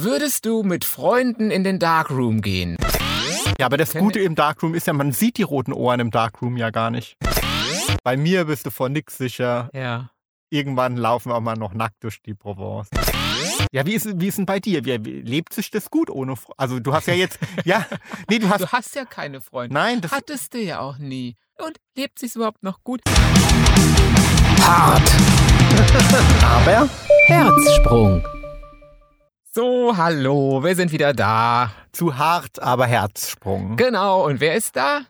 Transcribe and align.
Würdest 0.00 0.46
du 0.46 0.62
mit 0.62 0.84
Freunden 0.84 1.50
in 1.50 1.64
den 1.64 1.80
Darkroom 1.80 2.40
gehen? 2.40 2.76
Ja, 3.58 3.66
aber 3.66 3.76
das 3.76 3.94
Gute 3.94 4.20
im 4.20 4.36
Darkroom 4.36 4.76
ist 4.76 4.86
ja, 4.86 4.92
man 4.92 5.10
sieht 5.10 5.38
die 5.38 5.42
roten 5.42 5.72
Ohren 5.72 5.98
im 5.98 6.12
Darkroom 6.12 6.56
ja 6.56 6.70
gar 6.70 6.92
nicht. 6.92 7.16
Bei 8.04 8.16
mir 8.16 8.44
bist 8.44 8.64
du 8.64 8.70
vor 8.70 8.88
nix 8.90 9.18
sicher. 9.18 9.68
Ja. 9.72 10.10
Irgendwann 10.50 10.96
laufen 10.96 11.32
wir 11.32 11.40
mal 11.40 11.56
noch 11.56 11.74
nackt 11.74 12.04
durch 12.04 12.22
die 12.22 12.34
Provence. 12.34 12.88
Ja, 13.72 13.84
wie 13.86 13.94
ist, 13.94 14.20
wie 14.20 14.28
ist 14.28 14.38
denn 14.38 14.46
bei 14.46 14.60
dir? 14.60 14.84
Wie, 14.84 15.04
wie, 15.04 15.20
lebt 15.22 15.52
sich 15.52 15.72
das 15.72 15.90
gut 15.90 16.10
ohne 16.10 16.36
Fre 16.36 16.52
Also 16.56 16.78
du 16.78 16.94
hast 16.94 17.08
ja 17.08 17.14
jetzt, 17.14 17.40
ja, 17.64 17.84
nee, 18.30 18.38
du 18.38 18.48
hast, 18.48 18.60
Du 18.60 18.68
hast 18.70 18.94
ja 18.94 19.04
keine 19.04 19.40
Freunde. 19.40 19.74
nein, 19.74 20.00
das, 20.00 20.12
Hattest 20.12 20.54
du 20.54 20.58
ja 20.58 20.78
auch 20.78 20.98
nie. 20.98 21.34
Und 21.58 21.76
lebt 21.96 22.20
sich's 22.20 22.36
überhaupt 22.36 22.62
noch 22.62 22.84
gut? 22.84 23.00
Hart. 24.60 25.10
Aber 26.44 26.88
Herzsprung. 27.26 28.22
So, 29.58 29.96
hallo, 29.96 30.62
wir 30.62 30.76
sind 30.76 30.92
wieder 30.92 31.12
da. 31.12 31.72
zu 31.90 32.16
hart, 32.16 32.62
aber 32.62 32.86
Herzsprung. 32.86 33.76
Genau, 33.76 34.24
und 34.24 34.38
wer 34.38 34.54
ist 34.54 34.76
da? 34.76 35.00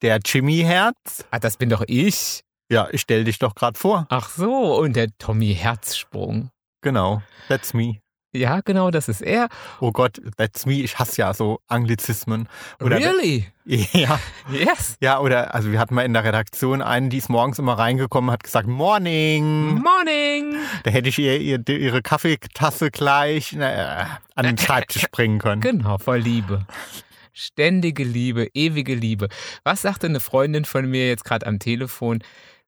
Der 0.00 0.20
Jimmy 0.24 0.60
Herz. 0.60 1.26
Ah, 1.30 1.38
das 1.38 1.58
bin 1.58 1.68
doch 1.68 1.84
ich. 1.86 2.40
Ja, 2.70 2.88
ich 2.92 3.02
stell 3.02 3.24
dich 3.24 3.38
doch 3.38 3.54
gerade 3.54 3.78
vor. 3.78 4.06
Ach 4.08 4.30
so, 4.30 4.78
und 4.78 4.96
der 4.96 5.08
Tommy 5.18 5.54
Herzsprung. 5.54 6.48
Genau, 6.80 7.20
that's 7.48 7.74
me. 7.74 8.00
Ja, 8.32 8.60
genau, 8.64 8.90
das 8.92 9.08
ist 9.08 9.22
er. 9.22 9.48
Oh 9.80 9.90
Gott, 9.90 10.20
that's 10.36 10.64
me. 10.64 10.74
Ich 10.74 10.98
hasse 10.98 11.20
ja 11.20 11.34
so 11.34 11.60
Anglizismen. 11.66 12.48
Oder 12.80 12.98
really? 12.98 13.46
Ja, 13.64 14.18
Yes. 14.50 14.96
ja, 15.00 15.20
oder 15.20 15.54
also 15.54 15.70
wir 15.70 15.78
hatten 15.78 15.94
mal 15.94 16.04
in 16.04 16.12
der 16.12 16.24
Redaktion 16.24 16.82
einen, 16.82 17.08
die 17.08 17.18
ist 17.18 17.28
morgens 17.28 17.58
immer 17.60 17.74
reingekommen, 17.74 18.30
hat 18.30 18.42
gesagt 18.42 18.66
Morning. 18.66 19.74
Morning. 19.80 20.56
Da 20.82 20.90
hätte 20.90 21.08
ich 21.08 21.18
ihr, 21.18 21.40
ihr 21.40 21.60
ihre 21.68 22.02
Kaffeetasse 22.02 22.90
gleich 22.90 23.52
äh, 23.52 24.04
an 24.34 24.44
den 24.44 24.58
Schreibtisch 24.58 25.06
bringen 25.12 25.38
können. 25.38 25.60
Genau, 25.60 25.98
voll 25.98 26.18
Liebe. 26.18 26.66
Ständige 27.32 28.02
Liebe, 28.04 28.48
ewige 28.54 28.94
Liebe. 28.94 29.28
Was 29.62 29.82
sagte 29.82 30.08
eine 30.08 30.20
Freundin 30.20 30.64
von 30.64 30.88
mir 30.90 31.06
jetzt 31.08 31.24
gerade 31.24 31.46
am 31.46 31.58
Telefon? 31.60 32.20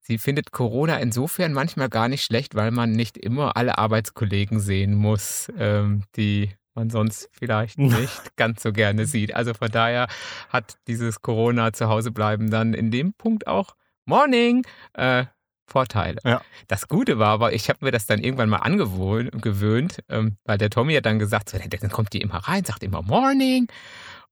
Sie 0.02 0.18
findet 0.18 0.50
Corona 0.50 0.98
insofern 0.98 1.52
manchmal 1.52 1.88
gar 1.88 2.08
nicht 2.08 2.24
schlecht, 2.24 2.56
weil 2.56 2.72
man 2.72 2.90
nicht 2.90 3.16
immer 3.16 3.56
alle 3.56 3.78
Arbeitskollegen 3.78 4.58
sehen 4.58 4.94
muss, 4.94 5.50
ähm, 5.56 6.02
die 6.16 6.50
man 6.74 6.90
sonst 6.90 7.28
vielleicht 7.32 7.78
nicht 7.78 8.36
ganz 8.36 8.62
so 8.62 8.72
gerne 8.72 9.06
sieht. 9.06 9.34
Also 9.34 9.54
von 9.54 9.70
daher 9.70 10.08
hat 10.48 10.76
dieses 10.88 11.22
Corona 11.22 11.72
zu 11.72 11.88
Hause 11.88 12.10
bleiben 12.10 12.50
dann 12.50 12.74
in 12.74 12.90
dem 12.90 13.12
Punkt 13.14 13.46
auch 13.46 13.76
Morning 14.04 14.66
äh, 14.94 15.24
Vorteile. 15.66 16.18
Ja. 16.24 16.42
Das 16.66 16.88
Gute 16.88 17.18
war 17.18 17.28
aber, 17.28 17.52
ich 17.52 17.68
habe 17.68 17.84
mir 17.84 17.92
das 17.92 18.06
dann 18.06 18.20
irgendwann 18.20 18.48
mal 18.48 18.58
angewöhnt, 18.58 19.40
gewöhnt, 19.40 20.00
ähm, 20.08 20.36
weil 20.44 20.58
der 20.58 20.70
Tommy 20.70 20.94
hat 20.94 21.06
dann 21.06 21.18
gesagt, 21.18 21.48
so, 21.48 21.58
dann 21.58 21.90
kommt 21.90 22.12
die 22.12 22.20
immer 22.20 22.36
rein, 22.36 22.64
sagt 22.64 22.82
immer 22.82 23.02
Morning. 23.02 23.68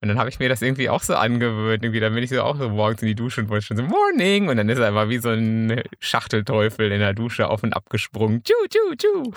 Und 0.03 0.09
dann 0.09 0.19
habe 0.19 0.31
ich 0.31 0.39
mir 0.39 0.49
das 0.49 0.63
irgendwie 0.63 0.89
auch 0.89 1.03
so 1.03 1.15
angewöhnt. 1.15 1.83
Irgendwie, 1.85 2.01
dann 2.01 2.15
bin 2.15 2.23
ich 2.25 2.31
so 2.31 2.43
auch 2.43 2.57
so 2.57 2.71
morgens 2.71 3.03
in 3.03 3.09
die 3.09 3.15
Dusche 3.15 3.43
und 3.43 3.49
wollte 3.51 3.67
schon 3.67 3.77
so 3.77 3.83
Morning. 3.83 4.49
Und 4.49 4.57
dann 4.57 4.69
ist 4.69 4.79
er 4.79 4.89
einfach 4.89 5.09
wie 5.11 5.19
so 5.19 5.29
ein 5.31 5.83
Schachtelteufel 5.99 6.91
in 6.91 7.01
der 7.01 7.13
Dusche 7.13 7.49
auf 7.49 7.63
und 7.63 7.75
ab 7.75 7.91
gesprungen. 7.91 8.43
Tschu, 8.43 8.55
tschu, 8.69 8.95
tschu. 8.97 9.33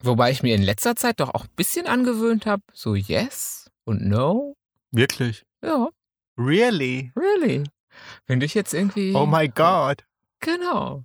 Wobei 0.00 0.30
ich 0.30 0.42
mir 0.42 0.54
in 0.54 0.62
letzter 0.62 0.96
Zeit 0.96 1.18
doch 1.20 1.34
auch 1.34 1.44
ein 1.44 1.50
bisschen 1.56 1.86
angewöhnt 1.86 2.46
habe, 2.46 2.62
so 2.72 2.94
Yes 2.94 3.70
und 3.84 4.06
No. 4.06 4.56
Wirklich? 4.90 5.44
Ja, 5.62 5.88
Really? 6.36 7.12
really. 7.16 7.64
Finde 8.26 8.44
ich 8.46 8.54
jetzt 8.54 8.74
irgendwie. 8.74 9.14
Oh 9.14 9.24
my 9.26 9.48
God. 9.48 10.04
Genau. 10.40 11.04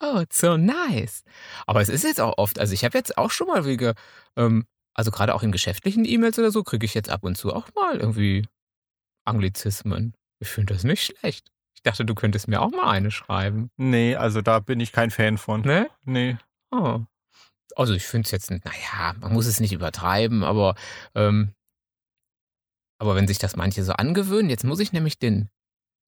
Oh, 0.00 0.20
it's 0.20 0.38
so 0.38 0.56
nice. 0.56 1.24
Aber 1.66 1.80
es 1.80 1.88
ist 1.88 2.04
jetzt 2.04 2.20
auch 2.20 2.34
oft, 2.38 2.58
also 2.60 2.72
ich 2.72 2.84
habe 2.84 2.96
jetzt 2.96 3.18
auch 3.18 3.30
schon 3.30 3.48
mal 3.48 3.64
wege, 3.64 3.94
ähm, 4.36 4.64
also 4.96 5.10
gerade 5.10 5.34
auch 5.34 5.42
in 5.42 5.52
geschäftlichen 5.52 6.06
E-Mails 6.06 6.38
oder 6.38 6.50
so, 6.50 6.64
kriege 6.64 6.86
ich 6.86 6.94
jetzt 6.94 7.10
ab 7.10 7.22
und 7.22 7.36
zu 7.36 7.52
auch 7.52 7.68
mal 7.74 7.98
irgendwie 7.98 8.48
Anglizismen. 9.26 10.14
Ich 10.40 10.48
finde 10.48 10.72
das 10.72 10.84
nicht 10.84 11.04
schlecht. 11.04 11.50
Ich 11.74 11.82
dachte, 11.82 12.06
du 12.06 12.14
könntest 12.14 12.48
mir 12.48 12.62
auch 12.62 12.70
mal 12.70 12.88
eine 12.88 13.10
schreiben. 13.10 13.70
Nee, 13.76 14.16
also 14.16 14.40
da 14.40 14.58
bin 14.60 14.80
ich 14.80 14.92
kein 14.92 15.10
Fan 15.10 15.36
von. 15.36 15.60
Ne? 15.60 15.90
Nee. 16.04 16.38
Oh. 16.70 17.00
Also 17.76 17.92
ich 17.92 18.06
finde 18.06 18.24
es 18.24 18.30
jetzt, 18.30 18.50
naja, 18.50 19.14
man 19.20 19.34
muss 19.34 19.46
es 19.46 19.60
nicht 19.60 19.74
übertreiben, 19.74 20.42
aber, 20.42 20.74
ähm, 21.14 21.52
aber 22.98 23.14
wenn 23.16 23.28
sich 23.28 23.38
das 23.38 23.54
manche 23.54 23.84
so 23.84 23.92
angewöhnen, 23.92 24.48
jetzt 24.48 24.64
muss 24.64 24.80
ich 24.80 24.92
nämlich 24.92 25.18
den, 25.18 25.50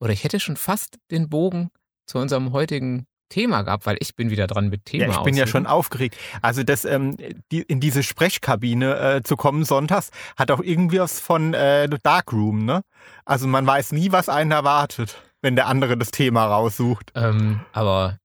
oder 0.01 0.15
ich 0.15 0.25
hätte 0.25 0.41
schon 0.41 0.57
fast 0.57 0.99
den 1.11 1.29
Bogen 1.29 1.71
zu 2.07 2.19
unserem 2.19 2.53
heutigen 2.53 3.07
Thema 3.29 3.63
gehabt, 3.63 3.87
weil 3.87 3.97
ich 4.01 4.15
bin 4.17 4.31
wieder 4.31 4.47
dran 4.47 4.69
mit 4.69 4.85
Thema 4.87 5.05
Ja, 5.05 5.11
ich 5.11 5.19
bin 5.23 5.35
ja 5.37 5.45
aussuchen. 5.45 5.65
schon 5.65 5.67
aufgeregt. 5.67 6.17
Also 6.43 6.63
das, 6.63 6.85
ähm, 6.85 7.17
die, 7.53 7.63
in 7.63 7.81
diese 7.81 8.03
Sprechkabine 8.03 8.97
äh, 9.17 9.23
zu 9.23 9.37
kommen 9.37 9.65
sonntags 9.65 10.11
hat 10.37 10.51
auch 10.51 10.61
irgendwie 10.61 10.99
was 11.01 11.21
von 11.21 11.55
äh, 11.55 11.89
Darkroom, 12.03 12.65
ne? 12.65 12.83
Also 13.25 13.47
man 13.47 13.67
weiß 13.67 13.93
nie, 13.93 14.13
was 14.13 14.29
einen 14.29 14.51
erwartet, 14.51 15.23
wenn 15.43 15.57
der 15.57 15.67
andere 15.67 15.97
das 15.97 16.11
Thema 16.11 16.47
raussucht. 16.47 17.13
Ähm, 17.15 17.61
aber 17.73 18.19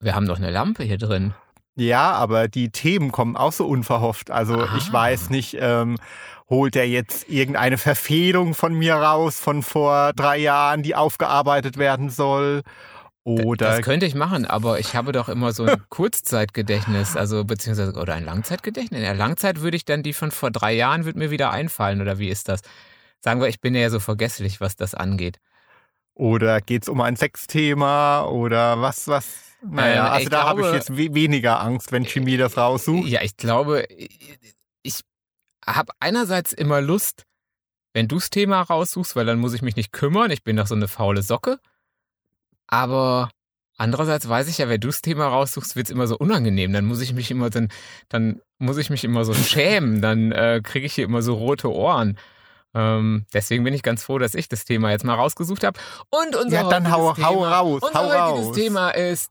wir 0.00 0.14
haben 0.14 0.26
doch 0.26 0.36
eine 0.38 0.50
Lampe 0.50 0.82
hier 0.84 0.98
drin. 0.98 1.34
Ja, 1.76 2.12
aber 2.12 2.46
die 2.46 2.70
Themen 2.70 3.10
kommen 3.10 3.36
auch 3.36 3.52
so 3.52 3.66
unverhofft. 3.66 4.30
Also 4.30 4.62
ich 4.76 4.90
Ah. 4.90 4.92
weiß 4.92 5.30
nicht, 5.30 5.56
ähm, 5.58 5.96
holt 6.48 6.76
er 6.76 6.86
jetzt 6.86 7.28
irgendeine 7.28 7.78
Verfehlung 7.78 8.54
von 8.54 8.74
mir 8.74 8.94
raus 8.94 9.40
von 9.40 9.62
vor 9.62 10.12
drei 10.12 10.36
Jahren, 10.38 10.82
die 10.84 10.94
aufgearbeitet 10.94 11.76
werden 11.76 12.10
soll? 12.10 12.62
Oder 13.24 13.70
Das 13.70 13.82
könnte 13.82 14.04
ich 14.04 14.14
machen, 14.14 14.44
aber 14.44 14.78
ich 14.78 14.94
habe 14.94 15.12
doch 15.12 15.30
immer 15.30 15.52
so 15.52 15.64
ein 15.64 15.82
Kurzzeitgedächtnis, 15.88 17.16
also 17.16 17.44
beziehungsweise 17.44 17.92
oder 17.94 18.14
ein 18.14 18.24
Langzeitgedächtnis. 18.24 18.98
In 18.98 19.04
der 19.04 19.14
Langzeit 19.14 19.62
würde 19.62 19.78
ich 19.78 19.86
dann 19.86 20.02
die 20.02 20.12
von 20.12 20.30
vor 20.30 20.50
drei 20.50 20.74
Jahren 20.74 21.06
wird 21.06 21.16
mir 21.16 21.30
wieder 21.30 21.50
einfallen 21.50 22.02
oder 22.02 22.18
wie 22.18 22.28
ist 22.28 22.48
das? 22.48 22.60
Sagen 23.20 23.40
wir, 23.40 23.48
ich 23.48 23.60
bin 23.60 23.74
ja 23.74 23.88
so 23.88 23.98
vergesslich, 23.98 24.60
was 24.60 24.76
das 24.76 24.94
angeht. 24.94 25.40
Oder 26.14 26.60
geht's 26.60 26.88
um 26.88 27.00
ein 27.00 27.16
Sexthema 27.16 28.26
oder 28.26 28.80
was, 28.80 29.08
was? 29.08 29.26
Naja, 29.62 30.06
Ähm, 30.06 30.12
also 30.12 30.28
da 30.28 30.44
habe 30.44 30.60
ich 30.60 30.72
jetzt 30.72 30.96
we 30.96 31.14
weniger 31.14 31.60
Angst, 31.60 31.92
wenn 31.92 32.04
Chemie 32.04 32.36
das 32.36 32.58
raussucht. 32.58 33.08
Ja, 33.08 33.22
ich 33.22 33.38
glaube, 33.38 33.86
ich 34.82 35.00
habe 35.66 35.92
einerseits 35.98 36.52
immer 36.52 36.82
Lust, 36.82 37.24
wenn 37.94 38.06
du 38.06 38.16
das 38.16 38.28
Thema 38.28 38.60
raussuchst, 38.60 39.16
weil 39.16 39.24
dann 39.24 39.38
muss 39.38 39.54
ich 39.54 39.62
mich 39.62 39.76
nicht 39.76 39.92
kümmern. 39.92 40.30
Ich 40.30 40.44
bin 40.44 40.56
doch 40.56 40.66
so 40.66 40.74
eine 40.74 40.88
faule 40.88 41.22
Socke. 41.22 41.58
Aber 42.66 43.30
andererseits 43.76 44.28
weiß 44.28 44.48
ich 44.48 44.58
ja, 44.58 44.68
wenn 44.68 44.80
du 44.80 44.88
das 44.88 45.02
Thema 45.02 45.26
raussuchst, 45.28 45.76
wird's 45.76 45.90
immer 45.90 46.06
so 46.06 46.16
unangenehm. 46.16 46.72
Dann 46.72 46.84
muss 46.84 47.00
ich 47.00 47.12
mich 47.12 47.30
immer, 47.30 47.50
dann, 47.50 47.68
dann 48.08 48.40
muss 48.58 48.78
ich 48.78 48.90
mich 48.90 49.04
immer 49.04 49.24
so 49.24 49.34
schämen. 49.34 50.00
Dann 50.00 50.32
äh, 50.32 50.60
kriege 50.62 50.86
ich 50.86 50.94
hier 50.94 51.04
immer 51.04 51.22
so 51.22 51.34
rote 51.34 51.72
Ohren. 51.72 52.18
Ähm, 52.74 53.26
deswegen 53.32 53.62
bin 53.62 53.72
ich 53.72 53.82
ganz 53.82 54.02
froh, 54.02 54.18
dass 54.18 54.34
ich 54.34 54.48
das 54.48 54.64
Thema 54.64 54.90
jetzt 54.90 55.04
mal 55.04 55.14
rausgesucht 55.14 55.62
habe. 55.64 55.78
Und 56.10 56.34
unser 56.34 56.62
Ja, 56.62 56.68
dann 56.68 56.90
hau, 56.90 57.10
heutiges 57.10 57.24
hau 57.24 57.34
Thema, 57.34 57.58
raus, 57.58 57.82
unser 57.82 57.98
hau 58.00 58.30
heutiges 58.30 58.48
raus. 58.48 58.56
Thema 58.56 58.90
ist, 58.90 59.30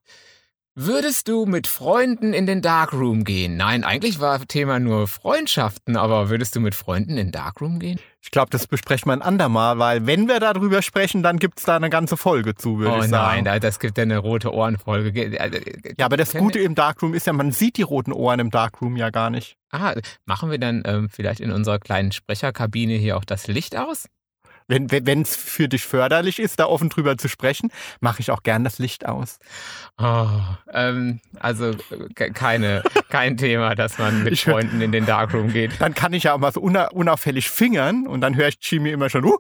würdest 0.76 1.28
du 1.28 1.46
mit 1.46 1.68
Freunden 1.68 2.34
in 2.34 2.46
den 2.46 2.62
Darkroom 2.62 3.24
gehen? 3.24 3.58
Nein, 3.58 3.84
eigentlich 3.84 4.20
war 4.20 4.40
Thema 4.48 4.80
nur 4.80 5.08
Freundschaften, 5.08 5.96
aber 5.98 6.30
würdest 6.30 6.56
du 6.56 6.60
mit 6.60 6.76
Freunden 6.76 7.12
in 7.12 7.18
den 7.18 7.32
Darkroom 7.32 7.80
gehen? 7.80 8.00
Ich 8.22 8.32
glaube, 8.32 8.50
das 8.52 8.68
besprechen 8.68 9.10
wir 9.10 9.14
ein 9.14 9.22
andermal, 9.22 9.78
weil 9.80 10.08
wenn 10.08 10.28
wir 10.28 10.40
darüber 10.40 10.82
sprechen, 10.82 11.24
dann 11.24 11.38
gibt's 11.40 11.64
da 11.64 11.76
eine 11.76 11.90
ganze 11.90 12.16
Folge 12.18 12.56
zu, 12.56 12.80
würde 12.80 12.92
oh 12.94 12.96
ich 12.96 13.02
nein, 13.02 13.10
sagen. 13.10 13.46
da- 13.46 13.60
das 13.60 13.80
gibt 13.80 13.98
ja 13.98 14.04
eine 14.04 14.18
rote 14.18 14.54
Ohrenfolge. 14.54 15.12
Ge- 15.12 15.36
äh, 15.36 15.94
Ja, 15.98 16.06
aber 16.06 16.18
das 16.18 16.34
Gute 16.34 16.60
im 16.60 16.74
Darkroom 16.76 17.14
ist 17.14 17.28
ja, 17.28 17.34
man 17.34 17.52
sieht 17.52 17.78
die 17.78 17.82
roten 17.82 18.14
Ohren 18.14 18.40
im 18.40 18.50
Darkroom 18.50 18.96
ja 18.96 19.10
gar 19.10 19.30
nicht. 19.30 19.58
Ah, 19.72 19.94
machen 20.26 20.50
wir 20.52 20.58
dann 20.58 20.84
ähm, 20.86 21.10
vielleicht 21.10 21.40
in 21.42 21.52
unserer 21.52 21.80
kleinen 21.80 22.12
Sprecherkabine 22.12 22.94
hier 22.94 23.18
auch 23.18 23.26
das 23.26 23.48
Licht 23.48 23.76
aus? 23.76 24.08
Wenn 24.68 25.22
es 25.22 25.35
für 25.35 25.68
dich 25.68 25.85
förderlich 25.85 26.40
ist, 26.40 26.59
da 26.59 26.66
offen 26.66 26.90
drüber 26.90 27.18
zu 27.18 27.28
sprechen, 27.28 27.72
mache 28.00 28.22
ich 28.22 28.31
auch 28.31 28.44
gern 28.44 28.63
das 28.63 28.79
Licht 28.79 29.06
aus. 29.06 29.40
Oh, 29.97 30.28
ähm, 30.72 31.19
also 31.40 31.72
keine, 32.34 32.84
kein 33.09 33.38
Thema, 33.38 33.75
dass 33.75 33.97
man 33.97 34.24
mit 34.24 34.34
Ich 34.34 34.44
Freunden 34.44 34.81
in 34.81 34.91
den 34.91 35.06
Darkroom 35.06 35.51
geht. 35.51 35.79
Dann 35.79 35.94
kann 35.94 36.13
ich 36.13 36.24
ja 36.24 36.33
auch 36.33 36.39
mal 36.39 36.51
so 36.51 36.62
una 36.62 36.88
unauffällig 36.89 37.50
fingern 37.50 38.07
und 38.07 38.21
dann 38.21 38.36
höre 38.36 38.48
ich 38.48 38.60
Chemie 38.60 38.92
immer 38.92 39.10
schon, 39.10 39.25
Uh. 39.25 39.38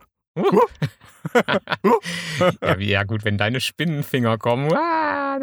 Ja, 2.61 2.77
ja 2.79 3.03
gut, 3.03 3.23
wenn 3.25 3.37
deine 3.37 3.61
Spinnenfinger 3.61 4.37
kommen. 4.37 4.71
Ah. 4.73 5.39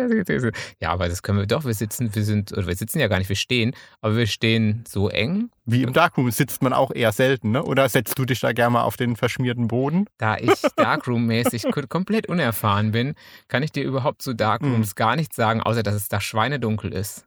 Ja, 0.81 0.91
aber 0.91 1.09
das 1.09 1.23
können 1.23 1.39
wir 1.39 1.47
doch. 1.47 1.65
Wir 1.65 1.75
sitzen, 1.75 2.15
wir 2.15 2.23
sind, 2.25 2.53
oder 2.53 2.67
wir 2.67 2.77
sitzen 2.77 2.99
ja 3.01 3.09
gar 3.09 3.19
nicht, 3.19 3.29
wir 3.29 3.37
stehen, 3.37 3.75
aber 4.01 4.17
wir 4.17 4.27
stehen 4.27 4.85
so 4.87 5.09
eng, 5.09 5.51
wie 5.65 5.83
im 5.83 5.93
Darkroom 5.93 6.31
sitzt 6.31 6.63
man 6.63 6.73
auch 6.73 6.91
eher 6.95 7.13
selten, 7.13 7.51
ne? 7.51 7.63
Oder 7.65 7.89
setzt 7.89 8.19
du 8.19 8.25
dich 8.25 8.41
da 8.41 8.53
gerne 8.53 8.71
mal 8.75 8.83
auf 8.83 8.97
den 8.97 9.17
verschmierten 9.17 9.69
Boden? 9.69 10.07
da 10.19 10.37
ich 10.37 10.61
Darkroom-mäßig 10.77 11.71
ko- 11.71 11.87
komplett 11.89 12.29
unerfahren 12.29 12.93
bin, 12.93 13.15
kann 13.49 13.63
ich 13.63 13.73
dir 13.73 13.85
überhaupt 13.85 14.23
zu 14.23 14.35
Darkrooms 14.35 14.95
gar 14.95 15.17
nichts 15.17 15.37
sagen, 15.37 15.61
außer 15.63 15.83
dass 15.83 15.95
es 15.95 16.09
da 16.09 16.21
schweinedunkel 16.21 16.93
ist 16.93 17.27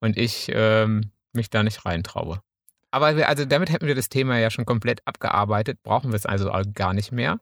und 0.00 0.16
ich 0.16 0.50
ähm, 0.54 1.10
mich 1.32 1.50
da 1.50 1.62
nicht 1.62 1.84
reintraue. 1.84 2.40
Aber 2.90 3.16
wir, 3.16 3.28
also 3.28 3.44
damit 3.44 3.70
hätten 3.70 3.86
wir 3.86 3.94
das 3.94 4.08
Thema 4.08 4.38
ja 4.38 4.50
schon 4.50 4.64
komplett 4.64 5.02
abgearbeitet, 5.04 5.82
brauchen 5.82 6.10
wir 6.10 6.16
es 6.16 6.26
also 6.26 6.50
gar 6.74 6.94
nicht 6.94 7.12
mehr. 7.12 7.38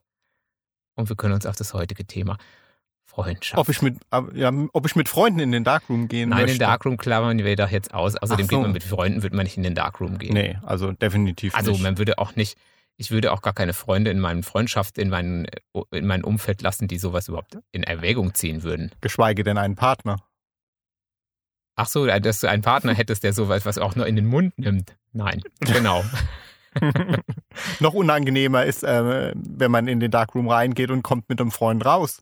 Und 0.95 1.09
wir 1.09 1.15
können 1.15 1.33
uns 1.33 1.45
auf 1.45 1.55
das 1.55 1.73
heutige 1.73 2.05
Thema 2.05 2.37
Freundschaft. 3.05 3.57
Ob 3.57 3.69
ich 3.69 3.81
mit, 3.81 3.97
ja, 4.33 4.51
ob 4.73 4.85
ich 4.85 4.95
mit 4.95 5.07
Freunden 5.09 5.39
in 5.39 5.51
den 5.51 5.63
Darkroom 5.63 6.07
gehen 6.07 6.29
Nein, 6.29 6.39
möchte. 6.39 6.53
in 6.53 6.59
den 6.59 6.67
Darkroom 6.67 6.97
klammern 6.97 7.37
wir 7.39 7.55
doch 7.55 7.69
jetzt 7.69 7.93
aus. 7.93 8.15
Außerdem 8.15 8.45
Ach 8.45 8.49
geht 8.49 8.57
so. 8.57 8.61
man 8.61 8.71
mit 8.73 8.83
Freunden, 8.83 9.23
wird 9.23 9.33
man 9.33 9.43
nicht 9.43 9.57
in 9.57 9.63
den 9.63 9.75
Darkroom 9.75 10.17
gehen. 10.17 10.33
Nee, 10.33 10.57
also 10.63 10.91
definitiv 10.91 11.55
Also 11.55 11.71
nicht. 11.71 11.83
man 11.83 11.97
würde 11.97 12.17
auch 12.17 12.35
nicht, 12.35 12.57
ich 12.97 13.11
würde 13.11 13.31
auch 13.31 13.41
gar 13.41 13.53
keine 13.53 13.73
Freunde 13.73 14.11
in 14.11 14.19
meinem 14.19 14.43
Freundschaft, 14.43 14.97
in 14.97 15.09
meinem 15.09 15.45
in 15.91 16.05
mein 16.07 16.23
Umfeld 16.23 16.61
lassen, 16.61 16.87
die 16.87 16.97
sowas 16.97 17.27
überhaupt 17.27 17.57
in 17.71 17.83
Erwägung 17.83 18.33
ziehen 18.33 18.63
würden. 18.63 18.91
Geschweige 19.01 19.43
denn 19.43 19.57
einen 19.57 19.75
Partner. 19.75 20.17
Ach 21.77 21.87
so, 21.87 22.05
dass 22.05 22.39
du 22.41 22.49
einen 22.49 22.63
Partner 22.63 22.93
hättest, 22.93 23.23
der 23.23 23.33
sowas 23.33 23.65
was 23.65 23.77
auch 23.77 23.95
nur 23.95 24.07
in 24.07 24.15
den 24.15 24.25
Mund 24.25 24.57
nimmt. 24.57 24.97
Nein, 25.13 25.41
genau. 25.59 26.03
Noch 27.79 27.93
unangenehmer 27.93 28.65
ist, 28.65 28.83
äh, 28.83 29.31
wenn 29.35 29.71
man 29.71 29.87
in 29.87 29.99
den 29.99 30.11
Darkroom 30.11 30.49
reingeht 30.49 30.91
und 30.91 31.03
kommt 31.03 31.29
mit 31.29 31.39
einem 31.39 31.51
Freund 31.51 31.85
raus. 31.85 32.21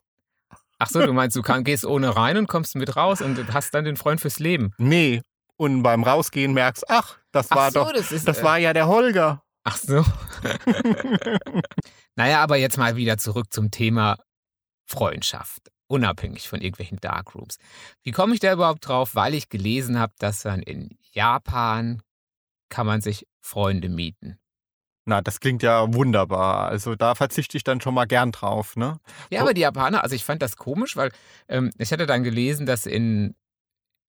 Ach 0.78 0.90
so, 0.90 1.06
du 1.06 1.14
meinst, 1.14 1.36
du 1.36 1.42
kann, 1.42 1.64
gehst 1.64 1.86
ohne 1.86 2.16
rein 2.16 2.38
und 2.38 2.48
kommst 2.48 2.76
mit 2.76 2.96
raus 2.96 3.22
und 3.22 3.54
hast 3.54 3.74
dann 3.74 3.86
den 3.86 3.96
Freund 3.96 4.22
fürs 4.22 4.40
Leben. 4.40 4.74
Nee. 4.78 5.22
Und 5.58 5.84
beim 5.84 6.04
Rausgehen 6.04 6.54
merkst, 6.54 6.90
ach, 6.90 7.18
das 7.32 7.50
war 7.52 7.68
Ach 7.68 7.72
so, 7.72 7.84
doch, 7.86 7.94
das 7.94 8.12
ist. 8.12 8.28
das 8.28 8.40
äh, 8.40 8.44
war 8.44 8.58
ja 8.58 8.74
der 8.74 8.88
Holger. 8.88 9.42
Ach 9.64 9.78
so. 9.78 10.06
Naja, 12.18 12.42
aber 12.42 12.56
jetzt 12.56 12.78
mal 12.78 12.96
wieder 12.96 13.18
zurück 13.18 13.48
zum 13.52 13.72
Thema 13.72 14.18
Freundschaft, 14.86 15.70
unabhängig 15.88 16.48
von 16.50 16.62
irgendwelchen 16.62 17.00
Darkrooms. 17.00 17.58
Wie 18.04 18.12
komme 18.12 18.34
ich 18.34 18.40
da 18.40 18.52
überhaupt 18.54 18.88
drauf? 18.88 19.16
Weil 19.16 19.34
ich 19.34 19.50
gelesen 19.50 20.00
habe, 20.00 20.14
dass 20.20 20.42
dann 20.42 20.62
in 20.62 20.98
Japan 21.14 22.02
kann 22.70 22.88
man 22.88 23.02
sich 23.02 23.28
Freunde 23.42 23.90
mieten. 23.90 24.40
Na, 25.08 25.22
das 25.22 25.40
klingt 25.40 25.62
ja 25.62 25.94
wunderbar. 25.94 26.68
Also 26.68 26.96
da 26.96 27.14
verzichte 27.14 27.58
ich 27.58 27.64
dann 27.64 27.80
schon 27.80 27.94
mal 27.94 28.06
gern 28.06 28.32
drauf, 28.32 28.76
ne? 28.76 29.00
Ja, 29.30 29.42
aber 29.42 29.54
die 29.54 29.62
Japaner, 29.62 30.02
also 30.04 30.16
ich 30.16 30.26
fand 30.26 30.42
das 30.42 30.58
komisch, 30.58 30.96
weil 30.98 31.12
ähm, 31.48 31.70
ich 31.78 31.92
hatte 31.92 32.08
dann 32.08 32.24
gelesen, 32.24 32.66
dass 32.66 32.88
in, 32.88 33.36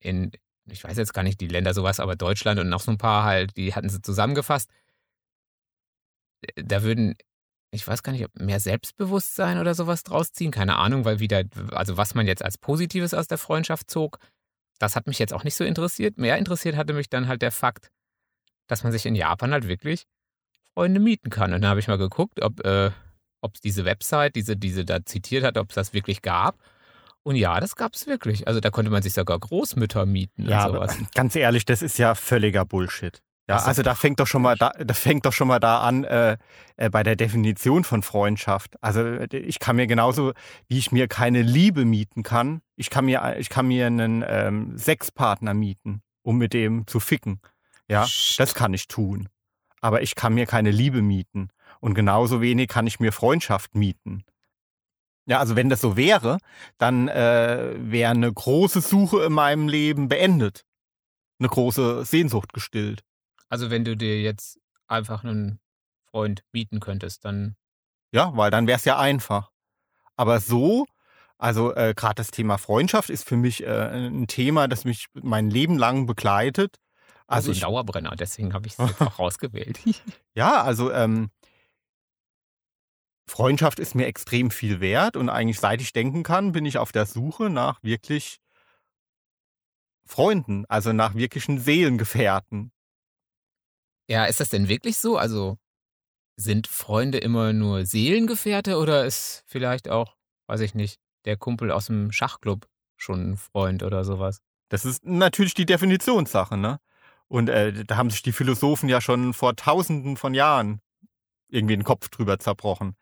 in, 0.00 0.32
ich 0.64 0.82
weiß 0.82 0.96
jetzt 0.96 1.12
gar 1.12 1.22
nicht 1.22 1.40
die 1.42 1.48
Länder 1.48 1.74
sowas, 1.74 2.00
aber 2.00 2.16
Deutschland 2.16 2.58
und 2.58 2.70
noch 2.70 2.80
so 2.80 2.90
ein 2.90 2.96
paar 2.98 3.24
halt, 3.24 3.58
die 3.58 3.74
hatten 3.74 3.90
sie 3.90 4.00
zusammengefasst. 4.00 4.70
Äh, 6.40 6.64
Da 6.64 6.82
würden, 6.82 7.14
ich 7.76 7.86
weiß 7.86 8.02
gar 8.02 8.12
nicht, 8.12 8.24
ob 8.24 8.34
mehr 8.40 8.60
Selbstbewusstsein 8.60 9.58
oder 9.58 9.74
sowas 9.74 10.02
draus 10.02 10.32
ziehen, 10.32 10.50
keine 10.50 10.76
Ahnung, 10.76 11.04
weil 11.04 11.20
wieder, 11.20 11.44
also 11.70 11.96
was 11.96 12.14
man 12.14 12.26
jetzt 12.26 12.44
als 12.44 12.58
Positives 12.58 13.14
aus 13.14 13.28
der 13.28 13.38
Freundschaft 13.38 13.90
zog, 13.90 14.18
das 14.78 14.96
hat 14.96 15.06
mich 15.06 15.18
jetzt 15.18 15.32
auch 15.32 15.44
nicht 15.44 15.54
so 15.54 15.64
interessiert. 15.64 16.18
Mehr 16.18 16.36
interessiert 16.36 16.76
hatte 16.76 16.92
mich 16.92 17.08
dann 17.08 17.28
halt 17.28 17.42
der 17.42 17.52
Fakt, 17.52 17.90
dass 18.66 18.82
man 18.82 18.92
sich 18.92 19.06
in 19.06 19.14
Japan 19.14 19.52
halt 19.52 19.68
wirklich 19.68 20.06
Freunde 20.74 21.00
mieten 21.00 21.30
kann. 21.30 21.54
Und 21.54 21.62
dann 21.62 21.70
habe 21.70 21.80
ich 21.80 21.88
mal 21.88 21.98
geguckt, 21.98 22.42
ob 22.42 22.64
äh, 22.64 22.90
ob 23.40 23.54
es 23.54 23.60
diese 23.60 23.84
Website, 23.84 24.36
diese, 24.36 24.56
diese 24.56 24.84
da 24.84 25.04
zitiert 25.04 25.44
hat, 25.44 25.56
ob 25.56 25.70
es 25.70 25.74
das 25.74 25.92
wirklich 25.92 26.22
gab. 26.22 26.58
Und 27.22 27.36
ja, 27.36 27.58
das 27.60 27.76
gab 27.76 27.94
es 27.94 28.06
wirklich. 28.06 28.46
Also 28.46 28.60
da 28.60 28.70
konnte 28.70 28.90
man 28.90 29.02
sich 29.02 29.14
sogar 29.14 29.38
Großmütter 29.38 30.06
mieten 30.06 30.48
Ja, 30.48 30.66
und 30.66 30.74
sowas. 30.74 30.96
ganz 31.14 31.34
ehrlich, 31.36 31.64
das 31.64 31.82
ist 31.82 31.98
ja 31.98 32.14
völliger 32.14 32.64
Bullshit. 32.64 33.22
Ja, 33.48 33.58
also 33.58 33.82
da 33.82 33.94
fängt 33.94 34.18
doch 34.18 34.26
schon 34.26 34.42
mal 34.42 34.56
da, 34.56 34.70
das 34.70 34.98
fängt 34.98 35.24
doch 35.24 35.32
schon 35.32 35.46
mal 35.46 35.60
da 35.60 35.80
an 35.80 36.02
äh, 36.02 36.36
äh, 36.76 36.90
bei 36.90 37.04
der 37.04 37.14
Definition 37.14 37.84
von 37.84 38.02
Freundschaft. 38.02 38.74
Also 38.82 39.00
äh, 39.02 39.36
ich 39.36 39.60
kann 39.60 39.76
mir 39.76 39.86
genauso, 39.86 40.32
wie 40.66 40.78
ich 40.78 40.90
mir 40.90 41.06
keine 41.06 41.42
Liebe 41.42 41.84
mieten 41.84 42.24
kann, 42.24 42.60
ich 42.74 42.90
kann 42.90 43.04
mir, 43.04 43.36
ich 43.38 43.48
kann 43.48 43.68
mir 43.68 43.86
einen 43.86 44.24
ähm, 44.26 44.76
Sexpartner 44.76 45.54
mieten, 45.54 46.02
um 46.22 46.38
mit 46.38 46.54
dem 46.54 46.88
zu 46.88 46.98
ficken. 46.98 47.40
Ja, 47.88 48.02
Psst. 48.04 48.40
das 48.40 48.54
kann 48.54 48.74
ich 48.74 48.88
tun. 48.88 49.28
Aber 49.80 50.02
ich 50.02 50.16
kann 50.16 50.34
mir 50.34 50.46
keine 50.46 50.72
Liebe 50.72 51.00
mieten. 51.00 51.50
Und 51.78 51.94
genauso 51.94 52.40
wenig 52.40 52.68
kann 52.68 52.88
ich 52.88 52.98
mir 52.98 53.12
Freundschaft 53.12 53.76
mieten. 53.76 54.24
Ja, 55.26 55.38
also 55.38 55.54
wenn 55.54 55.68
das 55.68 55.80
so 55.80 55.96
wäre, 55.96 56.38
dann 56.78 57.08
äh, 57.08 57.74
wäre 57.76 58.10
eine 58.10 58.32
große 58.32 58.80
Suche 58.80 59.24
in 59.24 59.32
meinem 59.32 59.68
Leben 59.68 60.08
beendet. 60.08 60.64
Eine 61.38 61.48
große 61.48 62.04
Sehnsucht 62.04 62.52
gestillt. 62.52 63.04
Also 63.48 63.70
wenn 63.70 63.84
du 63.84 63.96
dir 63.96 64.20
jetzt 64.20 64.58
einfach 64.86 65.24
einen 65.24 65.60
Freund 66.10 66.42
mieten 66.52 66.80
könntest, 66.80 67.24
dann 67.24 67.56
Ja, 68.12 68.36
weil 68.36 68.50
dann 68.50 68.66
wäre 68.66 68.76
es 68.76 68.84
ja 68.84 68.98
einfach. 68.98 69.50
Aber 70.16 70.40
so, 70.40 70.86
also 71.38 71.74
äh, 71.74 71.94
gerade 71.94 72.14
das 72.14 72.30
Thema 72.30 72.58
Freundschaft 72.58 73.10
ist 73.10 73.28
für 73.28 73.36
mich 73.36 73.62
äh, 73.62 74.08
ein 74.08 74.26
Thema, 74.26 74.68
das 74.68 74.84
mich 74.84 75.06
mein 75.12 75.50
Leben 75.50 75.76
lang 75.76 76.06
begleitet. 76.06 76.76
also 77.26 77.50
Also 77.50 77.58
ein 77.58 77.60
Dauerbrenner. 77.60 78.16
Deswegen 78.16 78.54
habe 78.54 78.66
ich 78.66 78.78
es 78.78 78.78
jetzt 78.88 79.02
auch 79.02 79.18
rausgewählt. 79.18 79.78
ja, 80.34 80.62
also 80.62 80.90
ähm, 80.92 81.30
Freundschaft 83.28 83.80
ist 83.80 83.94
mir 83.94 84.06
extrem 84.06 84.50
viel 84.50 84.80
wert 84.80 85.16
und 85.16 85.28
eigentlich 85.28 85.58
seit 85.58 85.80
ich 85.80 85.92
denken 85.92 86.22
kann, 86.22 86.52
bin 86.52 86.64
ich 86.64 86.78
auf 86.78 86.92
der 86.92 87.06
Suche 87.06 87.50
nach 87.50 87.82
wirklich 87.82 88.38
Freunden, 90.06 90.64
also 90.66 90.92
nach 90.92 91.14
wirklichen 91.14 91.58
Seelengefährten. 91.58 92.70
Ja, 94.08 94.24
ist 94.24 94.40
das 94.40 94.50
denn 94.50 94.68
wirklich 94.68 94.98
so? 94.98 95.16
Also 95.16 95.58
sind 96.36 96.66
Freunde 96.66 97.18
immer 97.18 97.52
nur 97.52 97.86
Seelengefährte 97.86 98.78
oder 98.78 99.04
ist 99.04 99.42
vielleicht 99.46 99.88
auch, 99.88 100.16
weiß 100.46 100.60
ich 100.60 100.74
nicht, 100.74 101.00
der 101.24 101.36
Kumpel 101.36 101.70
aus 101.70 101.86
dem 101.86 102.12
Schachclub 102.12 102.68
schon 102.96 103.32
ein 103.32 103.36
Freund 103.36 103.82
oder 103.82 104.04
sowas? 104.04 104.40
Das 104.68 104.84
ist 104.84 105.04
natürlich 105.04 105.54
die 105.54 105.66
Definitionssache, 105.66 106.56
ne? 106.56 106.78
Und 107.28 107.48
äh, 107.48 107.84
da 107.84 107.96
haben 107.96 108.10
sich 108.10 108.22
die 108.22 108.32
Philosophen 108.32 108.88
ja 108.88 109.00
schon 109.00 109.34
vor 109.34 109.56
tausenden 109.56 110.16
von 110.16 110.34
Jahren 110.34 110.80
irgendwie 111.48 111.76
den 111.76 111.84
Kopf 111.84 112.08
drüber 112.08 112.38
zerbrochen. 112.38 112.96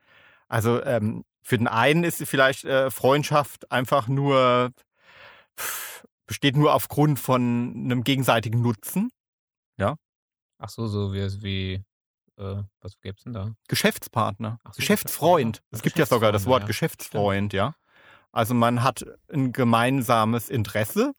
Also 0.49 0.83
ähm, 0.83 1.25
für 1.43 1.59
den 1.59 1.69
einen 1.69 2.05
ist 2.05 2.23
vielleicht 2.27 2.65
äh, 2.65 2.91
Freundschaft 2.91 3.71
einfach 3.71 4.09
nur, 4.09 4.71
pff, 5.59 6.05
besteht 6.27 6.57
nur 6.57 6.73
aufgrund 6.73 7.19
von 7.19 7.73
einem 7.77 8.05
gegenseitigen 8.05 8.63
Nutzen. 8.63 9.11
Ach 10.65 10.71
so, 10.71 10.87
so 10.87 11.13
wie, 11.13 11.43
wie 11.43 11.85
äh, 12.39 12.63
was 12.81 12.99
gibt's 13.03 13.25
denn 13.25 13.35
da? 13.35 13.55
Geschäftspartner, 13.69 14.59
so, 14.65 14.71
Geschäftsfreund. 14.77 15.63
Es 15.71 15.83
gibt 15.83 15.99
ja 15.99 16.07
sogar 16.07 16.33
das 16.33 16.47
Wort 16.47 16.67
Geschäftsfreunde, 16.67 17.49
Geschäftsfreund, 17.49 17.53
ja. 17.53 17.75
Also 18.33 18.55
man 18.55 18.83
hat 18.83 19.05
ein 19.31 19.53
gemeinsames 19.53 20.49
Interesse 20.49 21.13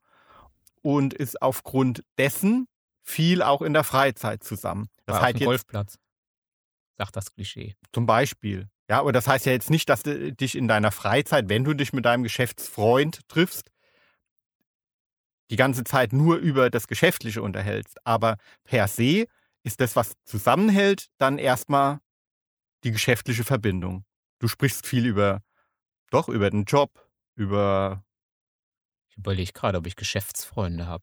und 0.82 1.14
ist 1.14 1.40
aufgrund 1.40 2.02
dessen 2.18 2.66
viel 3.02 3.40
auch 3.40 3.62
in 3.62 3.72
der 3.72 3.84
Freizeit 3.84 4.42
zusammen. 4.42 4.88
Das 5.04 5.20
heißt 5.20 5.38
jetzt 5.38 5.46
Golfplatz. 5.46 5.98
Sagt 6.98 7.14
das 7.14 7.32
Klischee. 7.32 7.76
zum 7.92 8.04
Beispiel. 8.04 8.68
Ja, 8.90 8.98
aber 8.98 9.12
das 9.12 9.28
heißt 9.28 9.46
ja 9.46 9.52
jetzt 9.52 9.70
nicht, 9.70 9.88
dass 9.88 10.02
du 10.02 10.32
dich 10.32 10.56
in 10.56 10.66
deiner 10.66 10.90
Freizeit, 10.90 11.48
wenn 11.48 11.62
du 11.62 11.72
dich 11.72 11.92
mit 11.92 12.04
deinem 12.04 12.24
Geschäftsfreund 12.24 13.20
triffst, 13.28 13.70
die 15.50 15.56
ganze 15.56 15.84
Zeit 15.84 16.12
nur 16.12 16.36
über 16.38 16.68
das 16.68 16.88
Geschäftliche 16.88 17.42
unterhältst. 17.42 18.04
Aber 18.04 18.38
per 18.64 18.88
se 18.88 19.26
ist 19.66 19.80
das, 19.80 19.96
was 19.96 20.12
zusammenhält, 20.24 21.08
dann 21.18 21.38
erstmal 21.38 21.98
die 22.84 22.92
geschäftliche 22.92 23.42
Verbindung. 23.42 24.04
Du 24.38 24.46
sprichst 24.46 24.86
viel 24.86 25.04
über, 25.06 25.42
doch, 26.10 26.28
über 26.28 26.50
den 26.50 26.64
Job, 26.64 27.10
über, 27.34 28.04
Ich 29.10 29.16
überlege 29.16 29.52
gerade, 29.52 29.78
ob 29.78 29.86
ich 29.88 29.96
Geschäftsfreunde 29.96 30.86
habe. 30.86 31.02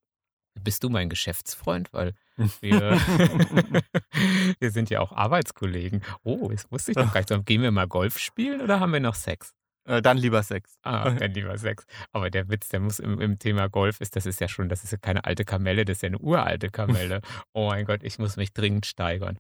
Bist 0.62 0.84
du 0.84 0.90
mein 0.90 1.10
Geschäftsfreund? 1.10 1.92
Weil 1.92 2.14
wir, 2.62 2.92
wir 4.60 4.72
sind 4.72 4.90
ja 4.90 5.02
auch 5.02 5.12
Arbeitskollegen. 5.12 6.02
Oh, 6.24 6.48
das 6.50 6.72
wusste 6.72 6.92
ich 6.92 6.98
noch 6.98 7.12
gar 7.12 7.20
nicht. 7.20 7.30
So, 7.30 7.44
Gehen 7.44 7.64
wir 7.64 7.72
mal 7.72 7.88
Golf 7.88 8.18
spielen 8.18 8.62
oder 8.62 8.80
haben 8.80 8.94
wir 8.94 9.02
noch 9.02 9.16
Sex? 9.16 9.54
Äh, 9.86 10.02
dann 10.02 10.18
lieber 10.18 10.44
Sex. 10.44 10.78
Ah, 10.84 11.10
dann 11.12 11.32
lieber 11.32 11.58
Sex. 11.58 11.86
Aber 12.12 12.30
der 12.30 12.50
Witz, 12.50 12.70
der 12.70 12.80
muss 12.80 13.00
im, 13.00 13.20
im 13.20 13.40
Thema 13.40 13.70
Golf 13.70 14.02
ist, 14.02 14.16
das 14.16 14.26
ist 14.26 14.40
ja 14.40 14.48
schon, 14.48 14.70
das 14.70 14.84
ist 14.84 14.92
ja 14.92 14.98
keine 14.98 15.26
alte 15.26 15.46
Kamelle, 15.46 15.86
das 15.86 15.98
ist 15.98 16.02
ja 16.04 16.08
eine 16.08 16.20
uralte 16.20 16.70
Kamelle. 16.70 17.22
Oh 17.54 17.68
mein 17.68 17.86
Gott, 17.86 18.04
ich 18.04 18.20
muss 18.20 18.36
mich 18.36 18.54
dringend 18.54 18.86
steigern. 18.86 19.38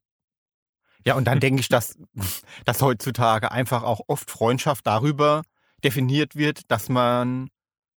Ja, 1.05 1.15
und 1.15 1.25
dann 1.25 1.39
denke 1.39 1.59
ich, 1.62 1.69
dass, 1.69 1.97
dass 2.65 2.81
heutzutage 2.81 3.51
einfach 3.51 3.83
auch 3.83 4.01
oft 4.07 4.29
Freundschaft 4.29 4.85
darüber 4.85 5.43
definiert 5.83 6.35
wird, 6.35 6.71
dass 6.71 6.89
man 6.89 7.50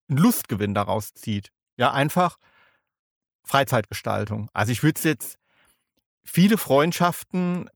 einen 0.10 0.20
Lustgewinn 0.20 0.74
daraus 0.74 1.14
zieht. 1.14 1.52
Ja, 1.78 1.92
einfach 1.92 2.38
Freizeitgestaltung. 3.44 4.50
Also 4.54 4.72
ich 4.72 4.82
würde 4.84 4.98
es 4.98 5.04
jetzt 5.04 5.38
viele 6.24 6.58
Freundschaften, 6.58 7.70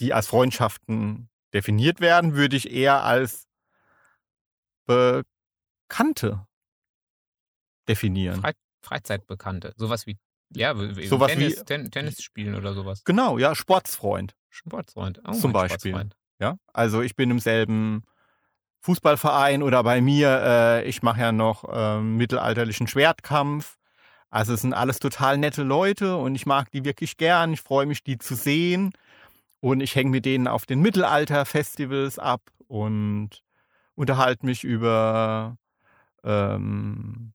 die 0.00 0.12
als 0.12 0.26
Freundschaften 0.26 1.30
definiert 1.54 2.00
werden, 2.00 2.34
würde 2.34 2.56
ich 2.56 2.70
eher 2.70 3.02
als 3.02 3.45
Bekannte 4.86 6.46
definieren. 7.88 8.40
Frei, 8.40 8.52
Freizeitbekannte. 8.82 9.72
Sowas 9.76 10.06
wie, 10.06 10.18
ja, 10.54 10.74
Sowas 11.08 11.32
Tennis, 11.32 11.60
wie- 11.60 11.64
Ten, 11.64 11.90
Tennis 11.90 12.22
spielen 12.22 12.54
oder 12.54 12.74
sowas. 12.74 13.02
Genau, 13.04 13.38
ja, 13.38 13.54
Sportsfreund. 13.54 14.34
Sportsfreund. 14.50 15.20
Oh, 15.26 15.32
Zum 15.32 15.52
Beispiel. 15.52 15.92
Sportsfreund. 15.92 16.16
Ja, 16.38 16.56
also 16.72 17.00
ich 17.02 17.16
bin 17.16 17.30
im 17.30 17.38
selben 17.38 18.02
Fußballverein 18.82 19.62
oder 19.62 19.82
bei 19.82 20.00
mir, 20.00 20.28
äh, 20.44 20.88
ich 20.88 21.02
mache 21.02 21.20
ja 21.20 21.32
noch 21.32 21.64
ähm, 21.72 22.16
mittelalterlichen 22.16 22.86
Schwertkampf. 22.86 23.76
Also 24.28 24.52
es 24.54 24.60
sind 24.60 24.74
alles 24.74 24.98
total 24.98 25.38
nette 25.38 25.62
Leute 25.62 26.16
und 26.16 26.34
ich 26.34 26.46
mag 26.46 26.70
die 26.70 26.84
wirklich 26.84 27.16
gern. 27.16 27.52
Ich 27.52 27.62
freue 27.62 27.86
mich, 27.86 28.02
die 28.04 28.18
zu 28.18 28.34
sehen. 28.34 28.92
Und 29.60 29.80
ich 29.80 29.94
hänge 29.94 30.10
mit 30.10 30.26
denen 30.26 30.46
auf 30.46 30.66
den 30.66 30.80
Mittelalter-Festivals 30.82 32.18
ab 32.18 32.42
und 32.68 33.42
unterhalte 33.96 34.46
mich 34.46 34.62
über 34.64 35.56
ähm, 36.22 37.32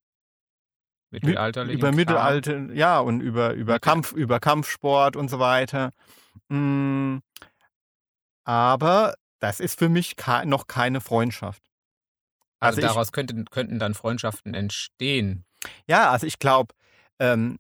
Mittelalterlichen 1.12 1.80
über. 1.80 1.92
Mittelalter, 1.92 2.72
ja, 2.74 3.00
und 3.00 3.20
über, 3.22 3.54
über 3.54 3.80
Kampf, 3.80 4.14
über 4.14 4.40
Kampfsport 4.40 5.16
und 5.18 5.30
so 5.30 5.40
weiter. 5.40 5.92
Mm, 6.48 7.18
Aber 8.46 9.16
das 9.40 9.60
ist 9.60 9.78
für 9.78 9.90
mich 9.90 10.16
ke 10.16 10.46
noch 10.46 10.68
keine 10.68 11.02
Freundschaft. 11.02 11.64
Also, 12.60 12.78
Also 12.78 12.82
ich- 12.82 12.86
daraus 12.94 13.12
könnten, 13.12 13.46
könnten 13.46 13.80
dann 13.80 13.94
Freundschaften 13.94 14.54
entstehen. 14.54 15.46
Ja, 15.88 16.12
also 16.12 16.26
ich 16.28 16.40
glaube, 16.40 16.74
ähm, 17.20 17.60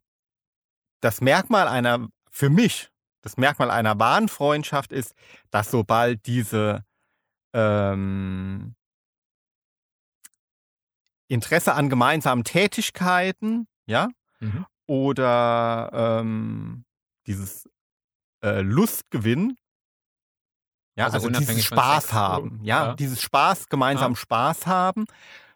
das 1.01 1.21
Merkmal 1.21 1.67
einer, 1.67 2.07
für 2.29 2.49
mich, 2.49 2.89
das 3.21 3.37
Merkmal 3.37 3.69
einer 3.71 3.99
wahren 3.99 4.29
Freundschaft 4.29 4.91
ist, 4.91 5.13
dass 5.49 5.71
sobald 5.71 6.25
diese 6.25 6.85
ähm, 7.53 8.75
Interesse 11.31 11.73
an 11.73 11.89
gemeinsamen 11.89 12.43
Tätigkeiten, 12.43 13.67
ja, 13.85 14.09
Mhm. 14.39 14.65
oder 14.87 15.89
ähm, 15.93 16.83
dieses 17.27 17.69
äh, 18.43 18.61
Lustgewinn, 18.61 19.57
ja, 20.97 21.05
Also 21.05 21.27
also, 21.27 21.39
dieses 21.39 21.65
Spaß 21.65 22.11
haben, 22.11 22.59
ja, 22.63 22.87
Ja. 22.87 22.93
dieses 22.95 23.21
Spaß, 23.21 23.69
gemeinsam 23.69 24.15
Spaß 24.15 24.67
haben, 24.67 25.05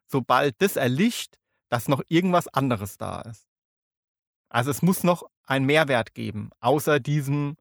sobald 0.08 0.56
das 0.62 0.78
erlicht, 0.78 1.38
dass 1.70 1.88
noch 1.90 2.02
irgendwas 2.08 2.48
anderes 2.48 2.98
da 2.98 3.22
ist. 3.22 3.46
Also 4.50 4.72
es 4.72 4.82
muss 4.82 5.04
noch 5.04 5.24
einen 5.44 5.66
Mehrwert 5.66 6.14
geben, 6.14 6.52
außer 6.62 7.00
diesem, 7.02 7.58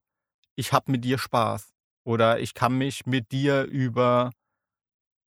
ich 0.54 0.72
habe 0.72 0.92
mit 0.92 1.04
dir 1.04 1.18
Spaß 1.18 1.72
oder 2.04 2.38
ich 2.38 2.54
kann 2.54 2.78
mich 2.78 3.06
mit 3.06 3.32
dir 3.32 3.64
über 3.64 4.30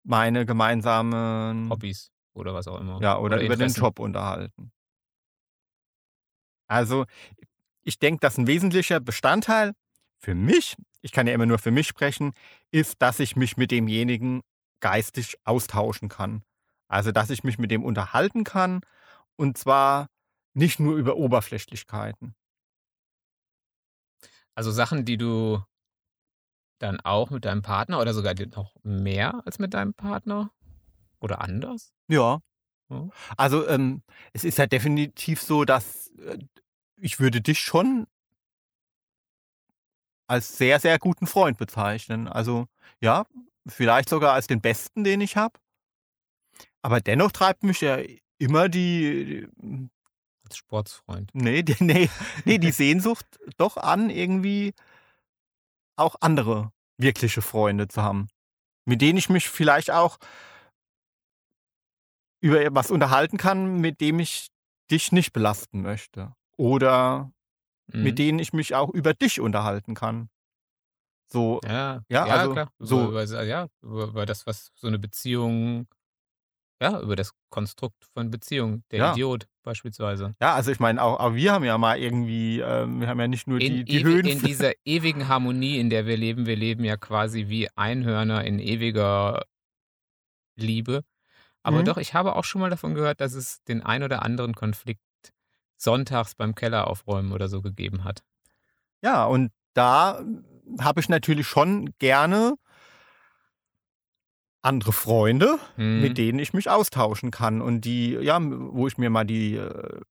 meine 0.03 0.45
gemeinsamen 0.45 1.69
Hobbys 1.69 2.11
oder 2.37 2.53
was 2.53 2.67
auch 2.67 2.79
immer. 2.79 3.01
ja, 3.01 3.17
oder, 3.17 3.41
über 3.41 3.55
den. 3.55 3.71
Job 3.71 3.99
unterhalten. 3.99 4.71
Also, 6.67 7.05
ich 7.83 7.99
denke, 7.99 8.19
dass 8.19 8.37
ein 8.37 8.47
wesentlicher 8.47 8.99
Bestandteil 8.99 9.73
für 10.19 10.35
mich, 10.35 10.75
ich 11.01 11.11
kann 11.11 11.27
ja 11.27 11.33
immer 11.33 11.45
nur 11.45 11.59
für 11.59 11.71
mich 11.71 11.87
sprechen, 11.87 12.33
ist, 12.71 13.01
dass 13.01 13.19
ich 13.19 13.35
mich 13.35 13.57
mit 13.57 13.71
demjenigen 13.71 14.41
geistig 14.79 15.37
austauschen 15.43 16.09
kann. 16.09 16.43
Also, 16.87 17.11
dass 17.11 17.29
ich 17.29 17.43
mich 17.43 17.57
mit 17.57 17.71
dem 17.71 17.83
unterhalten 17.83 18.43
kann 18.43 18.81
und 19.35 19.57
zwar 19.57 20.07
nicht 20.53 20.79
nur 20.79 20.95
über 20.97 21.15
Oberflächlichkeiten. 21.15 22.35
Also 24.55 24.71
Sachen, 24.71 25.05
die 25.05 25.17
du 25.17 25.61
dann 26.79 26.99
auch 26.99 27.29
mit 27.29 27.45
deinem 27.45 27.61
Partner 27.61 28.01
oder 28.01 28.13
sogar 28.13 28.33
noch 28.55 28.75
mehr 28.83 29.43
als 29.45 29.59
mit 29.59 29.75
deinem 29.75 29.93
Partner 29.93 30.51
oder 31.19 31.41
anders? 31.41 31.93
Ja. 32.07 32.41
Ja. 32.89 33.09
Also, 33.35 33.67
ähm, 33.67 34.01
es 34.33 34.43
ist 34.43 34.57
ja 34.57 34.65
definitiv 34.65 35.41
so, 35.41 35.65
dass 35.65 36.07
äh, 36.19 36.37
ich 36.95 37.19
würde 37.19 37.41
dich 37.41 37.59
schon 37.59 38.07
als 40.27 40.57
sehr, 40.57 40.79
sehr 40.79 40.99
guten 40.99 41.27
Freund 41.27 41.57
bezeichnen. 41.57 42.27
Also, 42.27 42.67
ja, 43.01 43.25
vielleicht 43.67 44.09
sogar 44.09 44.33
als 44.33 44.47
den 44.47 44.61
besten, 44.61 45.03
den 45.03 45.21
ich 45.21 45.37
habe. 45.37 45.59
Aber 46.81 47.01
dennoch 47.01 47.31
treibt 47.31 47.63
mich 47.63 47.81
ja 47.81 47.97
immer 48.37 48.69
die, 48.69 49.47
Als 50.45 50.57
Sportsfreund. 50.57 51.31
nee, 51.33 51.63
die, 51.63 51.75
nee, 51.83 52.09
nee, 52.45 52.57
die 52.57 52.71
Sehnsucht 52.71 53.25
doch 53.57 53.77
an, 53.77 54.09
irgendwie 54.09 54.73
auch 55.97 56.15
andere 56.21 56.71
wirkliche 56.97 57.41
Freunde 57.41 57.87
zu 57.87 58.01
haben. 58.01 58.27
Mit 58.85 59.01
denen 59.01 59.17
ich 59.17 59.29
mich 59.29 59.49
vielleicht 59.49 59.91
auch 59.91 60.17
über 62.41 62.61
etwas 62.61 62.91
unterhalten 62.91 63.37
kann, 63.37 63.77
mit 63.81 63.99
dem 64.01 64.19
ich 64.19 64.47
dich 64.91 65.11
nicht 65.11 65.33
belasten 65.33 65.81
möchte. 65.81 66.33
Oder 66.57 67.31
Mhm. 67.93 68.03
mit 68.03 68.19
denen 68.19 68.39
ich 68.39 68.51
mich 68.53 68.75
auch 68.75 68.89
über 68.89 69.13
dich 69.13 69.39
unterhalten 69.39 69.95
kann. 69.95 70.29
So, 71.31 71.59
Ja, 71.65 72.01
Ja, 72.09 72.25
ja, 72.27 72.35
also 72.35 72.53
klar. 72.53 72.69
so- 72.79 73.09
Über, 73.09 73.23
über, 73.23 73.43
ja, 73.43 73.67
über, 73.81 74.25
das, 74.25 74.45
was 74.47 74.71
so 74.75 74.87
eine 74.87 74.97
Beziehung, 74.99 75.87
ja, 76.81 76.99
über 77.01 77.15
das 77.15 77.31
Konstrukt 77.49 78.05
von 78.13 78.29
Beziehung, 78.31 78.83
der 78.91 78.99
Ja. 78.99 79.11
Idiot 79.13 79.47
beispielsweise. 79.63 80.35
ja, 80.41 80.53
also 80.55 80.71
ich 80.71 80.79
meine, 80.79 81.01
auch, 81.01 81.19
auch 81.19 81.33
wir 81.33 81.51
haben 81.53 81.65
ja 81.65 81.77
mal 81.77 81.97
irgendwie, 81.99 82.59
ähm, 82.59 83.01
wir 83.01 83.07
haben 83.09 83.19
ja 83.19 83.27
nicht 83.27 83.47
nur 83.47 83.59
die, 83.59 83.81
In, 83.81 83.85
die 83.85 83.99
ewi- 83.99 84.03
Höhen. 84.05 84.25
in 84.25 84.39
dieser 84.39 84.71
ewigen 84.85 85.27
Harmonie, 85.27 85.79
in 85.79 85.89
der 85.89 86.05
wir 86.05 86.15
leben, 86.17 86.45
wir 86.45 86.55
leben 86.55 86.83
ja 86.85 86.95
quasi 86.97 87.47
wie 87.49 87.67
Einhörner 87.75 88.45
in 88.45 88.59
ewiger 88.59 89.43
Liebe. 90.55 91.03
Aber 91.67 91.81
Mhm. 91.81 91.85
doch, 91.85 91.97
ich 91.97 92.13
habe 92.13 92.37
auch 92.37 92.45
schon 92.45 92.61
mal 92.61 92.69
davon 92.69 92.95
gehört, 92.95 93.19
dass 93.19 93.33
es 93.33 93.61
den 93.65 93.83
ein 93.83 94.01
oder 94.01 94.23
anderen 94.23 94.53
Konflikt 94.55 95.01
sonntags 95.75 96.33
beim 96.33 96.55
Keller 96.55 96.87
aufräumen 96.87 97.33
oder 97.33 97.49
so 97.49 97.61
gegeben 97.61 98.05
hat. 98.05 98.23
Ja, 99.01 99.25
und 99.25 99.51
da 99.73 100.23
habe 100.79 101.01
ich 101.01 101.09
natürlich 101.09 101.45
schon 101.45 101.93
gerne 101.99 102.55
andere 104.61 104.93
Freunde, 104.93 105.59
Hm. 105.75 105.99
mit 106.01 106.17
denen 106.17 106.39
ich 106.39 106.53
mich 106.53 106.69
austauschen 106.69 107.31
kann 107.31 107.61
und 107.61 107.81
die, 107.81 108.11
ja, 108.13 108.39
wo 108.41 108.87
ich 108.87 108.97
mir 108.97 109.09
mal 109.09 109.25
die 109.25 109.55
äh, 109.57 110.01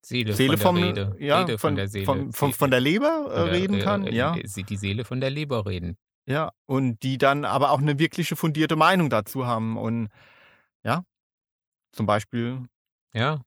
Seele, 0.00 0.32
Seele 0.32 0.56
von 0.56 0.76
vom, 0.76 0.76
der 0.76 0.84
Rede. 0.86 1.16
ja, 1.20 1.40
Rede 1.40 1.58
von, 1.58 1.68
von, 1.70 1.76
der 1.76 1.88
Seele. 1.88 2.06
Von, 2.06 2.32
von, 2.32 2.52
von 2.54 2.70
der 2.70 2.80
Leber 2.80 3.26
äh, 3.32 3.40
reden 3.42 3.80
kann, 3.80 4.06
äh, 4.06 4.14
ja. 4.14 4.32
Die 4.34 4.76
Seele 4.76 5.04
von 5.04 5.20
der 5.20 5.28
Leber 5.28 5.66
reden. 5.66 5.98
Ja, 6.26 6.52
und 6.66 7.02
die 7.02 7.18
dann 7.18 7.44
aber 7.44 7.70
auch 7.70 7.80
eine 7.80 7.98
wirkliche 7.98 8.36
fundierte 8.36 8.76
Meinung 8.76 9.10
dazu 9.10 9.46
haben. 9.46 9.76
Und 9.76 10.08
ja, 10.82 11.04
zum 11.92 12.06
Beispiel, 12.06 12.66
Ja, 13.12 13.42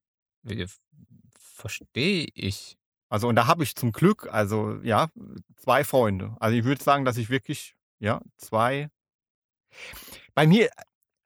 verstehe 1.40 2.28
ich. 2.34 2.78
also 3.10 3.28
und 3.28 3.36
da 3.36 3.48
habe 3.48 3.64
ich 3.64 3.76
zum 3.76 3.92
Glück, 3.92 4.28
also 4.32 4.80
ja, 4.84 5.10
zwei 5.56 5.84
Freunde. 5.84 6.36
Also 6.40 6.56
ich 6.58 6.64
würde 6.66 6.84
sagen, 6.84 7.04
dass 7.04 7.18
ich 7.18 7.30
wirklich, 7.30 7.76
ja, 8.00 8.22
zwei. 8.38 8.90
Bei 10.36 10.46
mir, 10.46 10.70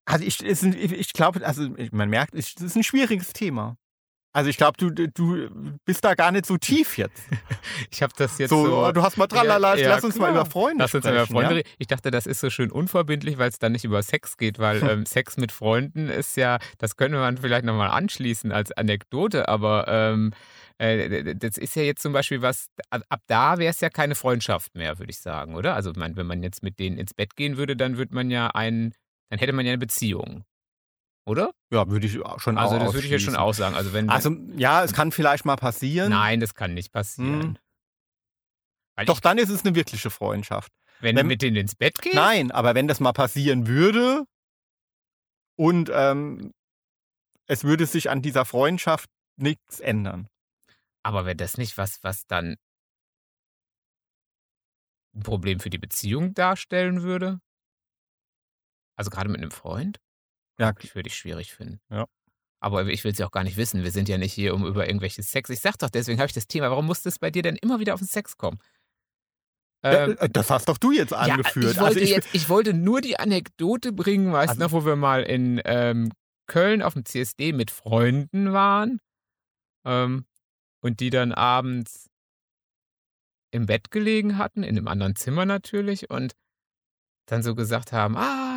also 0.06 0.24
ich, 0.26 0.42
ich, 0.44 1.14
glaube, 1.14 1.46
also 1.46 1.70
man 1.92 2.10
merkt, 2.10 2.34
es 2.34 2.56
ist 2.56 2.76
ein 2.76 2.84
schwieriges 2.84 3.34
Thema. 3.34 3.78
Also 4.34 4.50
ich 4.50 4.58
glaube, 4.58 4.78
du, 4.78 4.90
du 4.92 5.50
bist 5.84 6.06
da 6.06 6.14
gar 6.14 6.32
nicht 6.32 6.46
so 6.46 6.58
tief 6.58 6.98
jetzt. 6.98 7.22
Ich 7.92 8.02
habe 8.02 8.14
das 8.18 8.38
jetzt 8.38 8.50
so, 8.50 8.66
so. 8.66 8.92
du 8.92 9.04
hast 9.04 9.18
mal 9.18 9.28
tralala, 9.28 9.76
Ja, 9.76 9.82
ja, 9.82 9.90
lass 9.90 10.04
uns 10.04 10.16
mal 10.18 10.32
klar. 10.32 10.42
über 10.42 10.50
Freunde 10.50 10.84
Lass 10.84 10.94
uns 10.96 11.04
sprechen. 11.04 11.18
über 11.18 11.28
Freunde 11.28 11.52
ja? 11.52 11.58
reden. 11.58 11.70
Ich 11.78 11.88
dachte, 11.88 12.12
das 12.12 12.26
ist 12.26 12.40
so 12.40 12.50
schön 12.50 12.72
unverbindlich, 12.72 13.38
weil 13.38 13.50
es 13.50 13.60
dann 13.60 13.74
nicht 13.74 13.84
über 13.84 14.02
Sex 14.02 14.38
geht, 14.38 14.60
weil 14.60 14.82
ähm, 14.90 15.06
Sex 15.06 15.38
mit 15.38 15.52
Freunden 15.52 16.10
ist 16.10 16.38
ja, 16.38 16.60
das 16.78 16.96
können 16.96 17.14
wir 17.14 17.42
vielleicht 17.42 17.66
nochmal 17.66 17.90
anschließen 17.90 18.52
als 18.52 18.72
Anekdote, 18.72 19.48
aber 19.50 19.88
ähm, 19.88 20.32
äh, 20.78 21.36
das 21.36 21.58
ist 21.58 21.76
ja 21.76 21.84
jetzt 21.84 22.02
zum 22.02 22.14
Beispiel 22.14 22.42
was, 22.42 22.68
ab 22.90 23.22
da 23.28 23.58
wäre 23.58 23.70
es 23.72 23.82
ja 23.82 23.90
keine 23.90 24.16
Freundschaft 24.16 24.76
mehr, 24.76 24.98
würde 24.98 25.12
ich 25.12 25.20
sagen, 25.20 25.56
oder? 25.56 25.76
Also 25.76 25.92
meine, 25.96 26.16
wenn 26.16 26.28
man 26.28 26.42
jetzt 26.42 26.64
mit 26.64 26.80
denen 26.80 26.98
ins 26.98 27.14
Bett 27.14 27.36
gehen 27.36 27.58
würde, 27.58 27.76
dann 27.76 27.98
würde 27.98 28.16
man 28.16 28.32
ja 28.32 28.48
ein, 28.48 28.94
dann 29.30 29.40
hätte 29.40 29.54
man 29.54 29.66
ja 29.66 29.72
eine 29.74 29.80
Beziehung. 29.80 30.44
Oder? 31.26 31.52
Ja, 31.72 31.88
würde 31.88 32.08
ich 32.08 32.14
schon 32.38 32.58
Also 32.58 32.80
das 32.80 32.94
würde 32.94 33.06
ich 33.06 33.12
jetzt 33.12 33.24
schon 33.24 33.36
auch 33.36 33.54
sagen. 33.54 33.76
Also 33.76 33.94
wenn 33.94 34.10
Also 34.10 34.36
ja, 34.58 34.84
es 34.84 34.94
kann 34.94 35.12
vielleicht 35.12 35.46
mal 35.46 35.56
passieren. 35.56 36.10
nein, 36.10 36.40
das 36.40 36.56
kann 36.56 36.74
nicht 36.74 36.92
passieren. 36.92 37.58
Hm. 38.98 39.06
Doch 39.06 39.16
ich, 39.18 39.22
dann 39.22 39.38
ist 39.38 39.50
es 39.50 39.64
eine 39.66 39.76
wirkliche 39.76 40.10
Freundschaft. 40.10 40.72
wenn, 41.00 41.16
wenn- 41.16 41.26
du 41.26 41.28
mit 41.30 41.42
denen 41.42 41.56
ins 41.58 41.76
Bett 41.76 42.02
gehst? 42.02 42.16
Nein, 42.16 42.52
aber 42.52 42.76
wenn 42.76 42.88
das 42.88 43.00
mal 43.00 43.14
passieren 43.14 43.68
würde 43.68 44.26
und 45.58 45.90
ähm, 45.94 46.54
es 47.48 47.64
würde 47.64 47.86
sich 47.86 48.10
an 48.10 48.22
dieser 48.22 48.46
Freundschaft 48.46 49.10
nichts 49.38 49.80
ändern. 49.80 50.28
Aber 51.04 51.26
wäre 51.26 51.36
das 51.36 51.58
nicht 51.58 51.78
was, 51.78 52.04
was 52.04 52.26
dann 52.28 52.58
ein 55.16 55.24
Problem 55.24 55.60
für 55.60 55.70
die 55.70 55.78
Beziehung 55.80 56.34
darstellen 56.34 57.02
würde? 57.02 57.40
Also 58.98 59.10
gerade 59.10 59.30
mit 59.30 59.42
einem 59.42 59.52
Freund? 59.52 60.00
Ja, 60.62 60.74
Ich 60.80 60.96
würde 60.96 61.08
ich 61.08 61.18
schwierig 61.18 61.54
finden. 61.54 61.80
Ja. 61.90 62.06
Aber 62.64 62.86
ich 62.86 63.04
will 63.04 63.12
es 63.12 63.18
ja 63.18 63.26
auch 63.26 63.32
gar 63.32 63.44
nicht 63.44 63.58
wissen. 63.58 63.84
Wir 63.84 63.92
sind 63.92 64.08
ja 64.08 64.20
nicht 64.20 64.34
hier, 64.34 64.54
um 64.54 64.66
über 64.66 64.86
irgendwelches 64.86 65.32
Sex. 65.32 65.50
Ich 65.50 65.60
sag 65.60 65.78
doch, 65.80 65.90
deswegen 65.90 66.20
habe 66.20 66.28
ich 66.28 66.34
das 66.34 66.46
Thema. 66.48 66.70
Warum 66.70 66.86
musste 66.86 67.10
es 67.10 67.18
bei 67.18 67.32
dir 67.32 67.42
denn 67.42 67.56
immer 67.56 67.80
wieder 67.80 67.96
auf 67.96 68.00
den 68.02 68.08
Sex 68.08 68.38
kommen? 68.38 68.60
Ähm, 69.84 70.16
äh, 70.20 70.30
das 70.30 70.52
hast 70.52 70.70
doch 70.70 70.78
du 70.78 70.92
jetzt 70.92 71.10
ja, 71.12 71.18
angeführt. 71.18 71.72
ich 71.72 71.80
wollte, 71.80 71.82
also 71.84 72.00
ich, 72.00 72.12
jetzt, 72.12 72.30
ich 72.34 72.50
wollte 72.50 72.76
nur 72.76 73.02
die 73.02 73.18
Anekdote 73.18 73.92
bringen, 73.92 74.32
weißt 74.32 74.60
du 74.60 74.64
Also- 74.64 74.76
wo 74.76 74.86
wir 74.86 74.96
mal 74.96 75.24
in 75.24 75.60
ähm, 75.66 76.12
Köln 76.46 76.84
auf 76.84 76.94
dem 76.94 77.04
CSD 77.06 77.52
mit 77.54 77.72
Freunden 77.72 78.54
waren 78.54 79.00
ähm, 79.84 80.26
und 80.82 81.00
die 81.00 81.10
dann 81.10 81.32
abends 81.32 82.10
im 83.50 83.66
Bett 83.66 83.90
gelegen 83.90 84.38
hatten, 84.38 84.62
in 84.62 84.78
einem 84.78 84.88
anderen 84.88 85.16
Zimmer 85.16 85.46
natürlich, 85.46 86.10
und 86.12 86.34
dann 87.26 87.42
so 87.42 87.56
gesagt 87.56 87.92
haben, 87.92 88.16
ah, 88.18 88.51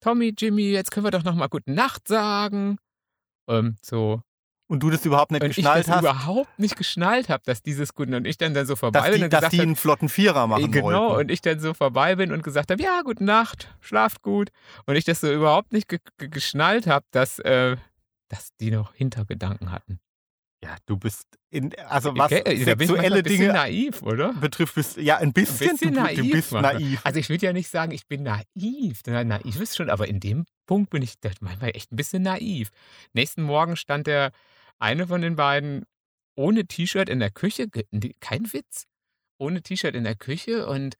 Tommy, 0.00 0.34
Jimmy, 0.36 0.70
jetzt 0.70 0.90
können 0.90 1.04
wir 1.04 1.10
doch 1.10 1.24
noch 1.24 1.34
mal 1.34 1.48
Gute 1.48 1.70
Nacht 1.70 2.08
sagen. 2.08 2.78
Ähm, 3.48 3.76
so. 3.82 4.22
Und 4.66 4.84
du 4.84 4.90
das 4.90 5.04
überhaupt 5.04 5.32
nicht 5.32 5.42
und 5.42 5.50
ich 5.50 5.56
geschnallt 5.56 5.88
das 5.88 5.96
hast, 5.96 6.02
überhaupt 6.02 6.58
nicht 6.58 6.76
geschnallt 6.76 7.28
habe, 7.28 7.42
dass 7.44 7.60
dieses 7.60 7.92
gut 7.92 8.08
und 8.08 8.24
ich 8.24 8.38
dann, 8.38 8.54
dann 8.54 8.66
so 8.66 8.76
vorbei 8.76 9.00
dass 9.00 9.10
bin 9.10 9.18
die, 9.18 9.24
und 9.24 9.32
dass 9.32 9.40
gesagt 9.40 9.52
die 9.52 9.60
einen 9.62 9.74
flotten 9.74 10.08
Vierer 10.08 10.46
machen 10.46 10.70
genau, 10.70 11.08
wollten. 11.08 11.20
und 11.22 11.30
ich 11.32 11.40
dann 11.40 11.58
so 11.58 11.74
vorbei 11.74 12.14
bin 12.14 12.30
und 12.30 12.44
gesagt 12.44 12.70
habe, 12.70 12.80
ja, 12.80 13.02
gute 13.02 13.24
Nacht, 13.24 13.74
schlaft 13.80 14.22
gut. 14.22 14.50
Und 14.86 14.94
ich 14.94 15.04
das 15.04 15.20
so 15.20 15.32
überhaupt 15.32 15.72
nicht 15.72 15.88
ge 15.88 15.98
ge 16.18 16.28
geschnallt 16.28 16.86
habe, 16.86 17.04
dass, 17.10 17.40
äh, 17.40 17.76
dass 18.28 18.54
die 18.60 18.70
noch 18.70 18.94
Hintergedanken 18.94 19.72
hatten. 19.72 19.98
Ja, 20.62 20.76
du 20.84 20.98
bist, 20.98 21.26
in, 21.48 21.74
also 21.78 22.14
was 22.16 22.30
Okay, 22.32 22.42
manchmal 22.44 22.78
sexuelle 22.78 23.16
ein 23.16 23.22
bisschen 23.22 23.38
Dinge 23.40 23.52
naiv, 23.54 24.02
oder? 24.02 24.34
betrifft, 24.34 24.74
bist 24.74 24.98
ja 24.98 25.16
ein 25.16 25.32
bisschen, 25.32 25.70
bisschen 25.70 25.94
du, 25.94 26.00
du 26.00 26.02
naiv 26.02 26.32
bist 26.32 26.52
manchmal. 26.52 26.74
naiv. 26.74 27.00
Also 27.04 27.18
ich 27.18 27.28
würde 27.30 27.46
ja 27.46 27.52
nicht 27.54 27.68
sagen, 27.70 27.92
ich 27.92 28.06
bin 28.06 28.22
naiv. 28.24 29.00
Na, 29.06 29.24
Naiv 29.24 29.58
ist 29.60 29.76
schon, 29.76 29.88
aber 29.88 30.06
in 30.06 30.20
dem 30.20 30.44
Punkt 30.66 30.90
bin 30.90 31.02
ich 31.02 31.14
manchmal 31.40 31.70
echt 31.74 31.92
ein 31.92 31.96
bisschen 31.96 32.22
naiv. 32.22 32.70
Nächsten 33.14 33.42
Morgen 33.42 33.76
stand 33.76 34.06
der 34.06 34.32
eine 34.78 35.06
von 35.06 35.22
den 35.22 35.36
beiden 35.36 35.86
ohne 36.36 36.66
T-Shirt 36.66 37.08
in 37.08 37.20
der 37.20 37.30
Küche, 37.30 37.68
kein 38.20 38.52
Witz, 38.52 38.84
ohne 39.38 39.62
T-Shirt 39.62 39.94
in 39.94 40.04
der 40.04 40.16
Küche 40.16 40.66
und 40.66 40.96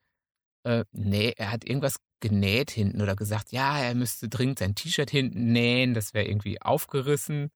äh, 0.64 0.84
nee, 0.92 1.32
er 1.36 1.52
hat 1.52 1.64
irgendwas 1.64 1.96
genäht 2.20 2.70
hinten 2.70 3.00
oder 3.00 3.16
gesagt, 3.16 3.52
ja, 3.52 3.78
er 3.78 3.94
müsste 3.94 4.28
dringend 4.28 4.58
sein 4.58 4.74
T-Shirt 4.74 5.10
hinten 5.10 5.52
nähen, 5.52 5.94
das 5.94 6.14
wäre 6.14 6.26
irgendwie 6.26 6.60
aufgerissen. 6.60 7.50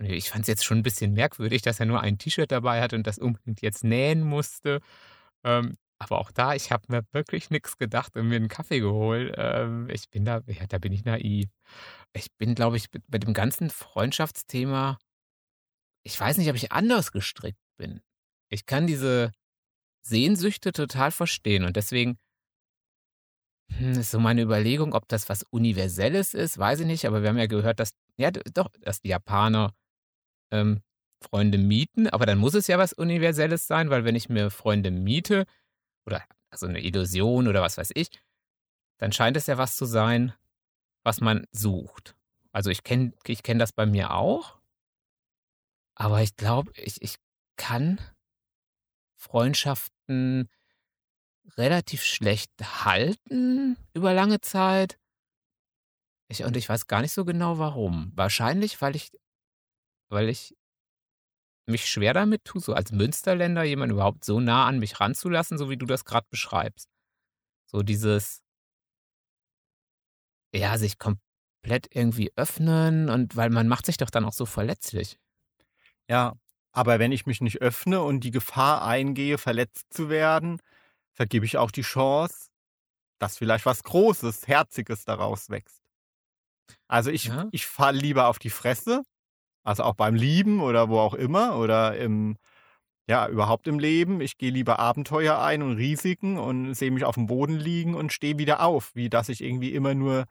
Und 0.00 0.06
ich 0.06 0.30
fand 0.30 0.42
es 0.42 0.48
jetzt 0.48 0.64
schon 0.64 0.78
ein 0.78 0.82
bisschen 0.82 1.12
merkwürdig, 1.12 1.60
dass 1.60 1.78
er 1.78 1.84
nur 1.84 2.00
ein 2.00 2.16
T-Shirt 2.16 2.50
dabei 2.50 2.80
hat 2.80 2.94
und 2.94 3.06
das 3.06 3.18
unbedingt 3.18 3.60
jetzt 3.60 3.84
nähen 3.84 4.22
musste. 4.22 4.80
Ähm, 5.44 5.76
aber 5.98 6.18
auch 6.18 6.30
da, 6.30 6.54
ich 6.54 6.72
habe 6.72 6.84
mir 6.88 7.04
wirklich 7.12 7.50
nichts 7.50 7.76
gedacht 7.76 8.16
und 8.16 8.28
mir 8.28 8.36
einen 8.36 8.48
Kaffee 8.48 8.80
geholt. 8.80 9.34
Ähm, 9.36 9.90
ich 9.90 10.08
bin 10.08 10.24
da, 10.24 10.40
ja, 10.46 10.66
da 10.66 10.78
bin 10.78 10.94
ich 10.94 11.04
naiv. 11.04 11.50
Ich 12.14 12.32
bin, 12.38 12.54
glaube 12.54 12.78
ich, 12.78 12.86
bei 13.08 13.18
dem 13.18 13.34
ganzen 13.34 13.68
Freundschaftsthema, 13.68 14.98
ich 16.02 16.18
weiß 16.18 16.38
nicht, 16.38 16.48
ob 16.48 16.56
ich 16.56 16.72
anders 16.72 17.12
gestrickt 17.12 17.60
bin. 17.76 18.00
Ich 18.48 18.64
kann 18.64 18.86
diese 18.86 19.32
Sehnsüchte 20.02 20.72
total 20.72 21.10
verstehen 21.10 21.64
und 21.64 21.76
deswegen 21.76 22.18
hm, 23.72 23.92
ist 23.92 24.12
so 24.12 24.18
meine 24.18 24.40
Überlegung, 24.40 24.94
ob 24.94 25.06
das 25.08 25.28
was 25.28 25.42
Universelles 25.50 26.32
ist, 26.32 26.56
weiß 26.56 26.80
ich 26.80 26.86
nicht, 26.86 27.04
aber 27.06 27.20
wir 27.20 27.28
haben 27.28 27.38
ja 27.38 27.46
gehört, 27.46 27.80
dass, 27.80 27.90
ja, 28.16 28.30
doch, 28.30 28.70
dass 28.80 29.02
die 29.02 29.08
Japaner 29.08 29.74
ähm, 30.50 30.82
Freunde 31.22 31.58
mieten, 31.58 32.08
aber 32.08 32.26
dann 32.26 32.38
muss 32.38 32.54
es 32.54 32.66
ja 32.66 32.78
was 32.78 32.92
Universelles 32.92 33.66
sein, 33.66 33.90
weil 33.90 34.04
wenn 34.04 34.16
ich 34.16 34.28
mir 34.28 34.50
Freunde 34.50 34.90
miete 34.90 35.44
oder 36.06 36.24
also 36.50 36.66
eine 36.66 36.80
Illusion 36.80 37.46
oder 37.46 37.62
was 37.62 37.76
weiß 37.76 37.90
ich, 37.94 38.10
dann 38.98 39.12
scheint 39.12 39.36
es 39.36 39.46
ja 39.46 39.58
was 39.58 39.76
zu 39.76 39.84
sein, 39.84 40.32
was 41.04 41.20
man 41.20 41.46
sucht. 41.52 42.16
Also 42.52 42.70
ich 42.70 42.82
kenne 42.82 43.12
ich 43.26 43.42
kenn 43.42 43.58
das 43.58 43.72
bei 43.72 43.86
mir 43.86 44.12
auch, 44.12 44.60
aber 45.94 46.22
ich 46.22 46.36
glaube, 46.36 46.72
ich, 46.76 47.02
ich 47.02 47.16
kann 47.56 48.00
Freundschaften 49.16 50.48
relativ 51.58 52.02
schlecht 52.02 52.50
halten 52.84 53.76
über 53.92 54.14
lange 54.14 54.40
Zeit. 54.40 54.98
Ich, 56.28 56.44
und 56.44 56.56
ich 56.56 56.68
weiß 56.68 56.86
gar 56.86 57.02
nicht 57.02 57.12
so 57.12 57.26
genau 57.26 57.58
warum. 57.58 58.12
Wahrscheinlich, 58.14 58.80
weil 58.80 58.96
ich, 58.96 59.12
weil 60.10 60.28
ich 60.28 60.54
mich 61.66 61.86
schwer 61.86 62.14
damit 62.14 62.44
tue, 62.44 62.60
so 62.60 62.74
als 62.74 62.92
Münsterländer 62.92 63.62
jemanden 63.64 63.94
überhaupt 63.94 64.24
so 64.24 64.40
nah 64.40 64.66
an 64.66 64.78
mich 64.78 64.98
ranzulassen, 65.00 65.58
so 65.58 65.70
wie 65.70 65.76
du 65.76 65.86
das 65.86 66.04
gerade 66.04 66.26
beschreibst. 66.30 66.88
So 67.66 67.82
dieses, 67.82 68.42
ja, 70.54 70.76
sich 70.78 70.98
komplett 70.98 71.88
irgendwie 71.94 72.32
öffnen 72.36 73.08
und 73.08 73.36
weil 73.36 73.50
man 73.50 73.68
macht 73.68 73.86
sich 73.86 73.96
doch 73.96 74.10
dann 74.10 74.24
auch 74.24 74.32
so 74.32 74.46
verletzlich. 74.46 75.18
Ja, 76.08 76.34
aber 76.72 76.98
wenn 76.98 77.12
ich 77.12 77.26
mich 77.26 77.40
nicht 77.40 77.62
öffne 77.62 78.02
und 78.02 78.20
die 78.22 78.30
Gefahr 78.30 78.84
eingehe, 78.84 79.38
verletzt 79.38 79.92
zu 79.92 80.08
werden, 80.08 80.60
vergebe 81.14 81.44
ich 81.46 81.56
auch 81.58 81.70
die 81.70 81.82
Chance, 81.82 82.48
dass 83.20 83.38
vielleicht 83.38 83.66
was 83.66 83.84
Großes, 83.84 84.48
Herziges 84.48 85.04
daraus 85.04 85.50
wächst. 85.50 85.82
Also 86.88 87.10
ich, 87.10 87.26
Ja. 87.26 87.48
ich 87.50 87.66
falle 87.66 87.98
lieber 87.98 88.26
auf 88.28 88.38
die 88.38 88.50
Fresse, 88.50 89.02
also 89.70 89.84
auch 89.84 89.94
beim 89.94 90.16
Lieben 90.16 90.60
oder 90.60 90.88
wo 90.88 90.98
auch 90.98 91.14
immer 91.14 91.56
oder 91.56 91.96
im, 91.96 92.36
ja, 93.08 93.28
überhaupt 93.28 93.68
im 93.68 93.78
Leben. 93.78 94.20
Ich 94.20 94.36
gehe 94.36 94.50
lieber 94.50 94.80
Abenteuer 94.80 95.40
ein 95.40 95.62
und 95.62 95.76
Risiken 95.76 96.38
und 96.38 96.74
sehe 96.74 96.90
mich 96.90 97.04
auf 97.04 97.14
dem 97.14 97.26
Boden 97.26 97.54
liegen 97.56 97.94
und 97.94 98.12
stehe 98.12 98.36
wieder 98.36 98.62
auf, 98.64 98.94
wie 98.94 99.08
dass 99.08 99.28
ich 99.28 99.42
irgendwie 99.42 99.72
immer 99.72 99.94
nur 99.94 100.24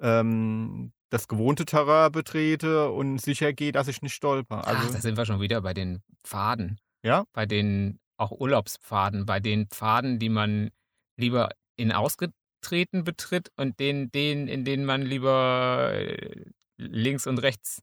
ähm, 0.00 0.92
das 1.10 1.28
gewohnte 1.28 1.66
Terrain 1.66 2.12
betrete 2.12 2.90
und 2.90 3.20
sicher 3.20 3.52
gehe, 3.52 3.72
dass 3.72 3.88
ich 3.88 4.00
nicht 4.00 4.14
stolper. 4.14 4.62
Ach, 4.64 4.68
Also, 4.68 4.92
da 4.92 5.00
sind 5.00 5.16
wir 5.18 5.26
schon 5.26 5.40
wieder 5.40 5.60
bei 5.60 5.74
den 5.74 6.02
Pfaden. 6.24 6.78
ja, 7.04 7.24
Bei 7.34 7.44
den 7.44 7.98
auch 8.16 8.32
Urlaubspfaden, 8.32 9.26
bei 9.26 9.38
den 9.38 9.68
Pfaden, 9.68 10.18
die 10.18 10.28
man 10.30 10.70
lieber 11.18 11.50
in 11.76 11.92
ausgetreten 11.92 13.04
betritt 13.04 13.50
und 13.56 13.78
den, 13.78 14.10
den, 14.10 14.48
in 14.48 14.64
denen 14.64 14.84
man 14.84 15.02
lieber 15.02 15.90
äh, 15.92 16.44
links 16.78 17.26
und 17.26 17.38
rechts 17.38 17.82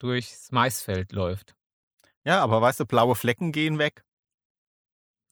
durchs 0.00 0.50
Maisfeld 0.50 1.12
läuft. 1.12 1.54
Ja, 2.24 2.42
aber 2.42 2.60
weißt 2.60 2.80
du, 2.80 2.86
blaue 2.86 3.14
Flecken 3.14 3.52
gehen 3.52 3.78
weg. 3.78 4.04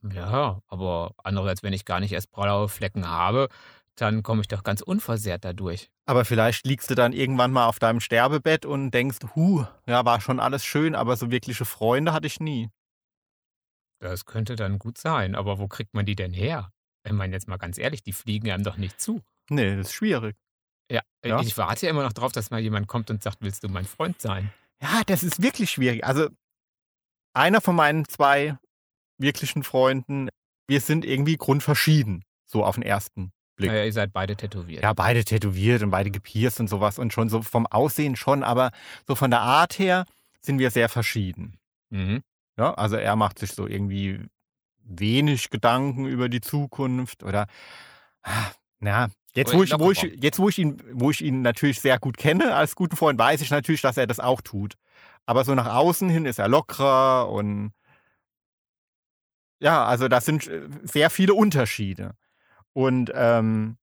Ja, 0.02 0.62
aber 0.68 1.14
andererseits, 1.18 1.62
wenn 1.62 1.72
ich 1.72 1.84
gar 1.84 2.00
nicht 2.00 2.12
erst 2.12 2.30
blaue 2.30 2.68
Flecken 2.68 3.08
habe, 3.08 3.48
dann 3.96 4.22
komme 4.22 4.40
ich 4.42 4.48
doch 4.48 4.62
ganz 4.62 4.80
unversehrt 4.80 5.44
dadurch. 5.44 5.90
Aber 6.06 6.24
vielleicht 6.24 6.66
liegst 6.66 6.88
du 6.88 6.94
dann 6.94 7.12
irgendwann 7.12 7.50
mal 7.50 7.66
auf 7.66 7.78
deinem 7.78 8.00
Sterbebett 8.00 8.64
und 8.64 8.92
denkst, 8.92 9.18
hu, 9.34 9.64
ja, 9.86 10.04
war 10.04 10.20
schon 10.20 10.40
alles 10.40 10.64
schön, 10.64 10.94
aber 10.94 11.16
so 11.16 11.30
wirkliche 11.30 11.64
Freunde 11.64 12.12
hatte 12.12 12.28
ich 12.28 12.38
nie. 12.38 12.70
Das 14.00 14.24
könnte 14.24 14.54
dann 14.54 14.78
gut 14.78 14.98
sein, 14.98 15.34
aber 15.34 15.58
wo 15.58 15.66
kriegt 15.66 15.94
man 15.94 16.06
die 16.06 16.14
denn 16.14 16.32
her? 16.32 16.70
Ich 17.04 17.12
meine, 17.12 17.34
jetzt 17.34 17.48
mal 17.48 17.56
ganz 17.56 17.78
ehrlich, 17.78 18.02
die 18.02 18.12
fliegen 18.12 18.50
einem 18.50 18.62
doch 18.62 18.76
nicht 18.76 19.00
zu. 19.00 19.22
Nee, 19.50 19.76
das 19.76 19.88
ist 19.88 19.94
schwierig. 19.94 20.36
Ja, 20.90 21.02
Ja. 21.24 21.40
ich 21.40 21.56
warte 21.58 21.86
ja 21.86 21.90
immer 21.90 22.02
noch 22.02 22.12
drauf, 22.12 22.32
dass 22.32 22.50
mal 22.50 22.60
jemand 22.60 22.86
kommt 22.88 23.10
und 23.10 23.22
sagt, 23.22 23.38
willst 23.40 23.62
du 23.64 23.68
mein 23.68 23.84
Freund 23.84 24.20
sein? 24.20 24.50
Ja, 24.80 25.02
das 25.06 25.22
ist 25.22 25.42
wirklich 25.42 25.70
schwierig. 25.70 26.04
Also, 26.04 26.28
einer 27.34 27.60
von 27.60 27.76
meinen 27.76 28.06
zwei 28.06 28.56
wirklichen 29.18 29.64
Freunden, 29.64 30.28
wir 30.68 30.80
sind 30.80 31.04
irgendwie 31.04 31.36
grundverschieden, 31.36 32.24
so 32.46 32.64
auf 32.64 32.76
den 32.76 32.84
ersten 32.84 33.32
Blick. 33.56 33.70
Naja, 33.70 33.84
ihr 33.84 33.92
seid 33.92 34.12
beide 34.12 34.36
tätowiert. 34.36 34.82
Ja, 34.82 34.92
beide 34.92 35.24
tätowiert 35.24 35.82
und 35.82 35.90
beide 35.90 36.10
gepierst 36.10 36.60
und 36.60 36.68
sowas 36.68 36.98
und 36.98 37.12
schon 37.12 37.28
so 37.28 37.42
vom 37.42 37.66
Aussehen 37.66 38.16
schon, 38.16 38.42
aber 38.44 38.70
so 39.06 39.14
von 39.14 39.30
der 39.30 39.40
Art 39.40 39.78
her 39.78 40.04
sind 40.40 40.58
wir 40.58 40.70
sehr 40.70 40.88
verschieden. 40.88 41.58
Mhm. 41.90 42.22
Ja, 42.56 42.74
also 42.74 42.96
er 42.96 43.16
macht 43.16 43.38
sich 43.38 43.52
so 43.52 43.66
irgendwie 43.66 44.20
wenig 44.84 45.50
Gedanken 45.50 46.06
über 46.06 46.28
die 46.28 46.40
Zukunft 46.40 47.22
oder 47.22 47.46
ah, 48.22 48.50
na, 48.80 49.08
jetzt 49.34 49.54
wo 49.54 49.62
ich, 49.62 49.78
wo 49.78 49.90
ich, 49.90 50.02
jetzt 50.02 50.38
wo 50.38 50.48
ich 50.48 50.58
ihn, 50.58 50.82
wo 50.92 51.10
ich 51.10 51.22
ihn 51.22 51.42
natürlich 51.42 51.80
sehr 51.80 51.98
gut 51.98 52.16
kenne 52.16 52.54
als 52.54 52.74
guten 52.74 52.96
Freund, 52.96 53.18
weiß 53.18 53.40
ich 53.40 53.50
natürlich, 53.50 53.80
dass 53.80 53.96
er 53.96 54.06
das 54.06 54.20
auch 54.20 54.40
tut. 54.40 54.74
Aber 55.26 55.44
so 55.44 55.54
nach 55.54 55.74
außen 55.74 56.08
hin 56.08 56.24
ist 56.24 56.38
er 56.38 56.48
lockerer 56.48 57.28
und 57.30 57.72
ja, 59.60 59.84
also 59.84 60.08
das 60.08 60.24
sind 60.24 60.46
äh, 60.46 60.68
sehr 60.84 61.10
viele 61.10 61.34
Unterschiede. 61.34 62.14
Und 62.72 63.10
ähm, 63.14 63.76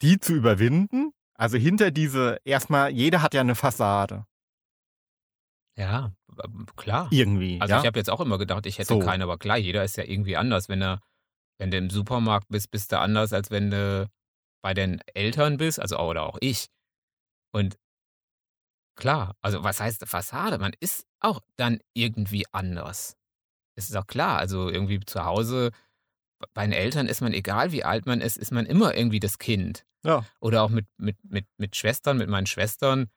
die 0.00 0.18
zu 0.18 0.34
überwinden, 0.34 1.12
also 1.34 1.58
hinter 1.58 1.90
diese, 1.90 2.38
erstmal, 2.44 2.90
jeder 2.90 3.22
hat 3.22 3.34
ja 3.34 3.42
eine 3.42 3.54
Fassade. 3.54 4.24
Ja, 5.76 6.12
klar. 6.76 7.08
Irgendwie. 7.10 7.60
Also 7.60 7.74
ja? 7.74 7.80
ich 7.80 7.86
habe 7.86 7.98
jetzt 7.98 8.10
auch 8.10 8.20
immer 8.20 8.38
gedacht, 8.38 8.66
ich 8.66 8.78
hätte 8.78 8.88
So. 8.88 8.98
keine, 8.98 9.24
aber 9.24 9.38
klar, 9.38 9.56
jeder 9.56 9.84
ist 9.84 9.96
ja 9.96 10.04
irgendwie 10.04 10.36
anders. 10.36 10.68
Wenn 10.68 10.80
du, 10.80 10.98
wenn 11.58 11.70
du 11.70 11.76
im 11.76 11.90
Supermarkt 11.90 12.48
bist, 12.48 12.70
bist 12.70 12.92
du 12.92 12.98
anders, 12.98 13.32
als 13.32 13.50
wenn 13.50 13.70
du 13.70 14.10
bei 14.62 14.74
den 14.74 15.00
Eltern 15.14 15.56
bist, 15.56 15.80
also 15.80 15.98
oder 15.98 16.22
auch 16.22 16.38
ich. 16.40 16.68
Und 17.52 17.76
klar, 18.96 19.36
also 19.40 19.62
was 19.64 19.80
heißt 19.80 20.06
Fassade? 20.06 20.58
Man 20.58 20.72
ist 20.80 21.06
auch 21.20 21.40
dann 21.56 21.80
irgendwie 21.94 22.44
anders. 22.52 23.16
Das 23.76 23.88
ist 23.88 23.96
auch 23.96 24.06
klar. 24.06 24.38
Also 24.38 24.68
irgendwie 24.68 25.00
zu 25.00 25.24
Hause, 25.24 25.70
bei 26.54 26.64
den 26.64 26.72
Eltern 26.72 27.06
ist 27.06 27.20
man, 27.20 27.32
egal 27.32 27.72
wie 27.72 27.84
alt 27.84 28.06
man 28.06 28.20
ist, 28.20 28.36
ist 28.36 28.52
man 28.52 28.66
immer 28.66 28.94
irgendwie 28.94 29.20
das 29.20 29.38
Kind. 29.38 29.84
ja. 30.04 30.24
Oder 30.40 30.62
auch 30.62 30.70
mit, 30.70 30.86
mit, 30.96 31.16
mit, 31.24 31.46
mit 31.56 31.76
Schwestern, 31.76 32.18
mit 32.18 32.28
meinen 32.28 32.46
Schwestern 32.46 33.10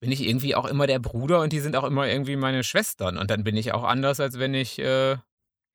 bin 0.00 0.10
ich 0.10 0.26
irgendwie 0.26 0.56
auch 0.56 0.64
immer 0.66 0.88
der 0.88 0.98
Bruder 0.98 1.40
und 1.40 1.52
die 1.52 1.60
sind 1.60 1.76
auch 1.76 1.84
immer 1.84 2.08
irgendwie 2.08 2.34
meine 2.34 2.64
Schwestern. 2.64 3.18
Und 3.18 3.30
dann 3.30 3.44
bin 3.44 3.56
ich 3.56 3.72
auch 3.72 3.84
anders, 3.84 4.18
als 4.18 4.38
wenn 4.38 4.52
ich 4.52 4.78
äh, 4.80 5.16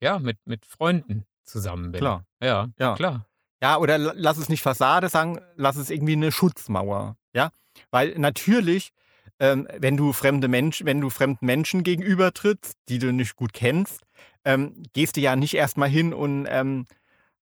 ja, 0.01 0.19
mit, 0.19 0.37
mit 0.45 0.65
Freunden 0.65 1.25
zusammen 1.47 1.91
bin. 1.91 1.99
Klar. 1.99 2.25
Ja, 2.41 2.67
Ja. 2.79 2.95
klar. 2.95 3.25
Ja, 3.61 3.77
oder 3.77 3.97
la- 3.97 4.13
lass 4.15 4.37
es 4.37 4.49
nicht 4.49 4.61
Fassade 4.61 5.09
sagen, 5.09 5.39
lass 5.55 5.77
es 5.77 5.89
irgendwie 5.89 6.13
eine 6.13 6.31
Schutzmauer. 6.31 7.17
Ja, 7.33 7.49
weil 7.89 8.13
natürlich, 8.19 8.91
ähm, 9.39 9.67
wenn 9.79 9.97
du 9.97 10.13
fremde 10.13 10.47
Mensch, 10.47 10.85
wenn 10.85 11.01
du 11.01 11.09
fremden 11.09 11.45
Menschen 11.45 11.83
gegenüber 11.83 12.33
trittst, 12.33 12.75
die 12.89 12.99
du 12.99 13.11
nicht 13.11 13.35
gut 13.35 13.53
kennst, 13.53 14.01
ähm, 14.45 14.83
gehst 14.93 15.17
du 15.17 15.21
ja 15.21 15.35
nicht 15.35 15.55
erstmal 15.55 15.89
hin 15.89 16.13
und 16.13 16.45
ähm, 16.49 16.85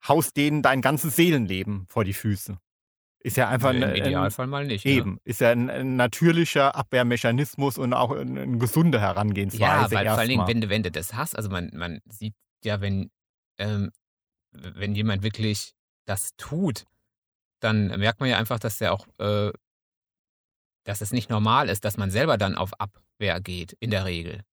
haust 0.08 0.38
denen 0.38 0.62
dein 0.62 0.82
ganzes 0.82 1.16
Seelenleben 1.18 1.86
vor 1.90 2.04
die 2.06 2.14
Füße. 2.14 2.58
Ist 3.20 3.38
ja 3.38 3.50
einfach 3.50 3.72
Im 3.72 3.78
ein, 3.78 3.90
ein, 3.90 3.96
Idealfall 3.96 4.48
mal 4.48 4.66
nicht. 4.68 4.86
Ne? 4.86 4.92
eben, 4.92 5.20
ist 5.24 5.42
ja 5.42 5.50
ein, 5.50 5.70
ein 5.70 5.96
natürlicher 5.96 6.76
Abwehrmechanismus 6.76 7.78
und 7.78 7.94
auch 7.94 8.12
eine 8.12 8.42
ein 8.42 8.60
gesunde 8.60 9.02
Herangehensweise. 9.02 9.64
Ja, 9.64 9.92
weil 9.92 10.06
vor 10.08 10.18
allen 10.20 10.30
Dingen, 10.30 10.48
wenn, 10.48 10.62
du- 10.62 10.70
wenn 10.70 10.84
du 10.84 10.92
das 10.92 11.14
hast, 11.14 11.36
also 11.36 11.50
man, 11.50 11.72
man 11.74 12.00
sieht 12.10 12.36
ja, 12.64 12.82
wenn, 12.82 13.10
ähm, 13.58 13.92
wenn 14.52 14.96
jemand 14.96 15.24
wirklich 15.24 15.74
das 16.06 16.36
tut, 16.38 16.86
dann 17.60 17.88
merkt 18.00 18.20
man 18.20 18.30
ja 18.30 18.38
einfach, 18.38 18.60
dass 18.60 18.78
der 18.78 18.94
auch, 18.94 19.08
äh, 19.18 19.52
dass 20.86 21.02
es 21.02 21.12
nicht 21.12 21.30
normal 21.30 21.70
ist, 21.70 21.84
dass 21.84 21.98
man 21.98 22.12
selber 22.12 22.38
dann 22.38 22.56
auf 22.56 22.80
Abwehr 22.80 23.42
geht, 23.42 23.74
in 23.80 23.92
der 23.92 24.06
Regel. 24.06 24.44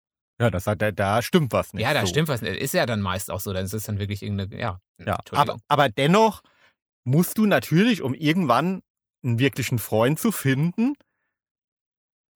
Ja, 0.41 0.51
das 0.51 0.67
hat, 0.67 0.83
da, 0.83 0.91
da 0.91 1.23
stimmt 1.23 1.53
was 1.53 1.73
nicht. 1.73 1.83
ja, 1.83 1.95
da 1.95 2.01
so. 2.01 2.07
stimmt 2.09 2.29
was. 2.29 2.43
nicht. 2.43 2.57
Ist 2.57 2.75
ja 2.75 2.87
dann 2.87 3.01
meist 3.01 3.31
auch 3.31 3.41
so. 3.41 3.53
Dann 3.53 3.65
ist 3.65 3.75
es 3.75 3.85
dann 3.85 3.99
wirklich 3.99 4.23
irgendeine, 4.23 4.59
ja. 4.59 4.81
Ja, 5.05 5.19
aber, 5.33 5.59
aber 5.69 5.89
dennoch 5.89 6.43
musst 7.05 7.39
du 7.39 7.47
natürlich, 7.47 8.03
um 8.03 8.15
irgendwann 8.15 8.83
einen 9.23 9.39
wirklichen 9.39 9.79
Freund 9.79 10.19
zu 10.19 10.33
finden, 10.33 10.95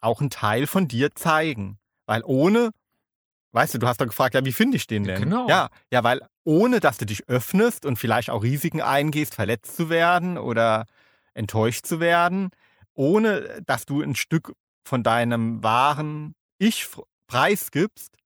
auch 0.01 0.21
einen 0.21 0.31
Teil 0.31 0.67
von 0.67 0.89
dir 0.89 1.15
zeigen. 1.15 1.79
Weil 2.07 2.23
ohne, 2.25 2.71
weißt 3.53 3.75
du, 3.75 3.79
du 3.79 3.89
hast 3.89 4.01
doch 4.01 4.07
gefragt, 4.07 4.35
ja, 4.35 4.45
wie 4.45 4.53
finde 4.53 4.77
ich 4.77 4.87
den 4.87 5.05
denn? 5.05 5.23
Genau. 5.23 5.49
Ja, 5.49 5.71
ja, 5.91 6.05
weil 6.05 6.21
ohne, 6.47 6.79
dass 6.81 6.97
du 6.97 7.07
dich 7.07 7.29
öffnest 7.29 7.85
und 7.85 7.99
vielleicht 7.99 8.31
auch 8.31 8.43
Risiken 8.45 8.81
eingehst, 8.81 9.35
verletzt 9.35 9.77
zu 9.77 9.91
werden 9.91 10.39
oder 10.39 10.87
enttäuscht 11.35 11.87
zu 11.87 11.99
werden, 11.99 12.51
ohne, 12.95 13.63
dass 13.67 13.85
du 13.85 14.01
ein 14.01 14.15
Stück 14.15 14.55
von 14.85 15.03
deinem 15.03 15.63
wahren 15.63 16.35
Ich 16.59 16.87
preisgibst, 17.27 18.17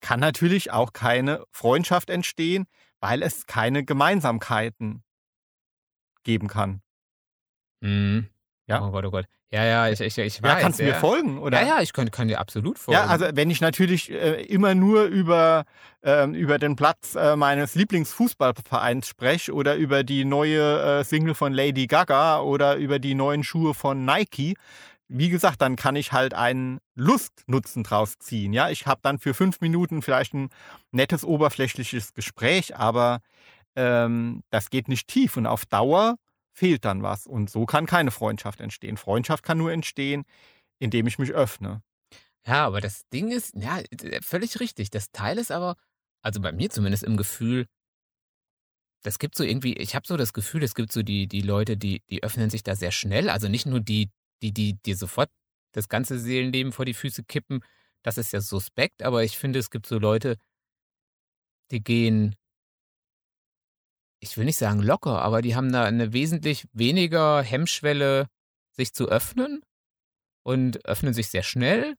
kann 0.00 0.20
natürlich 0.20 0.72
auch 0.72 0.92
keine 0.92 1.44
Freundschaft 1.52 2.10
entstehen, 2.10 2.66
weil 3.00 3.22
es 3.22 3.46
keine 3.46 3.84
Gemeinsamkeiten 3.84 5.04
geben 6.24 6.48
kann. 6.48 6.82
Mhm. 7.80 8.28
Ja. 8.68 8.84
Oh 8.84 8.90
Gott, 8.90 9.04
oh 9.04 9.10
Gott. 9.10 9.26
Ja, 9.52 9.64
ja, 9.64 9.88
ich, 9.88 10.00
ich, 10.00 10.18
ich 10.18 10.42
weiß. 10.42 10.52
Ja, 10.52 10.60
kannst 10.60 10.80
du 10.80 10.84
ja. 10.84 10.92
mir 10.92 10.98
folgen? 10.98 11.38
Oder? 11.38 11.60
Ja, 11.60 11.76
ja, 11.76 11.80
ich 11.80 11.92
kann, 11.92 12.10
kann 12.10 12.26
dir 12.26 12.40
absolut 12.40 12.78
folgen. 12.78 13.00
Ja, 13.00 13.06
also 13.06 13.26
wenn 13.32 13.48
ich 13.48 13.60
natürlich 13.60 14.10
äh, 14.10 14.42
immer 14.42 14.74
nur 14.74 15.04
über, 15.04 15.64
ähm, 16.02 16.34
über 16.34 16.58
den 16.58 16.74
Platz 16.74 17.14
äh, 17.14 17.36
meines 17.36 17.76
Lieblingsfußballvereins 17.76 19.06
spreche 19.06 19.52
oder 19.52 19.76
über 19.76 20.02
die 20.02 20.24
neue 20.24 21.00
äh, 21.00 21.04
Single 21.04 21.34
von 21.34 21.52
Lady 21.52 21.86
Gaga 21.86 22.40
oder 22.40 22.74
über 22.76 22.98
die 22.98 23.14
neuen 23.14 23.44
Schuhe 23.44 23.72
von 23.72 24.04
Nike, 24.04 24.56
wie 25.08 25.28
gesagt, 25.28 25.62
dann 25.62 25.76
kann 25.76 25.94
ich 25.94 26.12
halt 26.12 26.34
einen 26.34 26.80
Lustnutzen 26.96 27.84
draus 27.84 28.18
ziehen. 28.18 28.52
Ja, 28.52 28.70
ich 28.70 28.88
habe 28.88 29.00
dann 29.02 29.20
für 29.20 29.34
fünf 29.34 29.60
Minuten 29.60 30.02
vielleicht 30.02 30.34
ein 30.34 30.50
nettes 30.90 31.24
oberflächliches 31.24 32.14
Gespräch, 32.14 32.76
aber 32.76 33.20
ähm, 33.76 34.42
das 34.50 34.70
geht 34.70 34.88
nicht 34.88 35.06
tief 35.06 35.36
und 35.36 35.46
auf 35.46 35.66
Dauer 35.66 36.16
fehlt 36.56 36.84
dann 36.84 37.02
was. 37.02 37.26
Und 37.26 37.50
so 37.50 37.66
kann 37.66 37.86
keine 37.86 38.10
Freundschaft 38.10 38.60
entstehen. 38.60 38.96
Freundschaft 38.96 39.44
kann 39.44 39.58
nur 39.58 39.72
entstehen, 39.72 40.24
indem 40.78 41.06
ich 41.06 41.18
mich 41.18 41.32
öffne. 41.32 41.82
Ja, 42.46 42.66
aber 42.66 42.80
das 42.80 43.06
Ding 43.08 43.30
ist, 43.30 43.54
ja, 43.54 43.80
äh, 43.80 44.22
völlig 44.22 44.58
richtig. 44.60 44.90
Das 44.90 45.10
Teil 45.10 45.38
ist 45.38 45.52
aber, 45.52 45.76
also 46.22 46.40
bei 46.40 46.52
mir 46.52 46.70
zumindest 46.70 47.02
im 47.02 47.16
Gefühl, 47.16 47.66
das 49.02 49.18
gibt 49.18 49.36
so 49.36 49.44
irgendwie, 49.44 49.74
ich 49.74 49.94
habe 49.94 50.06
so 50.06 50.16
das 50.16 50.32
Gefühl, 50.32 50.62
es 50.62 50.74
gibt 50.74 50.92
so 50.92 51.02
die, 51.02 51.28
die 51.28 51.42
Leute, 51.42 51.76
die, 51.76 52.02
die 52.10 52.22
öffnen 52.22 52.50
sich 52.50 52.62
da 52.62 52.74
sehr 52.74 52.90
schnell. 52.90 53.28
Also 53.28 53.48
nicht 53.48 53.66
nur 53.66 53.80
die, 53.80 54.10
die, 54.42 54.52
die 54.52 54.74
dir 54.82 54.96
sofort 54.96 55.30
das 55.72 55.88
ganze 55.88 56.18
Seelenleben 56.18 56.72
vor 56.72 56.84
die 56.86 56.94
Füße 56.94 57.24
kippen, 57.24 57.60
das 58.02 58.18
ist 58.18 58.32
ja 58.32 58.40
suspekt, 58.40 59.02
aber 59.02 59.24
ich 59.24 59.36
finde, 59.36 59.58
es 59.58 59.70
gibt 59.70 59.86
so 59.86 59.98
Leute, 59.98 60.36
die 61.70 61.82
gehen, 61.82 62.36
ich 64.30 64.36
will 64.36 64.44
nicht 64.44 64.58
sagen 64.58 64.80
locker, 64.80 65.22
aber 65.22 65.42
die 65.42 65.54
haben 65.56 65.72
da 65.72 65.84
eine 65.84 66.12
wesentlich 66.12 66.66
weniger 66.72 67.42
Hemmschwelle, 67.42 68.26
sich 68.72 68.92
zu 68.94 69.08
öffnen 69.08 69.62
und 70.42 70.84
öffnen 70.84 71.14
sich 71.14 71.28
sehr 71.28 71.42
schnell. 71.42 71.94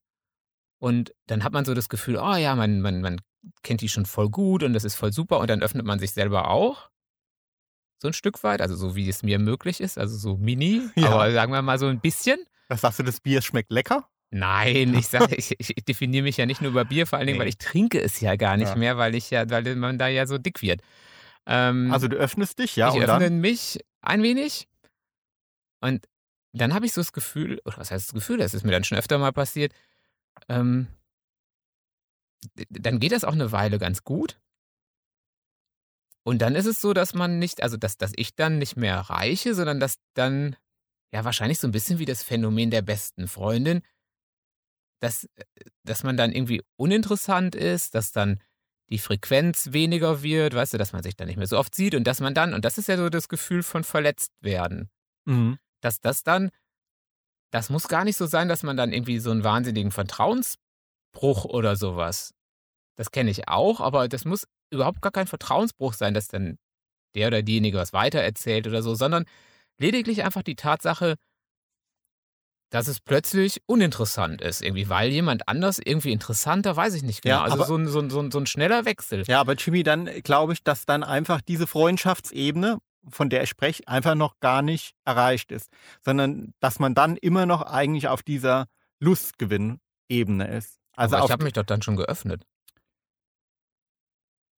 Und 0.80 1.12
dann 1.26 1.42
hat 1.44 1.52
man 1.52 1.64
so 1.64 1.74
das 1.74 1.88
Gefühl, 1.88 2.16
oh 2.16 2.36
ja, 2.36 2.54
man, 2.54 2.80
man, 2.80 3.00
man 3.00 3.20
kennt 3.62 3.80
die 3.80 3.88
schon 3.88 4.06
voll 4.06 4.28
gut 4.30 4.62
und 4.62 4.72
das 4.74 4.84
ist 4.84 4.94
voll 4.94 5.12
super. 5.12 5.40
Und 5.40 5.50
dann 5.50 5.62
öffnet 5.62 5.84
man 5.84 5.98
sich 5.98 6.12
selber 6.12 6.48
auch. 6.50 6.88
So 8.00 8.08
ein 8.08 8.14
Stück 8.14 8.44
weit, 8.44 8.60
also 8.60 8.76
so 8.76 8.94
wie 8.94 9.08
es 9.08 9.24
mir 9.24 9.40
möglich 9.40 9.80
ist, 9.80 9.98
also 9.98 10.16
so 10.16 10.36
mini, 10.36 10.82
Ja. 10.94 11.10
aber 11.10 11.32
sagen 11.32 11.52
wir 11.52 11.62
mal 11.62 11.78
so 11.80 11.86
ein 11.88 12.00
bisschen. 12.00 12.38
Was 12.68 12.82
sagst 12.82 13.00
du, 13.00 13.02
das 13.02 13.18
Bier 13.20 13.42
schmeckt 13.42 13.72
lecker? 13.72 14.08
Nein, 14.30 14.94
ich 14.98 15.08
sage, 15.08 15.34
ich, 15.34 15.56
ich 15.58 15.84
definiere 15.84 16.22
mich 16.22 16.36
ja 16.36 16.46
nicht 16.46 16.60
nur 16.60 16.70
über 16.70 16.84
Bier, 16.84 17.06
vor 17.08 17.18
allen 17.18 17.26
Dingen, 17.26 17.38
Nee. 17.38 17.42
weil 17.42 17.48
ich 17.48 17.58
trinke 17.58 18.00
es 18.00 18.20
ja 18.20 18.36
gar 18.36 18.56
nicht 18.56 18.68
Ja. 18.68 18.76
mehr, 18.76 18.98
weil 18.98 19.16
ich 19.16 19.30
ja, 19.30 19.50
weil 19.50 19.74
man 19.74 19.98
da 19.98 20.06
ja 20.06 20.26
so 20.26 20.38
dick 20.38 20.62
wird. 20.62 20.80
Ähm, 21.48 21.90
Also 21.90 22.06
du 22.08 22.16
öffnest 22.16 22.58
dich, 22.58 22.76
ja, 22.76 22.90
ich 22.90 22.96
und 22.96 23.02
öffne 23.02 23.30
dann. 23.30 23.40
mich 23.40 23.80
ein 24.02 24.22
wenig 24.22 24.68
und 25.80 26.06
dann 26.52 26.74
habe 26.74 26.86
ich 26.86 26.92
so 26.92 27.00
das 27.00 27.12
Gefühl, 27.12 27.60
oder 27.64 27.78
was 27.78 27.90
heißt 27.90 28.08
das 28.08 28.14
Gefühl, 28.14 28.38
das 28.38 28.54
ist 28.54 28.64
mir 28.64 28.72
dann 28.72 28.84
schon 28.84 28.98
öfter 28.98 29.18
mal 29.18 29.32
passiert, 29.32 29.72
ähm, 30.48 30.86
dann 32.70 33.00
geht 33.00 33.12
das 33.12 33.24
auch 33.24 33.32
eine 33.32 33.50
Weile 33.52 33.78
ganz 33.78 34.04
gut. 34.04 34.40
Und 36.24 36.42
dann 36.42 36.54
ist 36.54 36.66
es 36.66 36.80
so, 36.80 36.92
dass 36.92 37.14
man 37.14 37.38
nicht, 37.38 37.62
also 37.62 37.76
dass, 37.76 37.96
dass 37.96 38.12
ich 38.16 38.34
dann 38.34 38.58
nicht 38.58 38.76
mehr 38.76 38.98
reiche, 38.98 39.54
sondern 39.54 39.80
dass 39.80 39.98
dann, 40.14 40.56
ja, 41.12 41.24
wahrscheinlich 41.24 41.58
so 41.58 41.66
ein 41.66 41.72
bisschen 41.72 41.98
wie 41.98 42.04
das 42.04 42.22
Phänomen 42.22 42.70
der 42.70 42.82
besten 42.82 43.28
Freundin, 43.28 43.82
dass, 45.00 45.24
äh, 45.36 45.44
dass 45.84 46.04
man 46.04 46.16
dann 46.16 46.32
irgendwie 46.32 46.62
uninteressant 46.76 47.54
ist, 47.54 47.94
dass 47.94 48.12
dann 48.12 48.40
die 48.90 48.98
Frequenz 48.98 49.72
weniger 49.72 50.22
wird, 50.22 50.54
weißt 50.54 50.74
du, 50.74 50.78
dass 50.78 50.92
man 50.92 51.02
sich 51.02 51.16
dann 51.16 51.28
nicht 51.28 51.36
mehr 51.36 51.46
so 51.46 51.58
oft 51.58 51.74
sieht 51.74 51.94
und 51.94 52.04
dass 52.04 52.20
man 52.20 52.34
dann, 52.34 52.54
und 52.54 52.64
das 52.64 52.78
ist 52.78 52.88
ja 52.88 52.96
so 52.96 53.08
das 53.10 53.28
Gefühl 53.28 53.62
von 53.62 53.84
verletzt 53.84 54.32
werden, 54.40 54.90
Mhm. 55.26 55.58
dass 55.82 56.00
das 56.00 56.22
dann, 56.22 56.50
das 57.52 57.68
muss 57.70 57.88
gar 57.88 58.04
nicht 58.04 58.16
so 58.16 58.26
sein, 58.26 58.48
dass 58.48 58.62
man 58.62 58.76
dann 58.76 58.92
irgendwie 58.92 59.18
so 59.18 59.30
einen 59.30 59.44
wahnsinnigen 59.44 59.92
Vertrauensbruch 59.92 61.44
oder 61.44 61.76
sowas, 61.76 62.32
das 62.96 63.10
kenne 63.10 63.30
ich 63.30 63.48
auch, 63.48 63.80
aber 63.80 64.08
das 64.08 64.24
muss 64.24 64.46
überhaupt 64.70 65.02
gar 65.02 65.12
kein 65.12 65.26
Vertrauensbruch 65.26 65.92
sein, 65.92 66.14
dass 66.14 66.28
dann 66.28 66.58
der 67.14 67.28
oder 67.28 67.42
diejenige 67.42 67.78
was 67.78 67.92
weitererzählt 67.92 68.66
oder 68.66 68.82
so, 68.82 68.94
sondern 68.94 69.24
lediglich 69.78 70.24
einfach 70.24 70.42
die 70.42 70.56
Tatsache, 70.56 71.16
dass 72.70 72.86
es 72.86 73.00
plötzlich 73.00 73.62
uninteressant 73.66 74.42
ist, 74.42 74.62
irgendwie, 74.62 74.88
weil 74.88 75.10
jemand 75.10 75.48
anders 75.48 75.80
irgendwie 75.82 76.12
interessanter, 76.12 76.76
weiß 76.76 76.94
ich 76.94 77.02
nicht 77.02 77.22
genau. 77.22 77.36
Ja, 77.36 77.42
also 77.44 77.64
so 77.64 77.76
ein, 77.76 77.86
so, 77.88 78.00
ein, 78.00 78.10
so, 78.10 78.20
ein, 78.20 78.30
so 78.30 78.38
ein 78.38 78.46
schneller 78.46 78.84
Wechsel. 78.84 79.24
Ja, 79.26 79.40
aber 79.40 79.54
Jimmy, 79.54 79.82
dann 79.82 80.06
glaube 80.22 80.52
ich, 80.52 80.62
dass 80.62 80.84
dann 80.84 81.02
einfach 81.02 81.40
diese 81.40 81.66
Freundschaftsebene, 81.66 82.78
von 83.08 83.30
der 83.30 83.44
ich 83.44 83.48
spreche, 83.48 83.88
einfach 83.88 84.14
noch 84.14 84.38
gar 84.40 84.60
nicht 84.60 84.94
erreicht 85.04 85.50
ist, 85.50 85.70
sondern 86.04 86.52
dass 86.60 86.78
man 86.78 86.94
dann 86.94 87.16
immer 87.16 87.46
noch 87.46 87.62
eigentlich 87.62 88.08
auf 88.08 88.22
dieser 88.22 88.66
Lustgewinn-Ebene 89.00 90.48
ist. 90.48 90.78
Also 90.94 91.16
aber 91.16 91.24
ich 91.24 91.30
habe 91.30 91.44
mich 91.44 91.54
doch 91.54 91.64
dann 91.64 91.80
schon 91.80 91.96
geöffnet. 91.96 92.44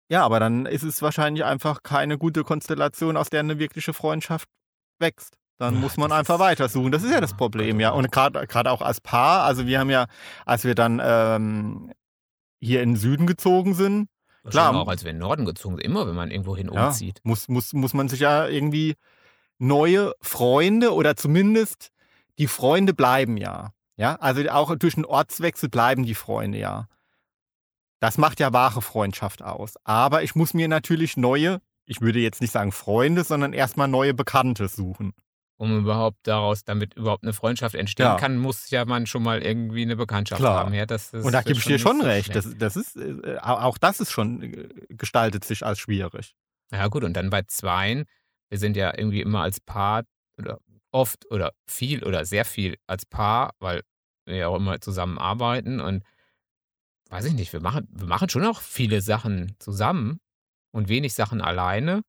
ja, 0.08 0.24
aber 0.24 0.40
dann 0.40 0.66
ist 0.66 0.82
es 0.82 1.00
wahrscheinlich 1.00 1.44
einfach 1.44 1.84
keine 1.84 2.18
gute 2.18 2.42
Konstellation, 2.42 3.16
aus 3.16 3.30
der 3.30 3.40
eine 3.40 3.60
wirkliche 3.60 3.92
Freundschaft 3.92 4.48
wächst. 4.98 5.36
Dann 5.60 5.74
Ja, 5.74 5.80
muss 5.80 5.98
man 5.98 6.10
einfach 6.10 6.38
weitersuchen. 6.38 6.90
Das 6.90 7.02
ist 7.02 7.12
ja 7.12 7.20
das 7.20 7.34
Problem, 7.36 7.80
ja. 7.80 7.90
Und 7.90 8.10
gerade 8.10 8.70
auch 8.70 8.80
als 8.80 9.00
Paar, 9.00 9.44
also 9.44 9.66
wir 9.66 9.78
haben 9.78 9.90
ja, 9.90 10.06
als 10.46 10.64
wir 10.64 10.74
dann 10.74 11.00
ähm, 11.04 11.92
hier 12.60 12.82
in 12.82 12.90
den 12.90 12.96
Süden 12.96 13.26
gezogen 13.26 13.74
sind, 13.74 14.08
Klar. 14.48 14.74
Auch 14.74 14.88
als 14.88 15.04
wir 15.04 15.10
in 15.10 15.16
den 15.16 15.20
Norden 15.20 15.44
gezogen 15.44 15.76
sind, 15.76 15.84
immer 15.84 16.06
wenn 16.06 16.14
man 16.14 16.30
irgendwo 16.30 16.56
hin 16.56 16.70
Ja, 16.72 16.86
umzieht. 16.86 17.20
muss, 17.24 17.48
muss, 17.48 17.74
muss 17.74 17.92
man 17.92 18.08
sich 18.08 18.20
ja 18.20 18.46
irgendwie 18.48 18.96
neue 19.58 20.14
Freunde 20.22 20.94
oder 20.94 21.14
zumindest 21.14 21.90
die 22.38 22.46
Freunde 22.46 22.94
bleiben 22.94 23.36
ja. 23.36 23.74
Ja, 23.96 24.14
also 24.16 24.40
auch 24.48 24.74
durch 24.76 24.94
einen 24.96 25.04
Ortswechsel 25.04 25.68
bleiben 25.68 26.06
die 26.06 26.14
Freunde 26.14 26.56
ja. 26.56 26.88
Das 28.00 28.16
macht 28.16 28.40
ja 28.40 28.54
wahre 28.54 28.80
Freundschaft 28.80 29.42
aus. 29.42 29.74
Aber 29.84 30.22
ich 30.22 30.34
muss 30.34 30.54
mir 30.54 30.68
natürlich 30.68 31.18
neue, 31.18 31.60
ich 31.84 32.00
würde 32.00 32.20
jetzt 32.20 32.40
nicht 32.40 32.52
sagen 32.52 32.72
Freunde, 32.72 33.24
sondern 33.24 33.52
erstmal 33.52 33.88
neue 33.88 34.14
Bekannte 34.14 34.68
suchen. 34.68 35.12
Um 35.60 35.78
überhaupt 35.80 36.16
daraus, 36.22 36.64
damit 36.64 36.94
überhaupt 36.94 37.22
eine 37.22 37.34
Freundschaft 37.34 37.74
entstehen 37.74 38.06
Ja. 38.06 38.16
kann, 38.16 38.38
muss 38.38 38.70
ja 38.70 38.86
man 38.86 39.04
schon 39.04 39.22
mal 39.22 39.42
irgendwie 39.42 39.82
eine 39.82 39.94
Bekanntschaft 39.94 40.40
Klar. 40.40 40.64
haben. 40.64 40.72
Ja, 40.72 40.86
das 40.86 41.12
ist, 41.12 41.22
Und 41.22 41.32
da 41.32 41.42
gebe 41.42 41.58
ich 41.58 41.64
dir 41.66 41.78
schon 41.78 42.00
recht. 42.00 42.34
Das, 42.34 42.56
das 42.56 42.76
ist, 42.76 42.96
äh, 42.96 43.36
auch 43.42 43.76
das 43.76 44.00
ist 44.00 44.10
schon, 44.10 44.42
äh, 44.42 44.68
gestaltet 44.88 45.44
sich 45.44 45.62
als 45.66 45.78
schwierig. 45.78 46.34
Ja, 46.72 46.86
gut, 46.88 47.04
und 47.04 47.12
dann 47.12 47.28
bei 47.28 47.42
Zweien, 47.42 48.06
wir 48.48 48.58
sind 48.58 48.74
ja 48.74 48.96
irgendwie 48.96 49.20
immer 49.20 49.42
als 49.42 49.60
Paar 49.60 50.04
oder 50.38 50.60
oft 50.92 51.30
oder 51.30 51.52
viel 51.66 52.04
oder 52.04 52.24
sehr 52.24 52.46
viel 52.46 52.78
als 52.86 53.04
Paar, 53.04 53.52
weil 53.58 53.82
wir 54.24 54.36
ja 54.36 54.48
auch 54.48 54.56
immer 54.56 54.80
zusammen 54.80 55.18
arbeiten 55.18 55.78
und 55.78 56.04
weiß 57.10 57.26
ich 57.26 57.34
nicht, 57.34 57.52
wir 57.52 57.60
machen, 57.60 57.86
wir 57.90 58.06
machen 58.06 58.30
schon 58.30 58.46
auch 58.46 58.62
viele 58.62 59.02
Sachen 59.02 59.56
zusammen 59.58 60.20
und 60.72 60.88
wenig 60.88 61.12
Sachen 61.12 61.42
alleine. 61.42 62.00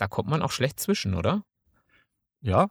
Da 0.00 0.08
kommt 0.08 0.28
man 0.28 0.42
auch 0.42 0.50
schlecht 0.50 0.80
zwischen, 0.80 1.14
oder? 1.14 1.44
Ja, 2.42 2.68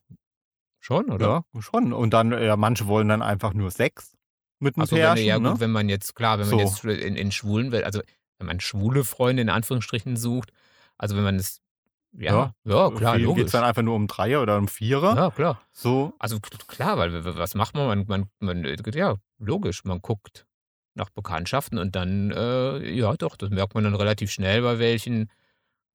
Schon, 0.84 1.12
oder? 1.12 1.45
ja, 1.53 1.62
schon. 1.62 1.93
Und 1.93 2.12
dann, 2.12 2.31
ja, 2.31 2.57
manche 2.57 2.88
wollen 2.88 3.07
dann 3.07 3.21
einfach 3.21 3.53
nur 3.53 3.69
Sex 3.69 4.17
mit 4.60 4.75
einem 4.75 4.81
Also 4.81 4.95
wenn, 4.95 5.01
Pärchen. 5.01 5.25
ja 5.27 5.39
ne? 5.39 5.51
gut, 5.51 5.60
wenn 5.60 5.71
man 5.71 5.89
jetzt, 5.89 6.15
klar, 6.15 6.39
wenn 6.39 6.49
man 6.49 6.60
So. 6.60 6.65
jetzt 6.65 6.84
in, 6.84 7.15
in 7.15 7.31
schwulen 7.31 7.71
also 7.84 8.01
wenn 8.39 8.47
man 8.47 8.60
schwule 8.60 9.03
Freunde 9.03 9.43
in 9.43 9.49
Anführungsstrichen 9.49 10.17
sucht, 10.17 10.51
also 10.97 11.15
wenn 11.15 11.23
man 11.23 11.36
es 11.36 11.62
ja, 12.13 12.53
ja, 12.65 12.89
klar, 12.91 13.17
Geht 13.17 13.25
logisch. 13.25 13.45
es 13.45 13.51
dann 13.51 13.63
einfach 13.63 13.84
nur 13.84 13.95
um 13.95 14.07
Dreier 14.07 14.41
oder 14.41 14.57
um 14.57 14.67
Vierer. 14.67 15.15
Ja, 15.15 15.29
klar. 15.31 15.62
So, 15.71 16.13
Also 16.19 16.39
klar, 16.67 16.97
weil 16.97 17.23
was 17.23 17.55
macht 17.55 17.73
man? 17.73 17.88
Man, 17.88 18.05
man, 18.07 18.29
man 18.39 18.65
äh, 18.65 18.75
ja, 18.97 19.15
logisch, 19.38 19.86
man 19.86 20.01
guckt 20.01 20.45
nach 20.93 21.10
Bekanntschaften 21.10 21.77
und 21.77 21.95
dann, 21.95 22.31
äh, 22.31 22.89
ja 22.91 23.13
doch, 23.13 23.38
das 23.38 23.49
merkt 23.49 23.75
man 23.75 23.86
dann 23.86 23.95
relativ 23.95 24.29
schnell, 24.29 24.62
bei 24.62 24.77
welchen, 24.77 25.31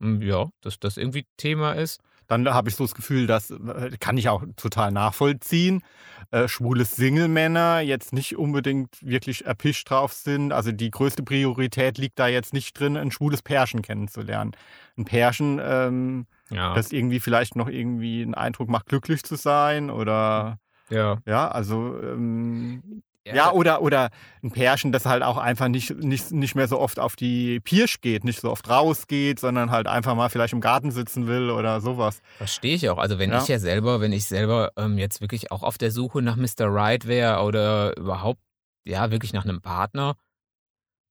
hm, 0.00 0.22
ja, 0.22 0.48
dass 0.62 0.78
das 0.80 0.96
irgendwie 0.96 1.26
Thema 1.36 1.72
ist. 1.72 2.00
Dann 2.28 2.48
habe 2.52 2.68
ich 2.68 2.76
so 2.76 2.84
das 2.84 2.94
Gefühl, 2.94 3.26
das 3.26 3.50
äh, 3.50 3.96
kann 3.98 4.16
ich 4.16 4.28
auch 4.28 4.42
total 4.56 4.92
nachvollziehen. 4.92 5.82
Äh, 6.30 6.48
schwule 6.48 6.84
Single-Männer 6.84 7.80
jetzt 7.80 8.12
nicht 8.12 8.36
unbedingt 8.36 8.96
wirklich 9.00 9.46
erpischt 9.46 9.90
drauf 9.90 10.12
sind. 10.12 10.52
Also 10.52 10.72
die 10.72 10.90
größte 10.90 11.22
Priorität 11.22 11.98
liegt 11.98 12.18
da 12.18 12.26
jetzt 12.26 12.52
nicht 12.52 12.78
drin, 12.78 12.96
ein 12.96 13.10
schwules 13.10 13.42
Pärchen 13.42 13.82
kennenzulernen. 13.82 14.52
Ein 14.96 15.04
Pärchen, 15.04 15.60
ähm, 15.62 16.26
Ja, 16.50 16.74
das 16.74 16.92
irgendwie 16.92 17.20
vielleicht 17.20 17.56
noch 17.56 17.68
irgendwie 17.68 18.22
einen 18.22 18.34
Eindruck 18.34 18.68
macht, 18.68 18.86
glücklich 18.86 19.22
zu 19.22 19.36
sein 19.36 19.90
oder 19.90 20.58
ja. 20.88 21.18
ja, 21.26 21.48
also 21.48 22.00
ähm, 22.00 23.02
ja, 23.34 23.50
oder, 23.52 23.82
oder 23.82 24.10
ein 24.42 24.50
Pärchen, 24.52 24.92
das 24.92 25.06
halt 25.06 25.22
auch 25.22 25.36
einfach 25.36 25.68
nicht, 25.68 25.90
nicht, 25.96 26.30
nicht 26.30 26.54
mehr 26.54 26.68
so 26.68 26.78
oft 26.78 26.98
auf 27.00 27.16
die 27.16 27.60
Pirsch 27.60 28.00
geht, 28.00 28.24
nicht 28.24 28.40
so 28.40 28.50
oft 28.50 28.68
rausgeht, 28.68 29.40
sondern 29.40 29.70
halt 29.70 29.86
einfach 29.86 30.14
mal 30.14 30.28
vielleicht 30.28 30.52
im 30.52 30.60
Garten 30.60 30.90
sitzen 30.90 31.26
will 31.26 31.50
oder 31.50 31.80
sowas. 31.80 32.20
Verstehe 32.36 32.76
ich 32.76 32.88
auch. 32.88 32.98
Also 32.98 33.18
wenn 33.18 33.30
Ja. 33.30 33.42
ich 33.42 33.48
ja 33.48 33.58
selber, 33.58 34.00
wenn 34.00 34.12
ich 34.12 34.26
selber 34.26 34.70
ähm, 34.76 34.98
jetzt 34.98 35.20
wirklich 35.20 35.50
auch 35.50 35.62
auf 35.62 35.78
der 35.78 35.90
Suche 35.90 36.22
nach 36.22 36.36
Mr. 36.36 36.66
Right 36.72 37.06
wäre 37.06 37.42
oder 37.42 37.96
überhaupt, 37.96 38.40
ja, 38.84 39.10
wirklich 39.10 39.32
nach 39.32 39.44
einem 39.44 39.60
Partner 39.60 40.14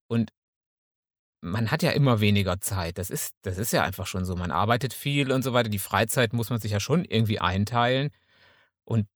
und 0.08 0.30
man 1.42 1.70
hat 1.70 1.82
ja 1.82 1.90
immer 1.90 2.20
weniger 2.20 2.60
Zeit. 2.60 2.98
Das 2.98 3.10
ist, 3.10 3.34
das 3.42 3.58
ist 3.58 3.72
ja 3.72 3.82
einfach 3.84 4.06
schon 4.06 4.24
so. 4.24 4.34
Man 4.36 4.50
arbeitet 4.50 4.92
viel 4.94 5.30
und 5.30 5.42
so 5.42 5.52
weiter. 5.52 5.68
Die 5.68 5.78
Freizeit 5.78 6.32
muss 6.32 6.50
man 6.50 6.58
sich 6.58 6.72
ja 6.72 6.80
schon 6.80 7.04
irgendwie 7.04 7.38
einteilen. 7.38 8.10
Und 8.84 9.06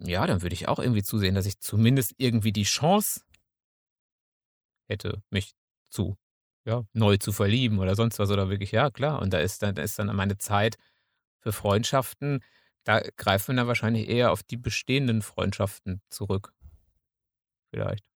ja, 0.00 0.26
dann 0.26 0.42
würde 0.42 0.54
ich 0.54 0.68
auch 0.68 0.78
irgendwie 0.78 1.02
zusehen, 1.02 1.34
dass 1.34 1.46
ich 1.46 1.58
zumindest 1.60 2.14
irgendwie 2.18 2.52
die 2.52 2.64
Chance 2.64 3.20
hätte, 4.88 5.22
mich 5.30 5.52
zu, 5.90 6.16
ja, 6.64 6.84
neu 6.92 7.16
zu 7.16 7.32
verlieben 7.32 7.78
oder 7.78 7.94
sonst 7.94 8.18
was 8.18 8.30
oder 8.30 8.48
wirklich, 8.50 8.72
ja, 8.72 8.90
klar. 8.90 9.20
Und 9.22 9.32
da 9.32 9.38
ist 9.40 9.62
dann, 9.62 9.74
da 9.74 9.82
ist 9.82 9.98
dann 9.98 10.14
meine 10.14 10.38
Zeit 10.38 10.76
für 11.40 11.52
Freundschaften, 11.52 12.42
da 12.84 13.00
greift 13.16 13.48
man 13.48 13.58
dann 13.58 13.66
wahrscheinlich 13.68 14.08
eher 14.08 14.32
auf 14.32 14.42
die 14.42 14.56
bestehenden 14.56 15.22
Freundschaften 15.22 16.02
zurück. 16.10 16.52
Vielleicht. 17.72 18.09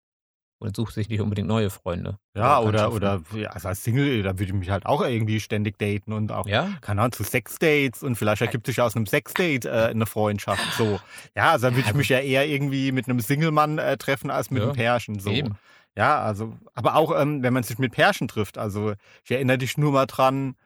Und 0.59 0.77
sucht 0.77 0.95
sich 0.95 1.09
nicht 1.09 1.21
unbedingt 1.21 1.49
neue 1.49 1.69
Freunde. 1.69 2.19
Ja, 2.35 2.61
oder, 2.61 2.93
oder 2.93 3.23
ja, 3.37 3.51
also 3.51 3.69
als 3.69 3.85
Single, 3.85 4.23
da 4.23 4.31
würde 4.39 4.45
ich 4.45 4.53
mich 4.53 4.71
halt 4.71 4.87
auch 4.87 5.03
irgendwie 5.03 5.41
ständig 5.41 5.79
daten 5.79 6.13
und 6.13 6.33
auch, 6.33 6.47
Ja? 6.47 6.71
keine 6.81 7.03
Ahnung, 7.03 7.13
zu 7.13 7.23
Sexdates 7.25 8.03
und 8.03 8.17
vielleicht 8.17 8.41
ergibt 8.41 8.67
sich 8.67 8.81
aus 8.81 8.97
einem 8.97 9.07
Sexdate 9.07 9.67
äh, 9.67 9.91
eine 9.91 10.07
Freundschaft. 10.07 10.63
So. 10.79 10.99
Ja, 11.37 11.51
also 11.51 11.69
da 11.69 11.73
würde 11.75 11.83
Ja, 11.83 11.91
ich 11.91 11.95
mich 11.95 12.09
ja 12.09 12.21
eher 12.21 12.47
irgendwie 12.47 12.93
mit 12.93 13.09
einem 13.09 13.21
Single-Mann 13.21 13.79
äh, 13.79 13.97
treffen 13.99 14.31
als 14.31 14.51
mit 14.51 14.61
Ja, 14.63 14.69
einem 14.69 14.77
Pärchen. 14.77 15.19
So. 15.19 15.31
Eben. 15.31 15.59
Ja, 15.97 16.23
also, 16.23 16.57
aber 16.75 16.95
auch 16.97 17.21
ähm, 17.21 17.43
wenn 17.43 17.53
man 17.53 17.63
sich 17.63 17.79
mit 17.79 17.93
Pärchen 17.93 18.27
trifft. 18.29 18.57
Also 18.57 18.95
ich 19.25 19.31
erinnere 19.33 19.59
dich 19.59 19.77
nur 19.77 19.93
mal 19.93 20.07
dran, 20.07 20.57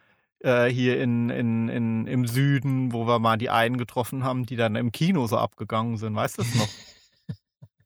äh, 0.40 0.66
hier 0.66 1.00
in, 1.02 1.28
in, 1.30 1.68
in, 1.68 2.06
im 2.06 2.26
Süden, 2.26 2.92
wo 2.92 3.06
wir 3.06 3.18
mal 3.18 3.36
die 3.36 3.50
einen 3.50 3.78
getroffen 3.78 4.22
haben, 4.22 4.46
die 4.46 4.56
dann 4.56 4.76
im 4.76 4.92
Kino 4.92 5.26
so 5.26 5.36
abgegangen 5.38 5.96
sind. 5.96 6.14
Weißt 6.14 6.38
du 6.38 6.42
das 6.42 6.54
noch? 6.54 6.68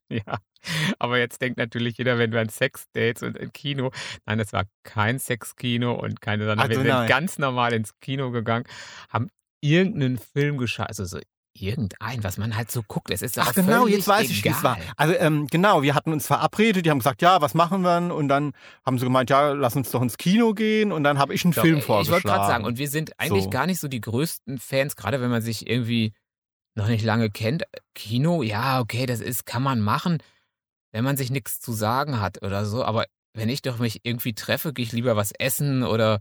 Ja, 0.09 0.37
aber 0.99 1.19
jetzt 1.19 1.41
denkt 1.41 1.57
natürlich 1.57 1.97
jeder, 1.97 2.17
wenn 2.17 2.31
du 2.31 2.39
an 2.39 2.49
Sexdates 2.49 3.23
und 3.23 3.39
ein 3.39 3.51
Kino, 3.53 3.91
nein, 4.25 4.39
es 4.39 4.53
war 4.53 4.63
kein 4.83 5.19
Sexkino 5.19 5.93
und 5.93 6.21
keine, 6.21 6.45
sondern 6.45 6.69
wir 6.69 6.77
Also 6.77 6.81
sind 6.81 6.89
nein. 6.91 7.09
ganz 7.09 7.37
normal 7.37 7.73
ins 7.73 7.99
Kino 7.99 8.31
gegangen, 8.31 8.65
haben 9.09 9.29
irgendeinen 9.61 10.17
Film 10.17 10.57
geschaut, 10.57 10.87
also 10.89 11.05
so 11.05 11.19
irgendein, 11.55 12.23
was 12.23 12.37
man 12.37 12.55
halt 12.57 12.71
so 12.71 12.81
guckt. 12.81 13.11
Es 13.11 13.21
ist 13.21 13.37
Ach 13.37 13.53
genau, 13.53 13.85
jetzt 13.85 14.07
weiß 14.07 14.27
ich, 14.29 14.43
wie 14.43 14.49
es 14.49 14.63
war. 14.63 14.75
egal. 14.77 14.91
Also 14.97 15.13
ähm, 15.13 15.45
genau, 15.47 15.83
wir 15.83 15.93
hatten 15.93 16.11
uns 16.11 16.25
verabredet, 16.25 16.83
die 16.85 16.89
haben 16.89 16.97
gesagt, 16.97 17.21
ja, 17.21 17.41
was 17.41 17.53
machen 17.53 17.81
wir 17.83 17.99
denn? 17.99 18.09
Und 18.11 18.27
dann 18.27 18.53
haben 18.83 18.97
sie 18.97 19.05
gemeint, 19.05 19.29
ja, 19.29 19.51
lass 19.51 19.75
uns 19.75 19.91
doch 19.91 20.01
ins 20.01 20.17
Kino 20.17 20.55
gehen. 20.55 20.91
Und 20.91 21.03
dann 21.03 21.19
habe 21.19 21.35
ich 21.35 21.45
einen 21.45 21.53
Doch, 21.53 21.61
Film 21.61 21.77
ich 21.77 21.83
vorgeschlagen. 21.85 22.23
wollte 22.23 22.27
gerade 22.27 22.47
sagen, 22.47 22.65
und 22.65 22.79
wir 22.79 22.87
sind 22.89 23.11
eigentlich 23.19 23.43
So. 23.43 23.49
gar 23.51 23.67
nicht 23.67 23.79
so 23.79 23.87
die 23.87 24.01
größten 24.01 24.57
Fans, 24.57 24.95
gerade 24.95 25.21
wenn 25.21 25.29
man 25.29 25.43
sich 25.43 25.69
irgendwie 25.69 26.13
noch 26.75 26.87
nicht 26.87 27.05
lange 27.05 27.29
kennt. 27.29 27.65
Kino, 27.93 28.41
ja, 28.41 28.79
okay, 28.79 29.05
das 29.05 29.19
ist, 29.21 29.45
kann 29.45 29.61
man 29.61 29.79
machen, 29.79 30.17
wenn 30.93 31.03
man 31.03 31.17
sich 31.17 31.29
nichts 31.31 31.59
zu 31.59 31.73
sagen 31.73 32.21
hat 32.21 32.41
oder 32.43 32.65
so. 32.65 32.85
Aber 32.85 33.05
wenn 33.33 33.49
ich 33.49 33.61
doch 33.61 33.79
mich 33.79 34.01
irgendwie 34.03 34.33
treffe, 34.33 34.71
gehe 34.73 34.85
ich 34.85 34.93
lieber 34.93 35.15
was 35.17 35.31
essen 35.37 35.83
oder, 35.83 36.19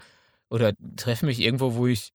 oder 0.49 0.73
treffe 0.97 1.27
mich 1.27 1.41
irgendwo, 1.41 1.75
wo 1.75 1.87
ich 1.87 2.11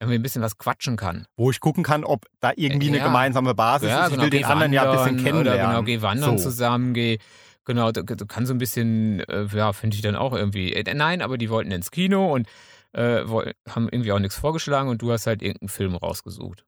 irgendwie 0.00 0.18
ein 0.18 0.22
bisschen 0.22 0.42
was 0.42 0.58
quatschen 0.58 0.96
kann. 0.96 1.26
Wo 1.36 1.50
ich 1.52 1.60
gucken 1.60 1.84
kann, 1.84 2.02
ob 2.04 2.26
da 2.40 2.52
irgendwie 2.56 2.88
eine 2.88 2.98
Ja. 2.98 3.04
gemeinsame 3.04 3.54
Basis 3.54 3.88
ist. 3.88 4.12
Ich 4.12 4.20
will 4.20 4.30
den 4.30 4.44
anderen 4.44 4.72
ja 4.72 4.82
ein 4.90 4.96
bisschen 4.96 5.16
kennenlernen. 5.24 5.64
Oder 5.64 5.74
genau, 5.74 5.82
geh 5.84 6.02
wandern 6.02 6.38
So. 6.38 6.50
zusammen, 6.50 6.92
geh. 6.92 7.18
Genau, 7.64 7.92
du, 7.92 8.02
du 8.02 8.26
kannst 8.26 8.48
so 8.48 8.54
ein 8.54 8.58
bisschen, 8.58 9.20
äh, 9.20 9.46
ja, 9.54 9.72
finde 9.72 9.94
ich 9.94 10.02
dann 10.02 10.16
auch 10.16 10.32
irgendwie. 10.32 10.72
Äh, 10.72 10.92
nein, 10.94 11.22
aber 11.22 11.38
die 11.38 11.48
wollten 11.48 11.70
ins 11.70 11.92
Kino 11.92 12.34
und 12.34 12.48
äh, 12.94 13.24
haben 13.68 13.88
irgendwie 13.88 14.10
auch 14.10 14.18
nichts 14.18 14.34
vorgeschlagen 14.36 14.88
und 14.88 15.00
du 15.00 15.12
hast 15.12 15.28
halt 15.28 15.40
irgendeinen 15.40 15.68
Film 15.68 15.94
rausgesucht. 15.94 16.64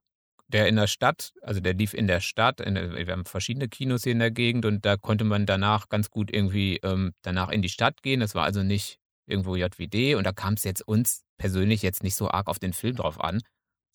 Der 0.48 0.68
in 0.68 0.76
der 0.76 0.86
Stadt, 0.86 1.32
also 1.42 1.60
der 1.60 1.74
lief 1.74 1.94
in 1.94 2.06
der 2.06 2.20
Stadt, 2.20 2.60
in 2.60 2.74
wir 2.74 3.12
haben 3.12 3.24
verschiedene 3.24 3.68
Kinos 3.68 4.02
hier 4.04 4.12
in 4.12 4.18
der 4.18 4.30
Gegend 4.30 4.66
und 4.66 4.84
da 4.84 4.96
konnte 4.96 5.24
man 5.24 5.46
danach 5.46 5.88
ganz 5.88 6.10
gut 6.10 6.30
irgendwie 6.32 6.76
ähm, 6.82 7.12
danach 7.22 7.48
in 7.48 7.62
die 7.62 7.68
Stadt 7.70 8.02
gehen. 8.02 8.20
Das 8.20 8.34
war 8.34 8.44
also 8.44 8.62
nicht 8.62 8.98
irgendwo 9.26 9.56
JWD 9.56 10.16
und 10.16 10.24
da 10.24 10.32
kam 10.32 10.54
es 10.54 10.64
jetzt 10.64 10.86
uns 10.86 11.22
persönlich 11.38 11.82
jetzt 11.82 12.02
nicht 12.02 12.14
so 12.14 12.30
arg 12.30 12.46
auf 12.48 12.58
den 12.58 12.74
Film 12.74 12.96
drauf 12.96 13.18
an, 13.20 13.40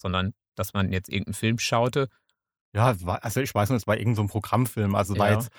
sondern 0.02 0.34
dass 0.56 0.74
man 0.74 0.92
jetzt 0.92 1.08
irgendeinen 1.10 1.36
Film 1.36 1.60
schaute 1.60 2.10
Ja, 2.76 3.00
war, 3.02 3.24
also 3.24 3.42
ich 3.42 3.54
weiß 3.54 3.70
nicht, 3.70 3.78
es 3.82 3.88
war 3.88 3.96
irgendein 3.98 4.16
so 4.16 4.22
ein 4.24 4.28
Programmfilm. 4.28 4.96
Also 4.96 5.14
es 5.14 5.20
war 5.20 5.30
Ja. 5.30 5.36
jetzt 5.36 5.50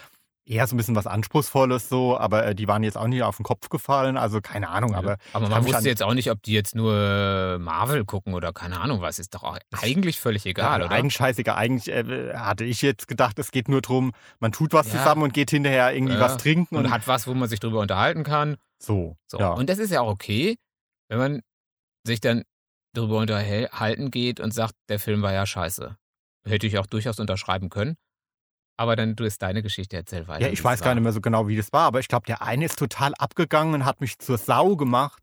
eher 0.51 0.67
so 0.67 0.75
ein 0.75 0.79
bisschen 0.79 0.97
was 0.97 1.07
Anspruchsvolles 1.07 1.89
so, 1.89 2.19
aber 2.19 2.45
äh, 2.47 2.55
die 2.55 2.67
waren 2.67 2.83
jetzt 2.83 2.97
auch 2.99 3.07
nicht 3.07 3.23
auf 3.23 3.37
den 3.37 3.45
Kopf 3.45 3.69
gefallen. 3.69 4.17
Also 4.17 4.41
keine 4.41 4.69
Ahnung, 4.69 4.95
aber 4.95 5.17
aber 5.33 5.49
man 5.49 5.65
wusste 5.65 5.89
jetzt 5.89 6.03
auch 6.03 6.15
nicht, 6.15 6.31
ob 6.31 6.43
die 6.43 6.53
jetzt 6.53 6.75
nur 6.75 7.59
Marvel 7.61 8.05
gucken 8.05 8.35
oder 8.35 8.53
keine 8.53 8.81
Ahnung 8.81 9.01
was. 9.01 9.19
Ist 9.19 9.35
doch 9.35 9.45
auch 9.45 9.59
eigentlich 9.81 10.19
völlig 10.19 10.45
egal, 10.47 10.81
ja, 10.81 10.87
oder? 10.87 10.95
Eigentlich 10.95 11.15
scheißegal. 11.15 11.57
Eigentlich 11.57 11.89
äh, 11.95 12.35
hatte 12.35 12.65
ich 12.65 12.83
jetzt 12.83 13.07
gedacht, 13.07 13.39
es 13.39 13.53
geht 13.53 13.69
nur 13.69 13.81
drum, 13.81 14.13
man 14.41 14.53
tut 14.53 14.73
was 14.73 14.93
Ja. 14.93 14.99
zusammen 14.99 15.23
und 15.23 15.33
geht 15.33 15.51
hinterher 15.51 15.95
irgendwie 15.95 16.19
was 16.19 16.37
trinken 16.37 16.77
und, 16.77 16.87
und 16.87 16.91
hat 16.91 17.07
was, 17.07 17.27
wo 17.27 17.35
man 17.35 17.49
sich 17.49 17.61
drüber 17.61 17.81
unterhalten 17.81 18.25
kann. 18.25 18.57
so. 18.83 19.17
So. 19.27 19.39
Ja. 19.39 19.51
Und 19.53 19.71
das 19.71 19.79
ist 19.79 19.91
ja 19.91 20.01
auch 20.01 20.09
okay, 20.11 20.57
wenn 21.09 21.19
man 21.19 21.41
sich 22.05 22.21
dann 22.21 22.43
drüber 22.97 23.19
unterhalten 23.19 24.11
geht 24.11 24.41
und 24.41 24.53
sagt, 24.53 24.75
der 24.89 24.99
Film 24.99 25.23
war 25.23 25.33
ja 25.33 25.47
scheiße. 25.47 25.97
Hätte 26.45 26.67
ich 26.67 26.79
auch 26.79 26.87
durchaus 26.87 27.21
unterschreiben 27.21 27.69
können. 27.69 27.95
Aber 28.81 28.97
dann 28.97 29.15
du 29.15 29.25
ist 29.25 29.43
deine 29.43 29.63
Geschichte 29.63 29.95
erzähl 29.95 30.27
weiter. 30.27 30.47
ja, 30.47 30.51
ich 30.51 30.65
weiß 30.65 30.81
gar 30.81 30.95
nicht 30.95 31.03
mehr 31.03 31.13
so 31.13 31.21
genau, 31.21 31.47
wie 31.49 31.55
das 31.55 31.71
war, 31.71 31.83
aber 31.83 32.01
ich 32.01 32.09
glaube, 32.09 32.25
der 32.25 32.41
eine 32.41 32.65
ist 32.65 32.79
total 32.79 33.13
abgegangen 33.19 33.75
und 33.75 33.85
hat 33.85 34.01
mich 34.01 34.19
zur 34.19 34.39
Sau 34.39 34.75
gemacht. 34.75 35.23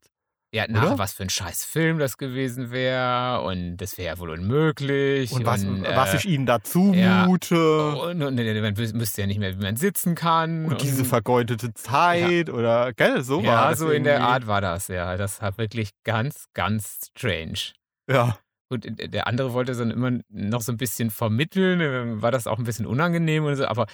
Ja, 0.53 0.65
nach 0.69 0.83
Oder? 0.83 0.99
was 0.99 1.13
für 1.13 1.23
ein 1.23 1.31
scheiß 1.31 1.65
Film 1.65 1.97
das 1.97 2.19
gewesen 2.19 2.69
wäre 2.69 3.41
und 3.41 3.77
das 3.77 3.97
wäre 3.97 4.13
ja 4.13 4.19
wohl 4.19 4.29
unmöglich. 4.29 5.31
Und 5.31 5.47
was, 5.47 5.63
und, 5.63 5.81
was 5.81 6.13
äh, 6.13 6.17
ich 6.17 6.25
ihnen 6.27 6.45
da 6.45 6.61
zumute. 6.61 7.87
Und, 7.93 8.21
und, 8.21 8.39
und 8.39 8.61
man 8.61 8.77
wüsste 8.77 9.21
ja 9.21 9.27
nicht 9.27 9.39
mehr, 9.39 9.57
wie 9.57 9.63
man 9.63 9.75
sitzen 9.75 10.13
kann. 10.13 10.65
Und 10.65 10.83
diese 10.83 11.03
vergeudete 11.03 11.73
Zeit 11.73 12.51
oder, 12.51 12.93
gell, 12.93 13.23
so 13.23 13.37
war 13.37 13.71
Ja, 13.71 13.75
so 13.75 13.89
in 13.89 14.03
der 14.03 14.17
irgendwie. 14.17 14.31
Art 14.33 14.45
war 14.45 14.61
das, 14.61 14.87
ja. 14.87 15.17
Das 15.17 15.41
war 15.41 15.57
wirklich 15.57 15.89
ganz, 16.03 16.45
ganz 16.53 17.09
strange. 17.09 17.73
Ja. 18.07 18.37
Gut, 18.69 18.85
der 18.85 19.27
andere 19.27 19.53
wollte 19.53 19.75
dann 19.75 19.91
immer 19.91 20.11
noch 20.29 20.61
so 20.61 20.71
ein 20.73 20.77
bisschen 20.77 21.09
vermitteln, 21.09 21.79
äh, 21.79 22.21
war 22.21 22.31
das 22.31 22.47
auch 22.47 22.57
ein 22.57 22.65
bisschen 22.65 22.85
unangenehm 22.85 23.45
und 23.45 23.55
so, 23.55 23.65
aber 23.65 23.87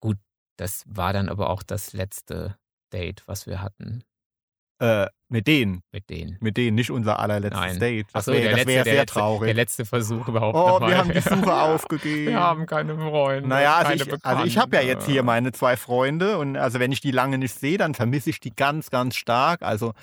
gut, 0.00 0.16
das 0.56 0.84
war 0.86 1.12
dann 1.12 1.28
aber 1.28 1.50
auch 1.50 1.62
das 1.62 1.92
letzte 1.92 2.56
Date, 2.92 3.22
was 3.26 3.46
wir 3.46 3.60
hatten 3.60 4.04
Äh, 4.78 5.06
mit 5.28 5.48
denen, 5.48 5.82
mit 5.90 6.08
denen. 6.08 6.36
mit 6.40 6.56
denen, 6.56 6.76
nicht 6.76 6.90
unser 6.92 7.18
allerletztes 7.18 7.60
Nein. 7.60 7.80
Date. 7.80 8.06
Das 8.12 8.26
so, 8.26 8.32
wäre 8.32 8.64
wär 8.64 8.84
sehr 8.84 8.94
letzte, 8.94 9.06
traurig. 9.06 9.46
Der 9.48 9.54
letzte 9.54 9.84
Versuch 9.84 10.28
überhaupt 10.28 10.56
oh, 10.56 10.86
wir 10.86 10.98
haben 10.98 11.10
die 11.12 11.20
Suche 11.20 11.52
aufgegeben. 11.60 12.26
Wir 12.26 12.40
haben 12.40 12.66
keine 12.66 12.94
Freunde. 12.96 13.48
Naja, 13.48 13.74
also 13.76 14.04
ich, 14.04 14.24
also 14.24 14.44
ich 14.44 14.56
habe 14.56 14.76
ja 14.76 14.82
jetzt 14.82 15.06
hier 15.06 15.24
meine 15.24 15.50
zwei 15.50 15.76
Freunde 15.76 16.38
und 16.38 16.56
also 16.56 16.78
wenn 16.78 16.92
ich 16.92 17.00
die 17.00 17.10
lange 17.10 17.38
nicht 17.38 17.54
sehe, 17.58 17.76
dann 17.76 17.94
vermisse 17.94 18.30
ich 18.30 18.38
die 18.38 18.54
ganz, 18.54 18.90
ganz 18.90 19.16
stark. 19.16 19.62
Also 19.62 19.94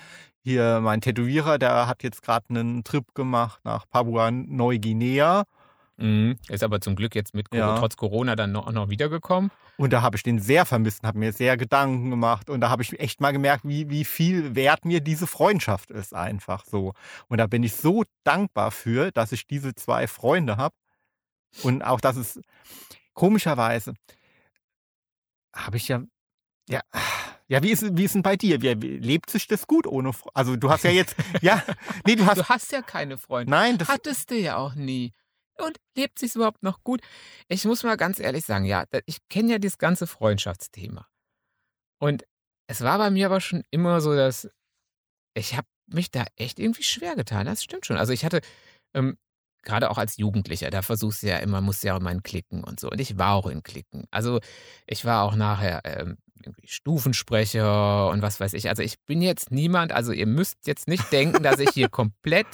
hier 0.44 0.80
mein 0.80 1.00
Tätowierer, 1.00 1.58
der 1.58 1.86
hat 1.88 2.02
jetzt 2.02 2.22
gerade 2.22 2.46
einen 2.50 2.84
Trip 2.84 3.14
gemacht 3.14 3.60
nach 3.64 3.88
Papua 3.90 4.30
Neuguinea 4.30 5.44
Mhm. 5.96 6.36
Ist 6.48 6.64
aber 6.64 6.80
zum 6.80 6.96
Glück 6.96 7.14
jetzt 7.14 7.34
mit 7.34 7.46
Ja. 7.54 7.78
trotz 7.78 7.96
Corona 7.96 8.34
dann 8.36 8.52
noch, 8.52 8.70
noch 8.72 8.88
wiedergekommen. 8.88 9.50
und 9.76 9.92
da 9.92 10.02
habe 10.02 10.16
ich 10.16 10.22
den 10.22 10.38
sehr 10.38 10.66
vermisst 10.66 11.02
und 11.02 11.08
habe 11.08 11.18
mir 11.18 11.32
sehr 11.32 11.56
Gedanken 11.56 12.10
gemacht 12.10 12.48
und 12.50 12.60
da 12.60 12.70
habe 12.70 12.82
ich 12.82 12.98
echt 13.00 13.20
mal 13.20 13.32
gemerkt, 13.32 13.64
wie, 13.64 13.90
wie 13.90 14.04
viel 14.04 14.54
wert 14.54 14.84
mir 14.84 15.00
diese 15.00 15.26
Freundschaft 15.26 15.90
ist 15.90 16.14
einfach 16.14 16.64
so. 16.64 16.94
Und 17.28 17.38
da 17.38 17.46
bin 17.46 17.62
ich 17.62 17.74
so 17.74 18.04
dankbar 18.22 18.70
für, 18.70 19.10
dass 19.10 19.32
ich 19.32 19.46
diese 19.46 19.74
zwei 19.74 20.06
Freunde 20.06 20.56
habe 20.56 20.74
und 21.62 21.82
auch, 21.82 22.00
dass 22.00 22.16
es 22.16 22.40
komischerweise 23.14 23.94
habe 25.54 25.76
ich 25.76 25.88
ja, 25.88 26.02
ja, 26.68 26.80
Ja, 27.48 27.62
wie 27.62 27.70
ist, 27.72 27.84
wie 27.96 28.04
ist 28.04 28.14
denn 28.14 28.22
bei 28.22 28.36
dir? 28.36 28.60
Wie, 28.62 28.72
lebt 28.72 29.28
sich 29.30 29.46
das 29.46 29.66
gut 29.66 29.86
ohne 29.86 30.10
Fre- 30.10 30.30
Also 30.34 30.56
du 30.56 30.70
hast 30.70 30.84
ja 30.84 30.90
jetzt, 30.90 31.14
ja, 31.42 31.62
nee, 32.06 32.16
du 32.16 32.24
hast, 32.26 32.38
Du 32.38 32.48
hast 32.48 32.72
ja 32.72 32.80
keine 32.82 33.18
Freunde. 33.18 33.50
nein, 33.50 33.76
das, 33.78 33.88
Hattest 33.88 34.30
du 34.30 34.36
ja 34.36 34.56
auch 34.56 34.74
nie. 34.74 35.12
Und 35.58 35.76
lebt 35.96 36.18
sich 36.18 36.34
überhaupt 36.34 36.62
noch 36.62 36.82
gut? 36.82 37.00
Ich 37.48 37.64
muss 37.64 37.82
mal 37.84 37.96
ganz 37.96 38.18
ehrlich 38.18 38.44
sagen, 38.44 38.64
ja, 38.64 38.84
ich 39.06 39.18
kenne 39.28 39.52
ja 39.52 39.58
dieses 39.58 39.78
ganze 39.78 40.06
Freundschaftsthema. 40.06 41.06
Und 42.00 42.24
es 42.66 42.80
war 42.80 42.98
bei 42.98 43.10
mir 43.10 43.26
aber 43.26 43.40
schon 43.40 43.62
immer 43.70 44.00
so, 44.00 44.16
dass 44.16 44.48
ich 45.34 45.54
habe 45.56 45.66
mich 45.86 46.10
da 46.10 46.24
echt 46.36 46.58
irgendwie 46.58 46.82
schwer 46.82 47.14
getan. 47.14 47.46
Das 47.46 47.62
stimmt 47.62 47.86
schon. 47.86 47.96
Also 47.96 48.12
ich 48.12 48.24
hatte, 48.24 48.40
ähm, 48.94 49.16
gerade 49.62 49.90
auch 49.90 49.98
als 49.98 50.16
Jugendlicher, 50.16 50.70
da 50.70 50.82
versuchst 50.82 51.22
du 51.22 51.28
ja 51.28 51.38
immer, 51.38 51.60
musst 51.60 51.82
du 51.82 51.88
ja 51.88 51.94
auch 51.94 52.00
immer 52.00 52.12
in 52.12 52.22
Klicken 52.22 52.64
und 52.64 52.80
so. 52.80 52.90
Und 52.90 53.00
ich 53.00 53.18
war 53.18 53.34
auch 53.34 53.46
in 53.46 53.62
Klicken. 53.62 54.06
Also 54.10 54.40
ich 54.86 55.04
war 55.04 55.22
auch 55.24 55.34
nachher 55.36 55.82
ähm, 55.84 56.16
irgendwie 56.44 56.68
Stufensprecher 56.68 58.08
und 58.10 58.22
was 58.22 58.40
weiß 58.40 58.52
ich. 58.54 58.68
Also 58.68 58.82
ich 58.82 58.96
bin 59.06 59.22
jetzt 59.22 59.50
niemand, 59.50 59.92
also 59.92 60.12
ihr 60.12 60.26
müsst 60.26 60.66
jetzt 60.66 60.88
nicht 60.88 61.10
denken, 61.12 61.42
dass 61.42 61.58
ich 61.60 61.70
hier 61.70 61.88
komplett 61.90 62.46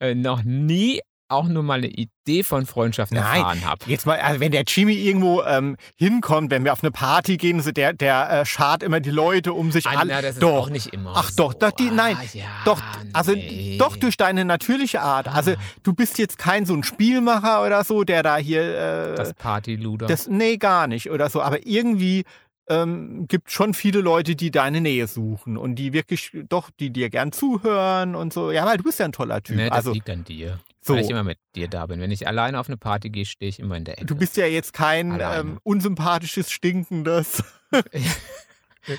äh, 0.00 0.14
noch 0.14 0.42
nie 0.42 1.00
auch 1.32 1.46
nur 1.46 1.62
mal 1.62 1.74
eine 1.78 1.86
Idee 1.86 2.42
von 2.42 2.66
Freundschaft 2.66 3.12
Nein. 3.12 3.22
erfahren 3.22 3.64
habe. 3.64 3.84
Jetzt 3.86 4.04
mal, 4.04 4.18
also 4.18 4.40
wenn 4.40 4.50
der 4.50 4.64
Jimmy 4.66 4.94
irgendwo 4.94 5.44
ähm, 5.44 5.76
hinkommt, 5.94 6.50
wenn 6.50 6.64
wir 6.64 6.72
auf 6.72 6.82
eine 6.82 6.90
Party 6.90 7.36
gehen, 7.36 7.60
so 7.60 7.70
der, 7.70 7.92
der 7.92 8.40
äh, 8.40 8.44
schart 8.44 8.82
immer 8.82 8.98
die 8.98 9.12
Leute 9.12 9.52
um 9.52 9.70
sich 9.70 9.86
Ah, 9.86 10.00
an. 10.00 10.08
na, 10.08 10.22
das 10.22 10.32
ist 10.34 10.42
doch. 10.42 10.56
auch 10.56 10.70
nicht 10.70 10.88
immer 10.88 11.12
Ach 11.14 11.30
so. 11.30 11.36
doch, 11.36 11.54
doch, 11.54 11.70
die, 11.70 11.88
nein, 11.92 12.16
Ah, 12.18 12.24
ja, 12.32 12.46
doch, 12.64 12.82
also 13.12 13.30
nee. 13.30 13.76
doch 13.78 13.96
durch 13.96 14.16
deine 14.16 14.44
natürliche 14.44 15.02
Art. 15.02 15.28
Also 15.28 15.52
Ah. 15.52 15.56
du 15.84 15.92
bist 15.92 16.18
jetzt 16.18 16.36
kein 16.36 16.66
so 16.66 16.74
ein 16.74 16.82
Spielmacher 16.82 17.64
oder 17.64 17.84
so, 17.84 18.02
der 18.02 18.24
da 18.24 18.36
hier 18.36 18.62
äh, 18.62 19.14
Das 19.14 19.32
Partyluder. 19.34 20.08
das, 20.08 20.26
nee, 20.26 20.56
gar 20.56 20.88
nicht 20.88 21.12
oder 21.12 21.30
so. 21.30 21.42
Aber 21.42 21.64
irgendwie 21.64 22.24
ähm, 22.68 23.26
gibt 23.28 23.50
schon 23.50 23.74
viele 23.74 24.00
Leute, 24.00 24.36
die 24.36 24.50
deine 24.50 24.80
Nähe 24.80 25.06
suchen 25.08 25.56
und 25.56 25.74
die 25.76 25.92
wirklich 25.92 26.30
doch, 26.48 26.70
die 26.78 26.90
dir 26.90 27.10
gern 27.10 27.32
zuhören 27.32 28.14
und 28.14 28.32
so. 28.32 28.50
Ja, 28.52 28.64
weil 28.66 28.76
du 28.76 28.84
bist 28.84 28.98
ja 29.00 29.06
ein 29.06 29.12
toller 29.12 29.42
Typ. 29.42 29.56
Nee, 29.56 29.68
das 29.68 29.78
also 29.78 29.92
liegt 29.92 30.08
an 30.10 30.24
dir. 30.24 30.60
so. 30.80 30.94
Weil 30.94 31.02
ich 31.02 31.10
immer 31.10 31.24
mit 31.24 31.38
dir 31.56 31.66
da 31.68 31.86
bin. 31.86 32.00
Wenn 32.00 32.10
ich 32.12 32.28
alleine 32.28 32.60
auf 32.60 32.68
eine 32.68 32.76
Party 32.76 33.10
gehe, 33.10 33.24
stehe 33.26 33.48
ich 33.48 33.58
immer 33.58 33.76
in 33.76 33.84
der 33.84 33.94
Ecke. 33.98 34.06
Du 34.06 34.14
bist 34.14 34.36
ja 34.36 34.46
jetzt 34.46 34.72
kein 34.72 35.18
ähm, 35.20 35.58
unsympathisches, 35.64 36.50
stinkendes, 36.50 37.42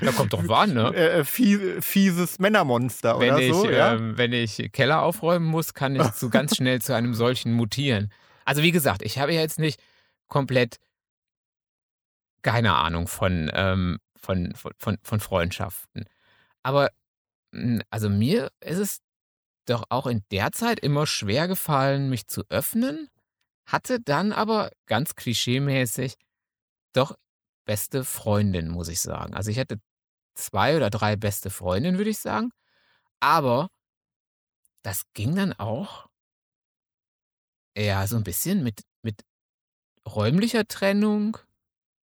da 0.02 0.12
kommt 0.12 0.34
doch 0.34 0.48
an, 0.50 0.74
ne? 0.74 0.94
äh, 0.96 1.24
fie- 1.24 1.82
fieses 1.82 2.40
Männermonster 2.40 3.20
Wenn 3.20 3.34
oder 3.34 3.42
ich, 3.42 3.54
so. 3.54 3.70
ja? 3.70 3.94
ähm, 3.96 4.18
wenn 4.18 4.34
ich 4.34 4.70
Keller 4.72 5.02
aufräumen 5.02 5.46
muss, 5.46 5.74
kann 5.74 5.96
ich 5.96 6.04
so 6.14 6.30
ganz 6.30 6.56
schnell 6.58 6.82
zu 6.82 6.94
einem 6.94 7.14
solchen 7.14 7.54
mutieren. 7.54 8.12
Also 8.46 8.64
wie 8.64 8.72
gesagt, 8.72 9.02
ich 9.02 9.18
habe 9.20 9.34
ja 9.34 9.42
jetzt 9.42 9.60
nicht 9.60 9.80
komplett 10.28 10.78
keine 12.42 12.76
Ahnung 12.76 13.08
von, 13.08 13.50
ähm, 13.54 14.00
von, 14.16 14.54
von, 14.56 14.74
von, 14.78 14.98
von 15.04 15.20
Freundschaften. 15.20 16.06
Aber 16.64 16.92
mh, 17.52 17.84
also 17.90 18.10
mir 18.10 18.52
ist 18.62 18.78
es 18.80 19.02
doch 19.66 19.86
auch 19.90 20.08
in 20.08 20.24
der 20.32 20.52
Zeit 20.52 20.80
immer 20.80 21.06
schwer 21.08 21.48
gefallen, 21.48 22.10
mich 22.10 22.28
zu 22.28 22.44
öffnen, 22.50 23.10
hatte 23.66 24.00
dann 24.00 24.32
aber 24.34 24.72
ganz 24.88 25.16
klischeemäßig 25.16 26.16
doch 26.94 27.16
beste 27.66 28.04
Freundin, 28.04 28.70
muss 28.70 28.90
ich 28.90 29.02
sagen. 29.02 29.34
Also 29.34 29.52
ich 29.52 29.60
hatte 29.60 29.80
zwei 30.36 30.76
oder 30.76 30.90
drei 30.90 31.16
beste 31.16 31.50
Freundinnen, 31.50 31.98
würde 31.98 32.10
ich 32.10 32.20
sagen. 32.20 32.52
Aber 33.20 33.70
das 34.84 35.04
ging 35.14 35.36
dann 35.36 35.54
auch 35.54 36.08
ja 37.78 38.06
so 38.08 38.18
ein 38.18 38.24
bisschen 38.24 38.64
mit, 38.64 38.82
mit 39.04 39.24
räumlicher 40.08 40.68
Trennung. 40.68 41.38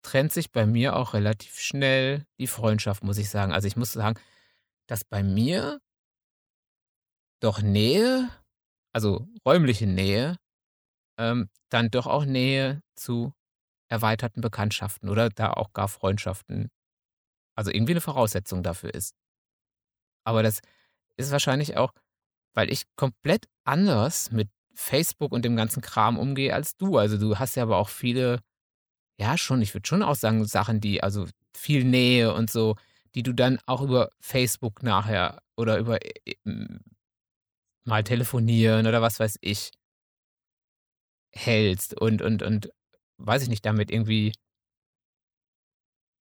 Trennt 0.09 0.33
sich 0.33 0.53
bei 0.53 0.65
mir 0.65 0.97
auch 0.97 1.13
relativ 1.13 1.59
schnell 1.59 2.25
die 2.39 2.47
Freundschaft, 2.47 3.05
muss 3.05 3.19
ich 3.19 3.29
sagen. 3.29 3.53
Also 3.53 3.69
ich 3.69 3.77
muss 3.77 3.93
sagen, 3.93 4.19
dass 4.87 5.05
bei 5.05 5.23
mir 5.23 5.83
doch 7.43 7.61
Nähe, 7.61 8.31
also 8.95 9.29
räumliche 9.45 9.87
Nähe, 9.87 10.39
ähm, 11.19 11.51
dann 11.69 11.91
doch 11.91 12.07
auch 12.07 12.25
Nähe 12.25 12.83
zu 12.97 13.35
erweiterten 13.91 14.41
Bekanntschaften 14.41 15.11
oder 15.11 15.29
da 15.29 15.53
auch 15.53 15.75
gar 15.75 15.89
Freundschaften, 15.89 16.71
also 17.55 17.71
irgendwie 17.71 17.93
eine 17.93 18.01
Voraussetzung 18.01 18.63
dafür 18.63 18.95
ist. 18.95 19.15
Aber 20.25 20.43
das 20.43 20.61
ist 21.19 21.33
wahrscheinlich 21.33 21.77
auch, 21.77 21.93
weil 22.55 22.73
ich 22.73 22.85
komplett 22.97 23.45
anders 23.65 24.31
mit 24.31 24.49
Facebook 24.75 25.33
und 25.33 25.45
dem 25.45 25.55
ganzen 25.55 25.83
Kram 25.83 26.19
umgehe 26.19 26.55
als 26.55 26.79
du. 26.79 26.97
Also 26.97 27.19
du 27.19 27.39
hast 27.39 27.57
ja 27.57 27.63
aber 27.63 27.77
auch 27.77 27.91
viele, 27.91 28.41
ja 29.19 29.37
schon, 29.37 29.63
ich 29.63 29.75
würde 29.75 29.87
schon 29.87 30.03
auch 30.03 30.15
sagen, 30.15 30.45
Sachen, 30.47 30.81
die, 30.81 31.03
also 31.03 31.27
viel 31.55 31.85
Nähe 31.85 32.33
und 32.33 32.51
so, 32.51 32.77
die 33.15 33.23
du 33.23 33.33
dann 33.33 33.59
auch 33.67 33.83
über 33.83 34.11
Facebook 34.21 34.83
nachher 34.83 35.43
oder 35.57 35.79
über 35.79 36.05
äh, 36.05 36.35
m, 36.45 36.81
mal 37.85 38.05
telefonieren 38.05 38.87
oder 38.87 39.03
was 39.03 39.19
weiß 39.19 39.39
ich 39.41 39.73
hältst 41.35 41.95
und, 41.95 42.23
und, 42.23 42.43
und 42.43 42.71
weiß 43.19 43.43
ich 43.43 43.49
nicht, 43.49 43.67
damit 43.67 43.91
irgendwie 43.91 44.33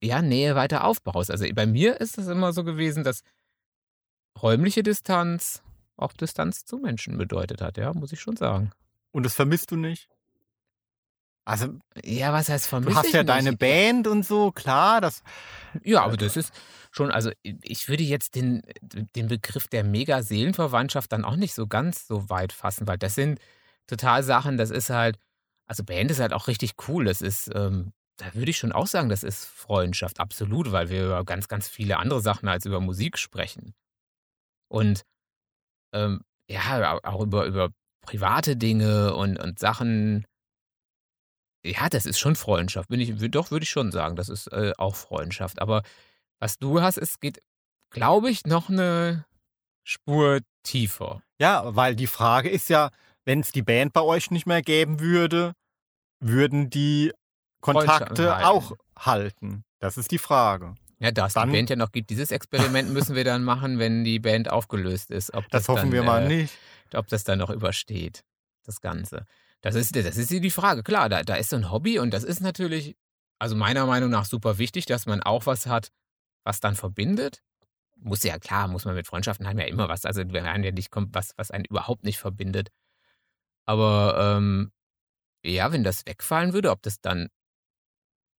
ja, 0.02 0.22
Nähe 0.22 0.54
weiter 0.54 0.84
aufbaust. 0.84 1.30
Also 1.30 1.46
bei 1.54 1.66
mir 1.66 2.00
ist 2.00 2.18
es 2.18 2.28
immer 2.28 2.52
so 2.52 2.64
gewesen, 2.64 3.04
dass 3.04 3.22
räumliche 4.40 4.82
Distanz 4.82 5.62
auch 5.96 6.12
Distanz 6.12 6.64
zu 6.64 6.78
Menschen 6.78 7.16
bedeutet 7.18 7.60
hat, 7.60 7.76
ja, 7.76 7.92
muss 7.94 8.12
ich 8.12 8.20
schon 8.20 8.36
sagen. 8.36 8.72
Und 9.12 9.24
das 9.24 9.34
vermisst 9.34 9.70
du 9.70 9.76
nicht? 9.76 10.08
Also, 11.46 11.78
Ja, 12.02 12.32
was 12.32 12.48
heißt 12.48 12.66
du 12.66 12.68
vermisse 12.70 12.96
hast 12.98 13.06
ich 13.08 13.12
ja 13.12 13.22
nicht? 13.22 13.28
deine 13.28 13.52
Band 13.56 14.06
und 14.06 14.24
so, 14.24 14.50
klar, 14.52 15.00
das. 15.00 15.22
Ja, 15.82 16.02
aber 16.02 16.16
das 16.16 16.36
ist 16.36 16.52
schon, 16.90 17.10
also 17.10 17.30
ich 17.42 17.88
würde 17.88 18.02
jetzt 18.02 18.34
den, 18.34 18.62
den 18.82 19.28
Begriff 19.28 19.68
der 19.68 19.84
Mega-Seelenverwandtschaft 19.84 21.12
dann 21.12 21.24
auch 21.24 21.36
nicht 21.36 21.54
so 21.54 21.66
ganz 21.66 22.06
so 22.06 22.30
weit 22.30 22.52
fassen, 22.52 22.86
weil 22.86 22.98
das 22.98 23.14
sind 23.14 23.40
total 23.86 24.22
Sachen, 24.22 24.56
das 24.56 24.70
ist 24.70 24.90
halt, 24.90 25.18
also 25.66 25.84
Band 25.84 26.10
ist 26.10 26.20
halt 26.20 26.32
auch 26.32 26.46
richtig 26.48 26.74
cool. 26.88 27.04
Das 27.04 27.20
ist, 27.20 27.50
ähm, 27.54 27.92
da 28.16 28.32
würde 28.34 28.50
ich 28.50 28.58
schon 28.58 28.72
auch 28.72 28.86
sagen, 28.86 29.08
das 29.08 29.22
ist 29.22 29.44
Freundschaft, 29.44 30.20
absolut, 30.20 30.72
weil 30.72 30.88
wir 30.88 31.04
über 31.06 31.24
ganz, 31.24 31.48
ganz 31.48 31.68
viele 31.68 31.98
andere 31.98 32.20
Sachen 32.20 32.48
als 32.48 32.64
über 32.64 32.80
Musik 32.80 33.18
sprechen. 33.18 33.74
Und 34.68 35.02
ähm, 35.92 36.22
ja, 36.48 36.98
auch 37.02 37.20
über, 37.22 37.44
über 37.46 37.70
private 38.02 38.56
Dinge 38.56 39.14
und, 39.14 39.38
und 39.38 39.58
Sachen. 39.58 40.26
Ja, 41.64 41.88
das 41.88 42.04
ist 42.06 42.18
schon 42.18 42.36
Freundschaft. 42.36 42.88
Bin 42.88 43.00
ich, 43.00 43.14
doch, 43.30 43.50
würde 43.50 43.64
ich 43.64 43.70
schon 43.70 43.90
sagen. 43.90 44.16
Das 44.16 44.28
ist 44.28 44.48
äh, 44.48 44.72
auch 44.76 44.94
Freundschaft. 44.94 45.60
Aber 45.62 45.82
was 46.38 46.58
du 46.58 46.82
hast, 46.82 46.98
es 46.98 47.20
geht, 47.20 47.40
glaube 47.90 48.30
ich, 48.30 48.44
noch 48.44 48.68
eine 48.68 49.24
Spur 49.82 50.40
tiefer. 50.62 51.22
Ja, 51.40 51.74
weil 51.74 51.96
die 51.96 52.06
Frage 52.06 52.50
ist 52.50 52.68
ja, 52.68 52.90
wenn 53.24 53.40
es 53.40 53.52
die 53.52 53.62
Band 53.62 53.92
bei 53.92 54.02
euch 54.02 54.30
nicht 54.30 54.46
mehr 54.46 54.62
geben 54.62 55.00
würde, 55.00 55.52
würden 56.20 56.70
die 56.70 57.12
Kontakte 57.60 58.34
halten. 58.34 58.46
auch 58.46 58.72
halten? 58.98 59.64
Das 59.78 59.96
ist 59.96 60.10
die 60.10 60.18
Frage. 60.18 60.74
Ja, 60.98 61.10
da 61.10 61.26
es 61.26 61.34
die 61.34 61.40
Band 61.40 61.70
ja 61.70 61.76
noch 61.76 61.92
gibt, 61.92 62.10
dieses 62.10 62.30
Experiment 62.30 62.90
müssen 62.90 63.14
wir 63.14 63.24
dann 63.24 63.44
machen, 63.44 63.78
wenn 63.78 64.04
die 64.04 64.18
Band 64.18 64.50
aufgelöst 64.50 65.10
ist. 65.10 65.34
Ob 65.34 65.48
Das, 65.48 65.62
das, 65.64 65.68
hoffen 65.68 65.90
dann, 65.90 65.92
wir 65.92 66.02
mal 66.02 66.30
äh, 66.30 66.42
nicht. 66.42 66.58
ob 66.94 67.08
das 67.08 67.24
dann 67.24 67.38
noch 67.38 67.50
übersteht, 67.50 68.24
das 68.64 68.80
Ganze. 68.80 69.26
Das 69.64 69.76
ist, 69.76 69.96
das 69.96 70.18
ist 70.18 70.30
die 70.30 70.50
Frage. 70.50 70.82
Klar, 70.82 71.08
da, 71.08 71.22
da 71.22 71.36
ist 71.36 71.48
so 71.48 71.56
ein 71.56 71.70
Hobby 71.70 71.98
und 71.98 72.12
das 72.12 72.22
ist 72.22 72.40
natürlich, 72.40 72.98
also 73.38 73.56
meiner 73.56 73.86
Meinung 73.86 74.10
nach 74.10 74.26
super 74.26 74.58
wichtig, 74.58 74.84
dass 74.84 75.06
man 75.06 75.22
auch 75.22 75.46
was 75.46 75.66
hat, 75.66 75.90
was 76.44 76.60
dann 76.60 76.76
verbindet. 76.76 77.42
Muss 77.96 78.22
ja 78.24 78.38
klar, 78.38 78.68
muss 78.68 78.84
man 78.84 78.94
mit 78.94 79.06
Freundschaften 79.06 79.48
haben 79.48 79.58
ja 79.58 79.64
immer 79.64 79.88
was. 79.88 80.04
Also 80.04 80.20
wenn 80.26 80.44
einem 80.44 80.64
ja 80.64 80.70
nicht 80.70 80.90
kommt, 80.90 81.14
was, 81.14 81.32
was 81.38 81.50
einen 81.50 81.64
überhaupt 81.64 82.04
nicht 82.04 82.18
verbindet. 82.18 82.68
Aber 83.64 84.36
ähm, 84.36 84.70
ja, 85.42 85.72
wenn 85.72 85.82
das 85.82 86.04
wegfallen 86.04 86.52
würde, 86.52 86.70
ob 86.70 86.82
das 86.82 87.00
dann 87.00 87.30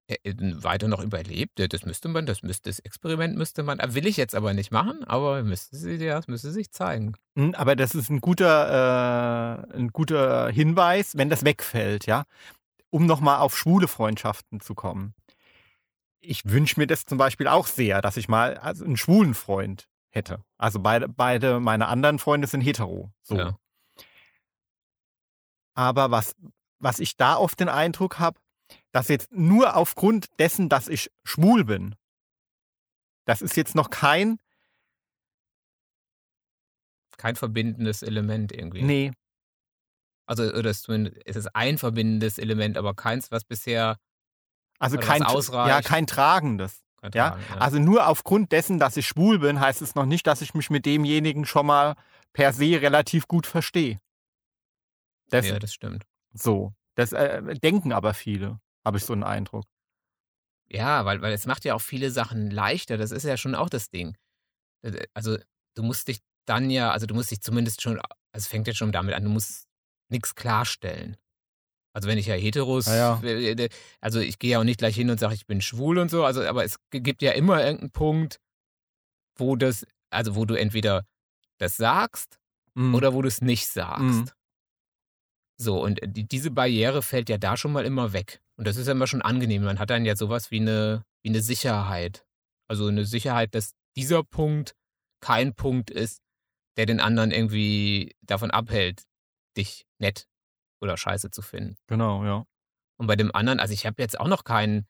weiter 0.08 0.88
noch 0.88 1.04
überlebt, 1.04 1.60
das 1.74 1.86
müsste 1.86 2.08
man, 2.10 2.26
das 2.26 2.44
müsste 2.44 2.70
das 2.70 2.80
Experiment 2.80 3.36
müsste 3.38 3.64
man, 3.64 3.80
äh, 3.80 3.94
will 3.96 4.06
ich 4.06 4.18
jetzt 4.18 4.36
aber 4.36 4.54
nicht 4.54 4.72
machen, 4.72 5.04
aber 5.04 5.42
müsste 5.44 5.76
sie 5.76 5.98
das 5.98 6.28
müsste 6.28 6.52
sich 6.52 6.72
zeigen. 6.72 7.16
Hm, 7.36 7.56
Aber 7.56 7.76
das 7.76 7.96
ist 7.96 8.10
ein 8.10 8.22
guter, 8.22 9.66
äh, 9.74 9.76
ein 9.78 9.90
guter 9.90 10.50
Hinweis, 10.50 11.18
wenn 11.18 11.30
das 11.30 11.44
wegfällt, 11.44 12.06
ja. 12.06 12.26
Um 12.92 13.08
nochmal 13.08 13.40
auf 13.40 13.58
schwule 13.58 13.88
Freundschaften 13.88 14.60
zu 14.60 14.76
kommen. 14.76 15.16
Ich 16.20 16.46
wünsche 16.46 16.80
mir 16.80 16.88
das 16.88 17.06
zum 17.06 17.18
Beispiel 17.18 17.48
auch 17.48 17.68
sehr, 17.68 18.02
dass 18.02 18.18
ich 18.18 18.28
mal 18.28 18.58
also 18.58 18.86
einen 18.86 18.98
schwulen 18.98 19.34
Freund 19.34 19.90
hätte. 20.10 20.44
Also 20.58 20.80
beide, 20.80 21.10
beide 21.10 21.60
meine 21.60 21.88
anderen 21.88 22.20
Freunde 22.20 22.48
sind 22.48 22.62
hetero. 22.62 23.12
So. 23.24 23.38
Ja. 23.38 23.58
Aber 25.74 26.10
was, 26.12 26.36
was 26.80 27.00
ich 27.00 27.18
da 27.18 27.36
oft 27.36 27.60
den 27.60 27.70
Eindruck 27.70 28.20
habe, 28.20 28.40
dass 28.96 29.10
jetzt 29.10 29.30
nur 29.34 29.76
aufgrund 29.76 30.28
dessen, 30.40 30.70
dass 30.70 30.88
ich 30.88 31.12
schwul 31.26 31.66
bin, 31.66 31.96
das 33.26 33.42
ist 33.42 33.58
jetzt 33.58 33.76
noch 33.76 33.90
kein, 33.90 34.40
Kein 37.18 37.36
verbindendes 37.36 38.04
Element 38.04 38.54
irgendwie. 38.54 38.84
nee, 38.84 39.12
Also 40.28 40.44
oder 40.44 40.70
es, 40.70 40.88
ist 40.88 41.56
ein 41.56 41.78
verbindendes 41.78 42.38
Element, 42.38 42.78
aber 42.78 42.94
keins, 42.94 43.32
was 43.32 43.44
bisher 43.44 43.98
also 44.80 44.98
kein, 44.98 45.22
ja, 45.22 45.82
kein 45.82 46.08
tragendes. 46.08 46.82
ertragen. 47.02 47.44
Ja? 47.50 47.58
Also 47.58 47.80
nur 47.80 48.08
aufgrund 48.08 48.54
dessen, 48.54 48.80
dass 48.80 48.96
ich 48.96 49.08
schwul 49.08 49.40
bin, 49.40 49.60
heißt 49.60 49.82
es 49.82 49.96
noch 49.96 50.06
nicht, 50.06 50.26
dass 50.26 50.42
ich 50.42 50.54
mich 50.54 50.70
mit 50.70 50.86
demjenigen 50.86 51.46
schon 51.46 51.66
mal 51.66 51.96
per 52.32 52.54
se 52.54 52.82
relativ 52.82 53.28
gut 53.28 53.46
verstehe. 53.46 54.00
Das, 55.32 55.46
ja, 55.48 55.60
das 55.60 55.74
stimmt. 55.74 56.06
So. 56.32 56.74
Das 56.96 57.12
äh, 57.12 57.42
denken 57.60 57.92
aber 57.92 58.14
viele, 58.14 58.62
habe 58.86 58.98
ich 58.98 59.04
so 59.06 59.14
einen 59.14 59.24
Eindruck. 59.24 59.66
Ja, 60.70 61.06
weil, 61.06 61.22
weil 61.22 61.34
es 61.34 61.46
macht 61.46 61.66
ja 61.66 61.76
auch 61.76 61.82
viele 61.82 62.10
Sachen 62.12 62.50
leichter. 62.52 62.98
Das 62.98 63.12
ist 63.12 63.24
ja 63.24 63.38
schon 63.38 63.56
auch 63.56 63.70
das 63.70 63.90
Ding. 63.90 64.18
Äh, 64.84 65.06
Also 65.14 65.38
du 65.76 65.84
musst 65.84 66.08
dich 66.08 66.20
dann 66.46 66.70
ja, 66.70 66.92
also 66.92 67.06
du 67.08 67.16
musst 67.16 67.32
dich 67.32 67.42
zumindest 67.42 67.82
schon, 67.82 68.00
also 68.00 68.10
es 68.34 68.48
fängt 68.48 68.68
jetzt 68.68 68.78
schon 68.78 68.92
damit 68.92 69.16
an, 69.16 69.24
du 69.24 69.30
musst 69.30 69.66
nichts 70.10 70.36
klarstellen. 70.36 71.18
Also 71.94 72.08
wenn 72.08 72.18
ich 72.18 72.26
ja 72.28 72.36
heteros, 72.36 72.86
Ja, 72.88 73.22
äh, 73.24 73.70
also 74.02 74.20
ich 74.20 74.38
gehe 74.38 74.52
ja 74.52 74.60
auch 74.60 74.64
nicht 74.64 74.78
gleich 74.80 74.96
hin 74.96 75.10
und 75.10 75.20
sage, 75.20 75.34
ich 75.34 75.48
bin 75.48 75.62
schwul 75.62 75.98
und 75.98 76.10
so, 76.12 76.26
also 76.26 76.44
aber 76.44 76.64
es 76.64 76.78
gibt 76.92 77.22
ja 77.22 77.32
immer 77.32 77.64
irgendeinen 77.64 77.92
Punkt, 77.92 78.40
wo 79.38 79.56
das, 79.56 79.86
also 80.12 80.36
wo 80.36 80.46
du 80.46 80.56
entweder 80.56 81.06
das 81.58 81.78
sagst 81.78 82.40
Mhm. 82.78 82.94
oder 82.94 83.14
wo 83.14 83.22
du 83.22 83.30
es 83.30 83.42
nicht 83.42 83.68
sagst. 83.68 84.02
Mhm. 84.04 84.30
So, 85.58 85.82
und 85.82 86.02
äh, 86.04 86.10
die, 86.10 86.28
diese 86.28 86.52
Barriere 86.52 87.02
fällt 87.02 87.30
ja 87.30 87.38
da 87.38 87.56
schon 87.56 87.72
mal 87.72 87.86
immer 87.86 88.12
weg. 88.14 88.42
Und 88.58 88.68
das 88.68 88.78
ist 88.78 88.88
ja 88.88 88.94
immer 88.94 89.08
schon 89.08 89.22
angenehm. 89.22 89.64
Man 89.64 89.80
hat 89.80 89.90
dann 89.90 90.06
ja 90.06 90.16
sowas 90.16 90.52
wie 90.52 90.62
eine, 90.62 91.04
wie 91.24 91.30
eine 91.30 91.42
Sicherheit. 91.42 92.26
Also 92.68 92.88
eine 92.88 93.06
Sicherheit, 93.06 93.54
dass 93.54 93.74
dieser 93.96 94.24
Punkt 94.24 94.76
kein 95.22 95.54
Punkt 95.56 95.90
ist, 95.92 96.22
der 96.78 96.86
den 96.86 97.00
anderen 97.00 97.32
irgendwie 97.32 98.16
davon 98.22 98.52
abhält, 98.52 99.04
dich 99.58 99.86
nett 100.00 100.28
oder 100.82 100.98
scheiße 100.98 101.32
zu 101.32 101.42
finden. 101.42 101.78
Genau, 101.88 102.24
ja. 102.26 102.46
Und 102.98 103.08
bei 103.08 103.16
dem 103.16 103.34
anderen, 103.34 103.60
also 103.60 103.74
ich 103.74 103.86
habe 103.86 104.02
jetzt 104.02 104.20
auch 104.20 104.28
noch 104.28 104.44
keinen, 104.44 104.88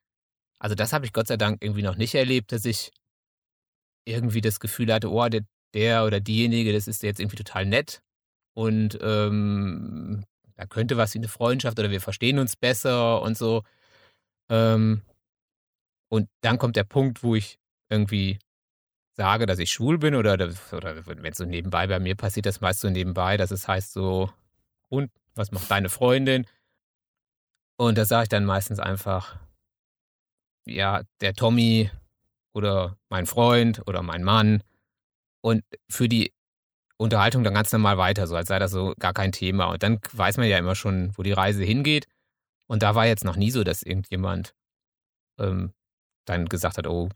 also 0.59 0.75
das 0.75 0.93
habe 0.93 1.05
ich 1.05 1.13
Gott 1.13 1.27
sei 1.27 1.37
Dank 1.37 1.63
irgendwie 1.63 1.81
noch 1.81 1.95
nicht 1.95 2.15
erlebt, 2.15 2.51
dass 2.51 2.65
ich 2.65 2.91
irgendwie 4.05 4.41
das 4.41 4.59
Gefühl 4.59 4.93
hatte, 4.93 5.11
oh, 5.11 5.27
der, 5.27 5.41
der 5.73 6.05
oder 6.05 6.19
diejenige, 6.19 6.73
das 6.73 6.87
ist 6.87 7.03
jetzt 7.03 7.19
irgendwie 7.19 7.37
total 7.37 7.65
nett 7.65 8.01
und 8.55 8.97
ähm, 9.01 10.23
da 10.55 10.65
könnte 10.65 10.97
was 10.97 11.13
wie 11.13 11.19
eine 11.19 11.27
Freundschaft 11.27 11.79
oder 11.79 11.91
wir 11.91 12.01
verstehen 12.01 12.39
uns 12.39 12.55
besser 12.55 13.21
und 13.21 13.37
so. 13.37 13.63
Ähm, 14.49 15.01
und 16.09 16.29
dann 16.41 16.57
kommt 16.57 16.75
der 16.75 16.83
Punkt, 16.83 17.23
wo 17.23 17.35
ich 17.35 17.59
irgendwie 17.89 18.39
sage, 19.15 19.45
dass 19.45 19.59
ich 19.59 19.71
schwul 19.71 19.97
bin 19.97 20.15
oder, 20.15 20.33
oder 20.33 21.05
wenn 21.05 21.25
es 21.25 21.37
so 21.37 21.45
nebenbei 21.45 21.87
bei 21.87 21.99
mir 21.99 22.15
passiert, 22.15 22.45
das 22.45 22.61
meist 22.61 22.81
so 22.81 22.89
nebenbei, 22.89 23.37
dass 23.37 23.51
es 23.51 23.67
heißt 23.67 23.93
so, 23.93 24.31
und 24.89 25.11
was 25.35 25.51
macht 25.51 25.69
deine 25.71 25.89
Freundin? 25.89 26.45
Und 27.77 27.97
da 27.97 28.05
sage 28.05 28.23
ich 28.23 28.29
dann 28.29 28.45
meistens 28.45 28.79
einfach, 28.79 29.37
ja, 30.65 31.03
der 31.21 31.33
Tommy 31.33 31.91
oder 32.53 32.97
mein 33.09 33.25
Freund 33.25 33.81
oder 33.87 34.01
mein 34.01 34.23
Mann. 34.23 34.63
Und 35.41 35.63
für 35.89 36.07
die 36.07 36.33
Unterhaltung 36.97 37.43
dann 37.43 37.53
ganz 37.53 37.71
normal 37.71 37.97
weiter, 37.97 38.27
so 38.27 38.35
als 38.35 38.47
sei 38.47 38.59
das 38.59 38.71
so 38.71 38.93
gar 38.99 39.13
kein 39.13 39.31
Thema. 39.31 39.65
Und 39.65 39.83
dann 39.83 39.99
weiß 40.13 40.37
man 40.37 40.47
ja 40.47 40.57
immer 40.57 40.75
schon, 40.75 41.11
wo 41.17 41.23
die 41.23 41.33
Reise 41.33 41.63
hingeht. 41.63 42.07
Und 42.67 42.83
da 42.83 42.95
war 42.95 43.05
jetzt 43.05 43.25
noch 43.25 43.35
nie 43.35 43.51
so, 43.51 43.63
dass 43.63 43.83
irgendjemand 43.83 44.55
ähm, 45.39 45.73
dann 46.25 46.47
gesagt 46.47 46.77
hat, 46.77 46.87
oh, 46.87 47.09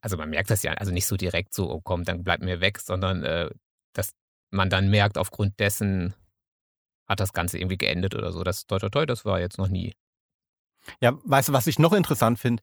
also 0.00 0.16
man 0.16 0.30
merkt 0.30 0.50
das 0.50 0.62
ja, 0.62 0.72
also 0.74 0.92
nicht 0.92 1.06
so 1.06 1.16
direkt 1.16 1.54
so, 1.54 1.70
oh 1.70 1.80
komm, 1.82 2.04
dann 2.04 2.22
bleib 2.22 2.40
mir 2.42 2.60
weg, 2.60 2.78
sondern 2.78 3.24
äh, 3.24 3.50
dass 3.94 4.12
man 4.50 4.70
dann 4.70 4.90
merkt, 4.90 5.18
aufgrund 5.18 5.58
dessen 5.58 6.14
hat 7.08 7.20
das 7.20 7.32
Ganze 7.32 7.58
irgendwie 7.58 7.78
geendet 7.78 8.14
oder 8.14 8.32
so. 8.32 8.44
Das 8.44 8.66
toi 8.66 8.78
toi 8.78 8.88
toi, 8.90 9.06
das 9.06 9.24
war 9.24 9.40
jetzt 9.40 9.58
noch 9.58 9.68
nie. 9.68 9.94
Ja, 11.00 11.18
weißt 11.24 11.48
du, 11.48 11.52
was 11.52 11.66
ich 11.66 11.78
noch 11.78 11.92
interessant 11.92 12.38
finde? 12.38 12.62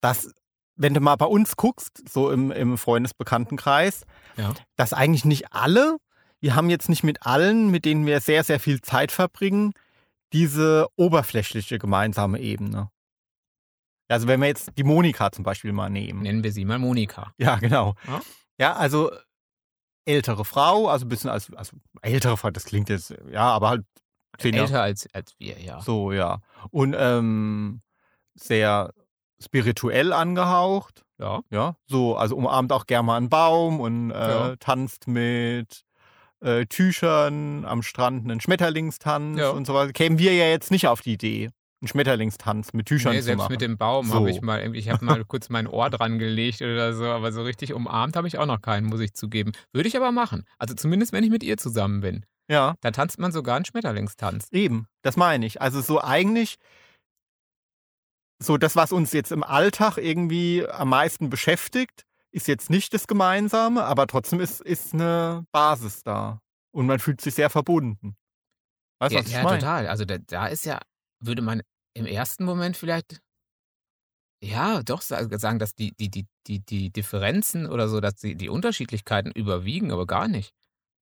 Dass, 0.00 0.32
wenn 0.76 0.94
du 0.94 1.00
mal 1.00 1.16
bei 1.16 1.26
uns 1.26 1.56
guckst, 1.56 2.02
so 2.08 2.30
im, 2.30 2.50
im 2.50 2.78
Freundesbekanntenkreis, 2.78 4.04
Ja. 4.36 4.54
dass 4.76 4.92
eigentlich 4.92 5.24
nicht 5.24 5.52
alle, 5.52 5.96
wir 6.40 6.54
haben 6.56 6.68
jetzt 6.70 6.88
nicht 6.88 7.04
mit 7.04 7.24
allen, 7.26 7.70
mit 7.70 7.84
denen 7.84 8.06
wir 8.06 8.20
sehr, 8.20 8.44
sehr 8.44 8.60
viel 8.60 8.80
Zeit 8.80 9.12
verbringen, 9.12 9.72
diese 10.32 10.86
oberflächliche 10.96 11.78
gemeinsame 11.78 12.40
Ebene. 12.40 12.90
Also 14.08 14.28
wenn 14.28 14.40
wir 14.40 14.48
jetzt 14.48 14.72
die 14.76 14.84
Monika 14.84 15.32
zum 15.32 15.44
Beispiel 15.44 15.72
mal 15.72 15.88
nehmen. 15.88 16.22
Nennen 16.22 16.44
wir 16.44 16.52
sie 16.52 16.64
mal 16.64 16.78
Monika. 16.78 17.32
Ja, 17.38 17.56
genau. 17.56 17.94
Ja. 18.06 18.20
Ja, 18.58 18.72
also 18.74 19.10
ältere 20.04 20.44
Frau, 20.44 20.88
also 20.88 21.06
ein 21.06 21.08
bisschen 21.08 21.30
als, 21.30 21.52
also 21.54 21.76
ältere 22.02 22.36
Frau, 22.36 22.50
das 22.50 22.64
klingt 22.66 22.88
jetzt, 22.88 23.14
ja, 23.30 23.42
aber 23.50 23.68
halt 23.70 23.84
zehn 24.38 24.54
Jahre. 24.54 24.66
Älter 24.66 24.82
als, 24.82 25.08
als 25.14 25.34
wir, 25.38 25.58
ja. 25.60 25.80
So, 25.80 26.12
ja. 26.12 26.40
Und 26.70 26.94
ähm, 26.98 27.80
sehr 28.34 28.92
spirituell 29.44 30.12
angehaucht. 30.12 31.02
Ja. 31.18 31.42
Ja, 31.50 31.76
so, 31.86 32.16
also 32.16 32.36
umarmt 32.36 32.72
auch 32.72 32.86
gerne 32.86 33.06
mal 33.06 33.16
einen 33.16 33.28
Baum 33.28 33.80
und 33.80 34.10
äh, 34.10 34.14
Ja. 34.14 34.56
tanzt 34.56 35.06
mit 35.06 35.82
äh, 36.40 36.66
Tüchern 36.66 37.64
am 37.64 37.82
Strand 37.82 38.24
einen 38.24 38.40
Schmetterlingstanz 38.40 39.38
Ja. 39.38 39.50
und 39.50 39.66
so 39.66 39.74
weiter. 39.74 39.92
Kämen 39.92 40.18
wir 40.18 40.34
ja 40.34 40.46
jetzt 40.46 40.70
nicht 40.70 40.88
auf 40.88 41.00
die 41.02 41.12
Idee, 41.14 41.50
einen 41.80 41.88
Schmetterlingstanz 41.88 42.72
mit 42.72 42.86
Tüchern 42.86 43.12
Nee, 43.12 43.20
zu 43.20 43.24
selbst 43.26 43.38
machen. 43.44 43.52
mit 43.52 43.60
dem 43.60 43.78
Baum 43.78 44.06
So. 44.08 44.14
habe 44.16 44.30
ich 44.30 44.42
mal 44.42 44.60
irgendwie, 44.60 44.80
ich 44.80 44.88
habe 44.90 45.04
mal 45.04 45.24
kurz 45.24 45.48
mein 45.50 45.66
Ohr 45.68 45.88
dran 45.88 46.18
gelegt 46.18 46.60
oder 46.60 46.92
so, 46.94 47.04
aber 47.06 47.30
so 47.32 47.42
richtig 47.42 47.72
umarmt 47.72 48.16
habe 48.16 48.26
ich 48.26 48.38
auch 48.38 48.46
noch 48.46 48.60
keinen, 48.60 48.86
muss 48.86 49.00
ich 49.00 49.14
zugeben. 49.14 49.52
Würde 49.72 49.88
ich 49.88 49.96
aber 49.96 50.10
machen. 50.12 50.44
Also 50.58 50.74
zumindest, 50.74 51.12
wenn 51.12 51.22
ich 51.24 51.30
mit 51.30 51.42
ihr 51.44 51.56
zusammen 51.56 52.00
bin. 52.00 52.26
ja, 52.50 52.74
Da 52.80 52.90
tanzt 52.90 53.18
man 53.20 53.30
sogar 53.32 53.56
einen 53.56 53.64
Schmetterlingstanz. 53.64 54.48
eben, 54.50 54.86
das 55.02 55.16
meine 55.16 55.46
ich. 55.46 55.62
Also 55.62 55.80
so 55.80 56.02
eigentlich 56.02 56.56
so 58.46 58.56
das, 58.56 58.76
was 58.76 58.92
uns 58.92 59.12
jetzt 59.12 59.32
im 59.32 59.42
Alltag 59.42 59.96
irgendwie 59.98 60.66
am 60.68 60.88
meisten 60.90 61.30
beschäftigt, 61.30 62.04
ist 62.30 62.48
jetzt 62.48 62.70
nicht 62.70 62.92
das 62.94 63.06
Gemeinsame, 63.06 63.84
aber 63.84 64.06
trotzdem 64.06 64.40
ist, 64.40 64.60
ist 64.60 64.92
eine 64.94 65.46
Basis 65.52 66.02
da. 66.02 66.40
Und 66.72 66.86
man 66.86 66.98
fühlt 66.98 67.20
sich 67.20 67.34
sehr 67.34 67.50
verbunden. 67.50 68.16
Weißt 69.00 69.12
du, 69.12 69.16
Ja, 69.16 69.20
was 69.22 69.28
ich 69.28 69.34
ja 69.36 69.42
meine? 69.44 69.58
total. 69.58 69.86
Also 69.88 70.04
da, 70.04 70.18
da 70.18 70.46
ist 70.46 70.64
ja, 70.64 70.80
würde 71.20 71.42
man 71.42 71.62
im 71.96 72.06
ersten 72.06 72.44
Moment 72.44 72.76
vielleicht, 72.76 73.20
ja, 74.42 74.82
doch 74.82 75.00
sa- 75.00 75.26
sagen, 75.38 75.58
dass 75.58 75.74
die, 75.74 75.92
die, 75.96 76.10
die, 76.10 76.26
die, 76.46 76.60
die 76.60 76.90
Differenzen 76.90 77.66
oder 77.66 77.88
so, 77.88 78.00
dass 78.00 78.16
die, 78.16 78.34
die 78.34 78.48
Unterschiedlichkeiten 78.48 79.30
überwiegen, 79.30 79.90
aber 79.92 80.06
gar 80.06 80.28
nicht. 80.28 80.52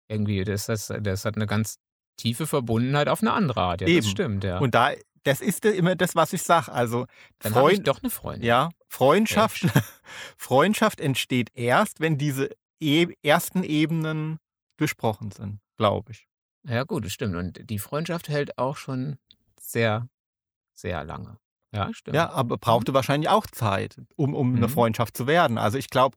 Irgendwie, 0.09 0.45
das, 0.45 0.67
das, 0.67 0.93
das 1.01 1.25
hat 1.25 1.37
eine 1.37 1.47
ganz 1.47 1.77
tiefe 2.19 2.47
Verbundenheit 2.47 3.09
auf 3.09 3.23
eine 3.23 3.33
andere 3.33 3.61
Art. 3.63 3.81
Ja, 3.81 3.89
Eben. 3.89 3.97
das 4.03 4.11
stimmt, 4.11 4.45
ja. 4.45 4.59
Und 4.59 4.75
da, 4.75 4.93
das 5.25 5.41
ist 5.41 5.65
immer 5.65 5.95
das, 5.97 6.15
was 6.15 6.33
ich 6.33 6.43
sage. 6.43 6.73
Also 6.73 7.07
Dann 7.41 7.55
habe 7.55 7.71
ich 7.71 7.77
Freund, 7.77 7.89
doch 7.89 8.03
eine 8.03 8.11
Freundin. 8.11 8.47
ja, 8.47 8.71
Freundschaft, 8.89 9.67
Freundschaft 10.37 11.01
entsteht 11.01 11.51
erst, 11.55 12.01
wenn 12.01 12.19
diese 12.19 12.51
e 12.81 13.07
ersten 13.23 13.63
Ebenen 13.63 14.39
durchbrochen 14.77 15.31
sind, 15.31 15.61
glaube 15.77 16.13
ich. 16.13 16.27
Ja, 16.65 16.85
gut, 16.85 17.05
das 17.05 17.13
stimmt. 17.13 17.37
Und 17.37 17.71
die 17.71 17.79
Freundschaft 17.79 18.29
hält 18.29 18.59
auch 18.59 18.77
schon 18.77 19.19
sehr, 19.61 20.09
sehr 20.75 21.05
lange. 21.05 21.39
Ja, 21.75 21.93
stimmt. 21.95 22.15
Ja, 22.15 22.31
aber 22.31 22.59
brauchte 22.59 22.93
wahrscheinlich 22.93 23.31
auch 23.31 23.47
Zeit, 23.47 23.97
um, 24.17 24.35
um 24.35 24.55
eine 24.57 24.67
Mhm. 24.67 24.71
Freundschaft 24.71 25.17
zu 25.17 25.27
werden. 25.27 25.57
Also 25.59 25.79
ich 25.79 25.89
glaube, 25.89 26.17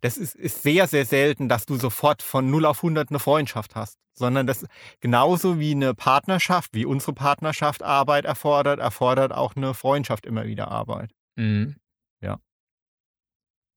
das 0.00 0.16
ist, 0.16 0.34
ist 0.34 0.62
sehr, 0.62 0.86
sehr 0.86 1.04
selten, 1.04 1.48
dass 1.48 1.66
du 1.66 1.76
sofort 1.76 2.22
von 2.22 2.50
0 2.50 2.64
auf 2.64 2.82
100 2.82 3.10
eine 3.10 3.18
Freundschaft 3.18 3.74
hast. 3.74 3.98
Sondern 4.16 4.46
das 4.46 4.64
genauso 5.00 5.58
wie 5.58 5.72
eine 5.72 5.92
Partnerschaft, 5.92 6.72
wie 6.72 6.86
unsere 6.86 7.12
Partnerschaft 7.12 7.82
Arbeit 7.82 8.24
erfordert, 8.24 8.78
erfordert 8.78 9.32
auch 9.32 9.56
eine 9.56 9.74
Freundschaft 9.74 10.24
immer 10.24 10.46
wieder 10.46 10.68
Arbeit. 10.68 11.10
Mhm. 11.36 11.76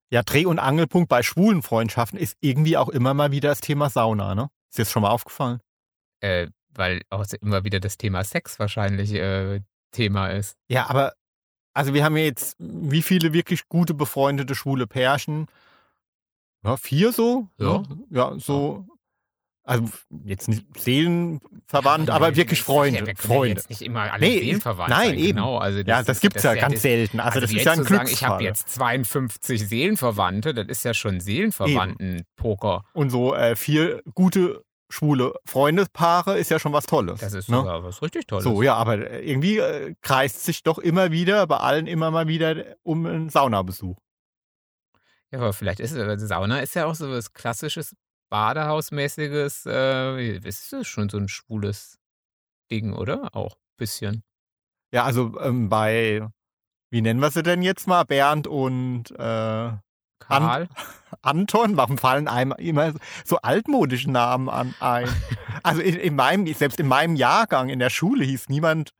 Ja, 0.09 0.23
Dreh- 0.23 0.45
und 0.45 0.59
Angelpunkt 0.59 1.09
bei 1.09 1.21
schwulen 1.21 1.61
Freundschaften 1.61 2.17
ist 2.17 2.37
irgendwie 2.39 2.77
auch 2.77 2.87
immer 2.89 3.13
mal 3.13 3.31
wieder 3.31 3.49
das 3.49 3.59
Thema 3.59 3.89
Sauna, 3.89 4.35
ne? 4.35 4.47
Ist 4.69 4.77
dir 4.77 4.83
das 4.83 4.91
schon 4.91 5.01
mal 5.01 5.09
aufgefallen? 5.09 5.59
Äh, 6.21 6.47
weil 6.69 7.01
auch 7.09 7.25
immer 7.41 7.65
wieder 7.65 7.79
das 7.79 7.97
Thema 7.97 8.23
Sex 8.23 8.57
wahrscheinlich 8.59 9.13
äh, 9.13 9.59
Thema 9.91 10.27
ist. 10.29 10.55
Ja, 10.67 10.89
aber 10.89 11.13
also 11.73 11.93
wir 11.93 12.03
haben 12.03 12.17
jetzt 12.17 12.55
wie 12.59 13.01
viele 13.01 13.33
wirklich 13.33 13.67
gute 13.69 13.93
befreundete 13.93 14.55
schwule 14.55 14.87
Pärchen? 14.87 15.47
Ja, 16.63 16.75
vier 16.77 17.11
so? 17.11 17.47
Ja. 17.59 17.83
Ja, 18.09 18.33
so. 18.39 18.85
Also 19.63 19.83
jetzt 20.23 20.47
nicht 20.47 20.65
seelenverwandt, 20.79 22.07
Ja, 22.07 22.15
aber 22.15 22.29
wir- 22.29 22.37
wirklich 22.37 22.61
wir- 22.61 22.65
Freunde. 22.73 22.99
Ja, 23.05 23.13
Freunde. 23.17 23.55
jetzt 23.57 23.69
nicht 23.69 23.81
immer 23.81 24.11
alle 24.13 24.25
Nee, 24.25 24.39
seelenverwandt 24.39 24.89
nein, 24.89 25.09
sein. 25.09 25.17
eben. 25.17 25.27
Genau, 25.35 25.57
also 25.57 25.79
ja, 25.79 26.03
das 26.03 26.07
ist- 26.17 26.21
gibt's 26.21 26.43
ja 26.43 26.55
ganz 26.55 26.81
selten. 26.81 27.19
Also, 27.19 27.41
das 27.41 27.51
wie 27.51 27.57
ist 27.57 27.65
ja 27.65 27.73
ein 27.73 27.83
sagen, 27.83 28.07
ich 28.07 28.23
habe 28.23 28.37
Glücksfall. 28.37 28.41
jetzt 28.43 28.69
52 28.69 29.67
Seelenverwandte, 29.67 30.53
das 30.53 30.67
ist 30.67 30.83
ja 30.85 30.93
schon 30.93 31.19
Seelenverwandten-Poker. 31.19 32.85
Und 32.93 33.09
so 33.09 33.35
äh, 33.35 33.55
vier 33.57 34.01
gute 34.13 34.63
schwule 34.89 35.33
Freundepaare 35.45 36.37
ist 36.37 36.49
ja 36.49 36.59
schon 36.59 36.73
was 36.73 36.85
Tolles. 36.85 37.19
Das 37.19 37.33
ist 37.33 37.49
ne? 37.49 37.57
sogar 37.57 37.83
was 37.83 38.01
richtig 38.01 38.27
Tolles. 38.27 38.43
So, 38.43 38.61
ja, 38.61 38.75
aber 38.75 39.21
irgendwie 39.21 39.57
äh, 39.57 39.95
kreist 40.01 40.43
sich 40.45 40.63
doch 40.63 40.77
immer 40.77 41.11
wieder, 41.11 41.45
bei 41.47 41.57
allen 41.57 41.87
immer 41.87 42.11
mal 42.11 42.27
wieder 42.27 42.77
um 42.83 43.05
einen 43.05 43.29
Saunabesuch. 43.29 43.97
Ja, 45.31 45.39
aber 45.39 45.53
vielleicht 45.53 45.79
ist 45.79 45.91
es, 45.91 46.21
Sauna 46.21 46.59
ist 46.59 46.75
ja 46.75 46.85
auch 46.85 46.95
so 46.95 47.09
was 47.09 47.33
klassisches 47.33 47.95
Badehausmäßiges, 48.29 49.65
äh, 49.65 50.37
ist 50.37 50.71
das 50.71 50.87
schon 50.87 51.09
so 51.09 51.17
ein 51.17 51.27
schwules 51.27 51.97
Ding, 52.71 52.93
oder? 52.93 53.35
Auch 53.35 53.55
ein 53.55 53.77
bisschen. 53.77 54.23
Ja, 54.91 55.03
also 55.03 55.37
ähm, 55.39 55.69
bei 55.69 56.25
Wie 56.89 57.01
nennen 57.01 57.19
wir 57.19 57.31
sie 57.31 57.43
denn 57.43 57.61
jetzt 57.61 57.87
mal? 57.87 58.05
Bernd 58.05 58.47
und 58.47 59.11
äh, 59.11 59.71
Karl. 60.19 60.67
Anton? 61.21 61.77
Warum 61.77 61.97
fallen 61.97 62.27
einem 62.27 62.53
immer 62.57 62.93
so 63.25 63.37
altmodische 63.37 64.11
Namen 64.11 64.49
an 64.49 64.73
ein? 64.79 65.07
Also 65.63 65.81
in, 65.81 65.95
in 65.95 66.15
meinem, 66.15 66.45
selbst 66.53 66.79
in 66.79 66.87
meinem 66.87 67.15
Jahrgang 67.15 67.69
in 67.69 67.79
der 67.79 67.89
Schule 67.89 68.23
hieß 68.25 68.49
niemand 68.49 68.91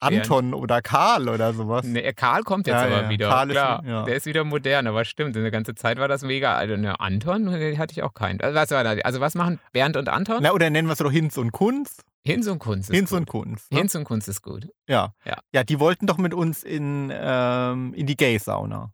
Anton 0.00 0.52
oder 0.52 0.82
Karl 0.82 1.28
oder 1.28 1.52
sowas. 1.54 1.84
Nee, 1.86 2.12
Karl 2.14 2.42
kommt 2.42 2.66
jetzt 2.66 2.74
Ja, 2.74 2.82
aber 2.86 3.02
ja, 3.04 3.08
wieder. 3.08 3.28
Karl 3.28 3.50
ist- 3.50 3.54
Klar, 3.54 3.84
ja. 3.86 4.02
der 4.02 4.16
ist 4.16 4.26
wieder 4.26 4.42
modern, 4.42 4.86
aber 4.88 5.04
stimmt. 5.04 5.36
Eine 5.36 5.50
ganze 5.52 5.74
Zeit 5.76 5.98
war 5.98 6.08
das 6.08 6.22
mega. 6.22 6.56
Also, 6.56 6.76
ne, 6.76 6.98
Anton 6.98 7.46
äh, 7.54 7.76
hatte 7.78 7.92
ich 7.92 8.02
auch 8.02 8.12
keinen. 8.12 8.40
Also 8.40 8.56
was, 8.56 8.72
also 8.72 9.20
was 9.20 9.34
machen 9.36 9.60
Bernd 9.72 9.96
und 9.96 10.08
Anton? 10.08 10.38
Na, 10.42 10.50
oder 10.52 10.70
nennen 10.70 10.88
wir 10.88 10.92
es 10.94 10.98
doch 10.98 11.12
Hinz 11.12 11.36
und 11.36 11.52
Kunz? 11.52 11.98
Hinz 12.24 12.46
und 12.48 12.58
Kunst 12.58 12.90
ist 12.90 12.96
Hinz 12.96 13.10
gut. 13.10 13.18
und 13.20 13.26
Kunz. 13.26 13.66
Ne? 13.70 13.78
Hinz 13.78 13.94
und 13.94 14.04
Kunst 14.04 14.28
ist 14.28 14.42
gut. 14.42 14.68
Ja. 14.88 15.12
Ja. 15.24 15.38
ja, 15.52 15.62
die 15.64 15.78
wollten 15.78 16.06
doch 16.06 16.18
mit 16.18 16.34
uns 16.34 16.64
in, 16.64 17.12
ähm, 17.14 17.94
in 17.94 18.06
die 18.06 18.16
Gay-Sauna. 18.16 18.90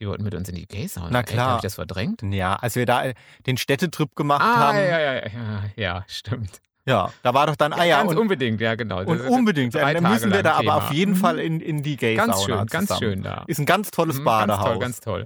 Die 0.00 0.06
wollten 0.06 0.22
mit 0.22 0.34
uns 0.34 0.48
in 0.48 0.54
die 0.54 0.66
Gay-Sauna. 0.66 1.08
Na 1.10 1.22
klar. 1.22 1.50
Hab 1.50 1.56
ich 1.58 1.62
das 1.62 1.74
verdrängt? 1.74 2.22
Ja, 2.22 2.54
als 2.56 2.76
wir 2.76 2.86
da 2.86 3.04
äh, 3.04 3.14
den 3.46 3.56
Städtetrip 3.56 4.14
gemacht 4.14 4.42
Ah, 4.42 4.56
haben. 4.68 4.78
ja, 4.78 4.84
ja, 4.84 5.00
ja, 5.00 5.14
ja, 5.26 5.62
ja, 5.76 6.04
stimmt. 6.06 6.60
Ja, 6.86 7.12
da 7.22 7.34
war 7.34 7.46
doch 7.46 7.56
dann, 7.56 7.72
ah 7.74 7.84
ja, 7.84 7.98
Ganz 7.98 8.12
und, 8.12 8.18
unbedingt, 8.18 8.60
ja, 8.62 8.74
genau. 8.74 9.00
und 9.04 9.20
unbedingt. 9.20 9.74
drei 9.74 9.92
Dann 9.92 10.04
müssen 10.04 10.32
wir 10.32 10.42
da 10.42 10.52
aber 10.52 10.60
Thema. 10.62 10.76
auf 10.76 10.90
jeden 10.92 11.12
Mhm. 11.12 11.16
Fall 11.16 11.38
in, 11.38 11.60
in 11.60 11.82
die 11.82 11.96
Gay-Sauna 11.96 12.26
Ganz 12.32 12.44
schön, 12.44 12.66
ganz 12.66 12.88
zusammen. 12.88 13.00
schön 13.00 13.22
da. 13.22 13.44
Ist 13.46 13.58
ein 13.58 13.66
ganz 13.66 13.90
tolles 13.90 14.18
Mhm, 14.20 14.24
Badehaus. 14.24 14.64
Ganz 14.64 14.70
toll, 14.70 14.78
ganz 14.78 15.00
toll. 15.00 15.24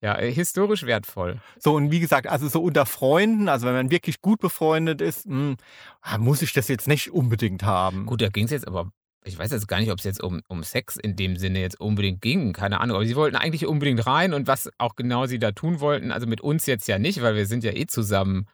Ja, 0.00 0.18
äh, 0.18 0.32
historisch 0.32 0.84
wertvoll. 0.86 1.38
So, 1.58 1.74
und 1.74 1.90
wie 1.90 2.00
gesagt, 2.00 2.26
also 2.28 2.48
so 2.48 2.62
unter 2.62 2.86
Freunden, 2.86 3.48
also 3.48 3.66
wenn 3.66 3.74
man 3.74 3.90
wirklich 3.90 4.20
gut 4.22 4.40
befreundet 4.40 5.00
ist, 5.00 5.26
mh, 5.26 5.56
ah, 6.02 6.18
muss 6.18 6.40
ich 6.42 6.52
das 6.52 6.66
jetzt 6.68 6.88
nicht 6.88 7.12
unbedingt 7.12 7.62
haben. 7.64 8.06
Gut, 8.06 8.22
da 8.22 8.28
ging 8.28 8.46
es 8.46 8.50
jetzt 8.52 8.66
aber, 8.66 8.90
ich 9.28 9.38
weiß 9.38 9.50
jetzt 9.52 9.68
gar 9.68 9.78
nicht, 9.78 9.90
ob 9.90 9.98
es 9.98 10.04
jetzt 10.04 10.22
um, 10.22 10.40
um 10.48 10.62
Sex 10.62 10.96
in 10.96 11.14
dem 11.16 11.36
Sinne 11.36 11.60
jetzt 11.60 11.80
unbedingt 11.80 12.20
ging, 12.20 12.52
keine 12.52 12.80
Ahnung. 12.80 12.96
Aber 12.96 13.06
sie 13.06 13.16
wollten 13.16 13.36
eigentlich 13.36 13.66
unbedingt 13.66 14.06
rein 14.06 14.32
und 14.32 14.46
was 14.46 14.70
auch 14.78 14.96
genau 14.96 15.26
sie 15.26 15.38
da 15.38 15.52
tun 15.52 15.80
wollten, 15.80 16.10
also 16.10 16.26
mit 16.26 16.40
uns 16.40 16.66
jetzt 16.66 16.88
ja 16.88 16.98
nicht, 16.98 17.22
weil 17.22 17.36
wir 17.36 17.46
sind 17.46 17.64
ja 17.64 17.72
eh 17.72 17.86
zusammen 17.86 18.46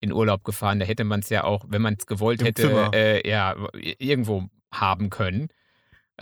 in 0.00 0.12
Urlaub 0.12 0.44
gefahren. 0.44 0.78
Da 0.78 0.86
hätte 0.86 1.04
man 1.04 1.20
es 1.20 1.28
ja 1.28 1.44
auch, 1.44 1.64
wenn 1.68 1.82
man 1.82 1.96
es 1.98 2.06
gewollt 2.06 2.40
Im 2.40 2.46
hätte, 2.46 2.90
äh, 2.94 3.28
ja, 3.28 3.56
irgendwo 3.74 4.48
haben 4.72 5.10
können. 5.10 5.48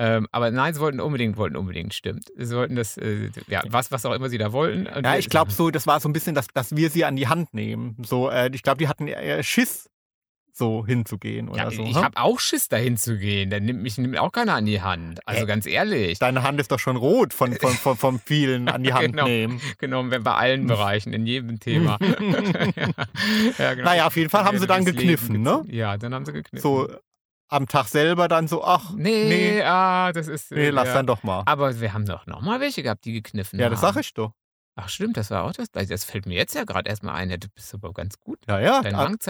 Ähm, 0.01 0.29
aber 0.31 0.53
nein, 0.53 0.75
sie 0.75 0.81
wollten 0.81 1.01
unbedingt, 1.01 1.37
wollten 1.37 1.57
unbedingt, 1.57 1.93
stimmt. 1.93 2.29
Sie 2.37 2.55
wollten 2.55 2.77
das, 2.77 2.97
äh, 2.99 3.31
ja, 3.49 3.63
was, 3.67 3.91
was 3.91 4.07
auch 4.07 4.15
immer 4.15 4.29
sie 4.29 4.39
da 4.39 4.53
wollten. 4.53 4.87
Ja, 4.87 5.17
ich 5.17 5.29
glaube 5.29 5.51
so, 5.51 5.71
das 5.71 5.89
war 5.89 5.99
so 5.99 6.09
ein 6.09 6.13
bisschen, 6.13 6.37
dass, 6.37 6.47
dass 6.47 6.77
wir 6.77 6.89
sie 6.91 7.05
an 7.05 7.17
die 7.17 7.27
Hand 7.27 7.53
nehmen. 7.53 7.97
So, 8.05 8.31
äh, 8.31 8.49
ich 8.53 8.63
glaube, 8.63 8.79
die 8.79 8.87
hatten 8.87 9.09
eher 9.09 9.43
Schiss, 9.43 9.91
so 10.59 10.85
hinzugehen 10.85 11.49
oder 11.49 11.65
Ja, 11.65 11.71
so. 11.71 11.83
ich 11.85 11.95
ne? 11.95 12.03
habe 12.03 12.17
auch 12.19 12.41
Schiss, 12.41 12.69
dahin 12.69 12.97
zu 12.97 13.17
gehen. 13.17 13.49
Dann 13.51 13.65
nimmt 13.65 13.81
mich 13.83 13.97
nimmt 13.97 14.19
auch 14.19 14.33
keiner 14.33 14.55
an 14.55 14.67
die 14.67 14.83
Hand. 14.83 15.21
Also 15.27 15.45
Äh, 15.45 15.47
ganz 15.47 15.67
ehrlich. 15.67 16.19
Deine 16.19 16.43
Hand 16.43 16.61
ist 16.61 16.71
doch 16.73 16.79
schon 16.79 16.97
rot 16.97 17.33
von, 17.33 17.53
von, 17.55 17.73
von, 17.73 17.97
von 17.97 18.19
vielen 18.19 18.69
an 18.69 18.83
die 18.83 18.93
Hand 18.95 19.13
Genau. 19.13 19.25
nehmen. 19.25 19.61
Genommen 19.79 20.11
werden 20.11 20.25
bei 20.25 20.35
allen 20.35 20.67
Bereichen, 20.69 21.13
in 21.13 21.25
jedem 21.27 21.61
Thema. 21.61 21.99
ja, 22.01 22.09
ja, 23.59 23.75
genau. 23.75 23.85
Naja, 23.89 24.07
auf 24.07 24.17
jeden 24.17 24.31
Fall 24.31 24.45
haben 24.45 24.59
sie 24.59 24.67
dann 24.67 24.85
gekniffen, 24.85 25.41
ne? 25.43 25.65
Ja, 25.69 25.97
dann 25.97 26.13
haben 26.15 26.25
sie 26.27 26.33
gekniffen. 26.33 26.61
So 26.63 26.89
am 27.51 27.67
Tag 27.67 27.87
selber 27.89 28.29
dann 28.29 28.47
so, 28.47 28.63
ach, 28.63 28.93
Nee, 28.95 29.25
nee, 29.57 29.63
ah, 29.63 30.13
das 30.13 30.29
ist. 30.29 30.51
nee, 30.51 30.69
lass 30.69 30.89
ja. 30.89 30.95
dann 30.95 31.07
doch 31.07 31.23
mal. 31.23 31.45
Aber 31.47 31.81
wir 31.81 31.95
haben 31.95 32.05
doch 32.05 32.27
noch 32.27 32.43
mal 32.43 32.61
welche 32.61 32.83
gehabt, 32.83 33.05
die 33.07 33.13
gekniffen 33.13 33.59
Ja, 33.59 33.67
haben. 33.67 33.73
das 33.73 33.81
sag 33.81 33.97
ich 33.97 34.13
doch. 34.13 34.33
Ach, 34.81 34.89
stimmt, 34.89 35.17
das 35.17 35.31
war 35.33 35.43
auch 35.43 35.53
das. 35.53 35.71
Das 35.73 36.05
fällt 36.05 36.27
mir 36.27 36.37
jetzt 36.37 36.55
ja 36.55 36.63
gerade 36.63 36.89
erstmal 36.89 37.17
ein. 37.17 37.31
Ja, 37.31 37.37
Du 37.37 37.49
bist 37.49 37.75
aber 37.75 37.93
ganz 37.93 38.19
gut. 38.21 38.39
Ja, 38.47 38.61
ja. 38.61 38.79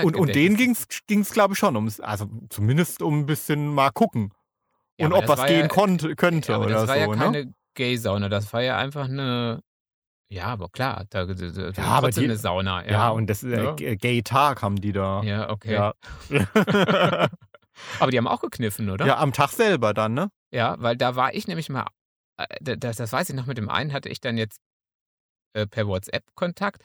Und, 0.03 0.15
und 0.17 0.35
denen 0.35 0.57
ging 0.57 0.73
es, 0.73 1.31
glaube 1.33 1.55
ich, 1.55 1.59
schon 1.59 1.75
ums, 1.75 2.01
also 2.01 2.29
zumindest 2.51 3.01
um 3.01 3.21
ein 3.21 3.27
bisschen 3.27 3.67
mal 3.73 3.91
gucken. 3.91 4.35
Ja, 5.01 5.07
und 5.07 5.13
aber 5.13 5.21
ob 5.23 5.27
das 5.27 5.39
was 5.39 5.47
gehen 5.47 5.61
ja- 5.61 5.69
konnte, 5.69 6.17
könnte 6.17 6.53
Ja, 6.53 6.57
aber 6.57 6.67
oder 6.67 6.75
das 6.75 6.89
war 6.89 6.95
so, 6.97 7.01
ja 7.01 7.07
ne? 7.09 7.17
keine 7.17 7.55
Gay-Sauna, 7.77 8.29
das 8.29 8.53
war 8.53 8.61
ja 8.63 8.77
einfach 8.77 9.05
eine. 9.07 9.61
Ja, 10.31 10.45
aber 10.49 10.69
klar, 10.69 11.07
da, 11.09 11.25
da, 11.25 11.33
da, 11.35 11.71
Ja, 11.71 11.85
aber 11.85 12.09
trotzdem 12.09 12.25
die- 12.25 12.29
eine 12.29 12.37
Sauna. 12.37 12.85
Ja, 12.85 12.91
Ja, 12.93 13.09
und 13.09 13.29
das 13.31 13.43
äh. 13.43 13.73
G- 13.77 13.97
Gay-Tag 13.97 14.61
haben 14.61 14.77
die 14.79 14.93
da. 14.93 15.23
Ja, 15.23 15.49
okay. 15.49 15.73
Ja. 15.73 15.95
Aber 18.01 18.11
die 18.11 18.19
haben 18.19 18.27
auch 18.29 18.41
gekniffen, 18.41 18.91
oder? 18.91 19.07
ja, 19.07 19.19
am 19.19 19.33
Tag 19.33 19.51
selber 19.51 19.95
dann, 19.95 20.13
ne? 20.15 20.31
Ja, 20.53 20.75
weil 20.79 20.97
da 20.97 21.15
war 21.17 21.33
ich 21.35 21.47
nämlich 21.47 21.69
mal, 21.69 21.87
äh, 22.37 22.47
da- 22.61 22.77
das, 22.77 22.97
das 22.97 23.13
weiß 23.13 23.31
ich 23.31 23.37
noch, 23.37 23.47
mit 23.47 23.57
dem 23.57 23.69
einen 23.71 23.93
hatte 23.93 24.09
ich 24.09 24.21
dann 24.21 24.37
jetzt 24.37 24.59
äh, 25.59 25.67
per 25.67 25.87
WhatsApp 25.87 26.25
Kontakt. 26.35 26.83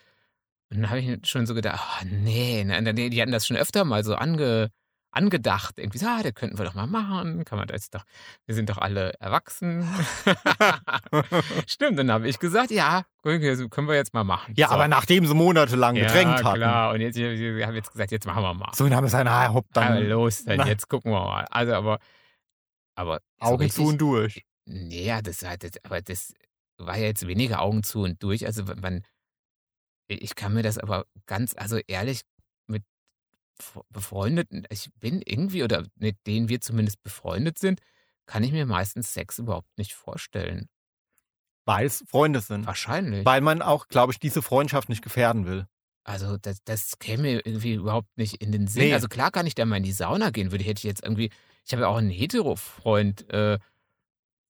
Und 0.70 0.82
dann 0.82 0.90
habe 0.90 1.00
ich 1.00 1.28
schon 1.28 1.46
so 1.46 1.54
gedacht, 1.54 1.80
oh, 1.82 2.06
nee, 2.06 2.64
ne, 2.64 2.82
ne, 2.82 2.94
die 2.94 3.22
hatten 3.22 3.32
das 3.32 3.46
schon 3.46 3.58
öfter 3.58 3.86
mal 3.86 4.04
so 4.04 4.16
ange, 4.16 4.72
angedacht. 5.12 5.78
Irgendwie 5.78 6.00
so, 6.00 6.08
ah, 6.08 6.22
das 6.24 6.34
könnten 6.34 6.58
wir 6.58 6.66
doch 6.66 6.74
mal 6.74 6.88
machen. 6.88 7.46
Kann 7.46 7.60
man 7.60 7.68
das 7.68 7.90
doch, 7.90 8.04
wir 8.46 8.56
sind 8.56 8.70
doch 8.70 8.80
alle 8.80 9.14
erwachsen. 9.20 9.88
Stimmt, 11.68 12.00
dann 12.00 12.12
habe 12.12 12.28
ich 12.28 12.40
gesagt, 12.40 12.72
ja, 12.72 13.06
können 13.22 13.88
wir 13.88 13.96
jetzt 13.96 14.14
mal 14.14 14.24
machen. 14.24 14.54
Ja, 14.58 14.70
so. 14.70 14.74
aber 14.74 14.88
nachdem 14.88 15.26
sie 15.26 15.34
monatelang 15.36 15.96
ja, 15.96 16.08
gedrängt 16.08 16.44
hatten. 16.44 16.58
klar. 16.58 16.94
Und 16.94 17.02
jetzt, 17.02 17.18
wir 17.18 17.38
wir 17.38 17.68
haben 17.68 17.76
jetzt 17.76 17.92
gesagt, 17.92 18.12
jetzt 18.12 18.26
machen 18.26 18.44
wir 18.44 18.54
mal. 18.54 18.72
So, 18.74 18.86
dann 18.86 18.96
haben 18.96 19.04
wir 19.04 19.08
gesagt, 19.08 19.26
na, 19.26 19.54
hopp, 19.54 19.68
dann 19.74 20.04
los, 20.08 20.44
dann 20.44 20.58
Na. 20.58 20.68
jetzt 20.68 20.90
gucken 20.90 21.12
wir 21.12 21.24
mal. 21.24 21.46
Also, 21.52 21.74
aber, 21.74 22.00
aber 22.96 23.20
so 23.40 23.46
Augen 23.46 23.64
richtig- 23.64 23.84
zu 23.84 23.90
und 23.90 23.98
durch. 24.00 24.44
Nee, 24.66 25.06
ja, 25.06 25.22
das, 25.22 25.40
das, 25.40 25.72
aber 25.84 26.02
das 26.02 26.34
war 26.86 26.98
ja 26.98 27.06
jetzt 27.06 27.28
weniger 27.28 27.62
Augen 27.62 27.84
zu 27.84 28.02
und 28.02 28.22
durch. 28.24 28.46
Also 28.46 28.64
man, 28.82 29.04
ich 30.08 30.36
kann 30.36 30.54
mir 30.54 30.64
das 30.64 30.78
aber 30.78 31.06
ganz, 31.26 31.54
also 31.56 31.78
ehrlich, 31.88 32.22
mit 32.68 32.84
Befreundeten, 33.90 34.66
ich 34.70 34.90
bin 35.00 35.22
irgendwie, 35.22 35.64
oder 35.64 35.86
mit 35.96 36.18
denen 36.26 36.50
wir 36.50 36.62
zumindest 36.62 37.04
befreundet 37.04 37.60
sind, 37.60 37.82
kann 38.26 38.44
ich 38.44 38.52
mir 38.52 38.66
meistens 38.66 39.14
Sex 39.14 39.40
überhaupt 39.40 39.78
nicht 39.78 39.94
vorstellen. 39.94 40.70
Weil 41.66 41.86
es 41.86 42.04
Freunde 42.08 42.42
sind. 42.42 42.66
Wahrscheinlich. 42.66 43.26
Weil 43.26 43.42
man 43.42 43.62
auch, 43.62 43.88
glaube 43.88 44.12
ich, 44.12 44.20
diese 44.20 44.42
Freundschaft 44.42 44.90
nicht 44.90 45.02
gefährden 45.02 45.46
will. 45.46 45.66
Also 46.06 46.38
das, 46.38 46.62
das 46.66 47.00
käme 47.00 47.40
irgendwie 47.40 47.76
überhaupt 47.76 48.18
nicht 48.18 48.42
in 48.42 48.52
den 48.52 48.68
Sinn. 48.68 48.84
Nee. 48.84 48.94
Also 48.94 49.08
klar 49.08 49.32
kann 49.32 49.48
ich 49.48 49.56
da 49.56 49.66
mal 49.66 49.78
in 49.78 49.84
die 49.84 49.94
Sauna 49.94 50.32
gehen, 50.32 50.52
würde 50.52 50.66
hätte 50.66 50.80
ich 50.80 50.84
jetzt 50.84 51.04
irgendwie, 51.04 51.30
ich 51.66 51.72
habe 51.72 51.84
ja 51.84 51.88
auch 51.88 51.96
einen 51.96 52.10
Hetero-Freund, 52.10 53.30
äh, 53.30 53.60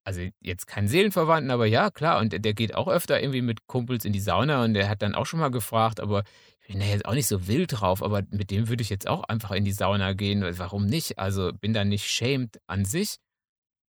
also 0.04 0.22
jetzt 0.42 0.68
keinen 0.68 0.88
Seelenverwandten, 0.88 1.52
aber 1.52 1.66
ja, 1.66 1.90
klar, 1.90 2.20
und 2.20 2.34
der, 2.34 2.40
der 2.40 2.54
geht 2.54 2.76
auch 2.76 2.88
öfter 2.88 3.22
irgendwie 3.22 3.42
mit 3.42 3.68
Kumpels 3.68 4.06
in 4.06 4.14
die 4.14 4.20
Sauna 4.20 4.64
und 4.64 4.74
der 4.74 4.90
hat 4.90 5.02
dann 5.02 5.16
auch 5.16 5.26
schon 5.26 5.40
mal 5.40 5.52
gefragt, 5.52 6.00
aber 6.00 6.24
ich 6.62 6.68
bin 6.68 6.80
da 6.80 6.86
jetzt 6.86 7.06
auch 7.06 7.14
nicht 7.14 7.28
so 7.28 7.48
wild 7.48 7.80
drauf, 7.80 8.02
aber 8.02 8.24
mit 8.30 8.52
dem 8.52 8.70
würde 8.70 8.82
ich 8.82 8.90
jetzt 8.90 9.08
auch 9.08 9.24
einfach 9.26 9.52
in 9.52 9.66
die 9.66 9.72
Sauna 9.72 10.14
gehen. 10.14 10.46
Warum 10.58 10.86
nicht? 10.86 11.20
Also 11.20 11.52
bin 11.54 11.74
da 11.74 11.84
nicht 11.84 12.10
shamed 12.10 12.60
an 12.68 12.86
sich. 12.86 13.18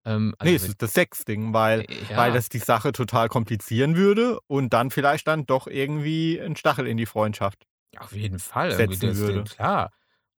Ähm, 0.05 0.33
also 0.37 0.49
nee, 0.49 0.55
es 0.55 0.67
ist 0.67 0.81
das 0.81 0.93
Sex-Ding, 0.93 1.53
weil, 1.53 1.85
ja, 2.09 2.17
weil 2.17 2.33
das 2.33 2.49
die 2.49 2.59
Sache 2.59 2.91
total 2.91 3.29
komplizieren 3.29 3.95
würde 3.95 4.39
und 4.47 4.73
dann 4.73 4.89
vielleicht 4.89 5.27
dann 5.27 5.45
doch 5.45 5.67
irgendwie 5.67 6.39
ein 6.39 6.55
Stachel 6.55 6.87
in 6.87 6.97
die 6.97 7.05
Freundschaft. 7.05 7.65
Auf 7.97 8.11
jeden 8.11 8.39
Fall. 8.39 8.71
setzen 8.71 9.15
würde. 9.17 9.43
Klar. 9.43 9.91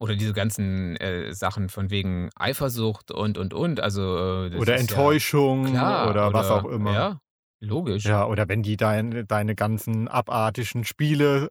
Oder 0.05 0.15
diese 0.15 0.33
ganzen 0.33 0.95
äh, 0.97 1.33
Sachen 1.33 1.67
von 1.67 1.89
wegen 1.89 2.29
Eifersucht 2.35 3.09
und, 3.09 3.39
und, 3.39 3.55
und. 3.55 3.79
Also, 3.79 4.01
äh, 4.01 4.55
Oder 4.55 4.59
ist 4.59 4.67
ja 4.67 4.75
Enttäuschung 4.75 5.65
klar, 5.65 6.11
oder, 6.11 6.31
was 6.31 6.51
auch 6.51 6.65
immer. 6.65 6.93
Ja, 6.93 7.19
logisch. 7.59 8.05
Ja, 8.05 8.27
oder 8.27 8.47
wenn 8.47 8.61
die 8.61 8.77
deine, 8.77 9.25
deine 9.25 9.55
ganzen 9.55 10.07
abartischen 10.07 10.83
Spiele 10.83 11.49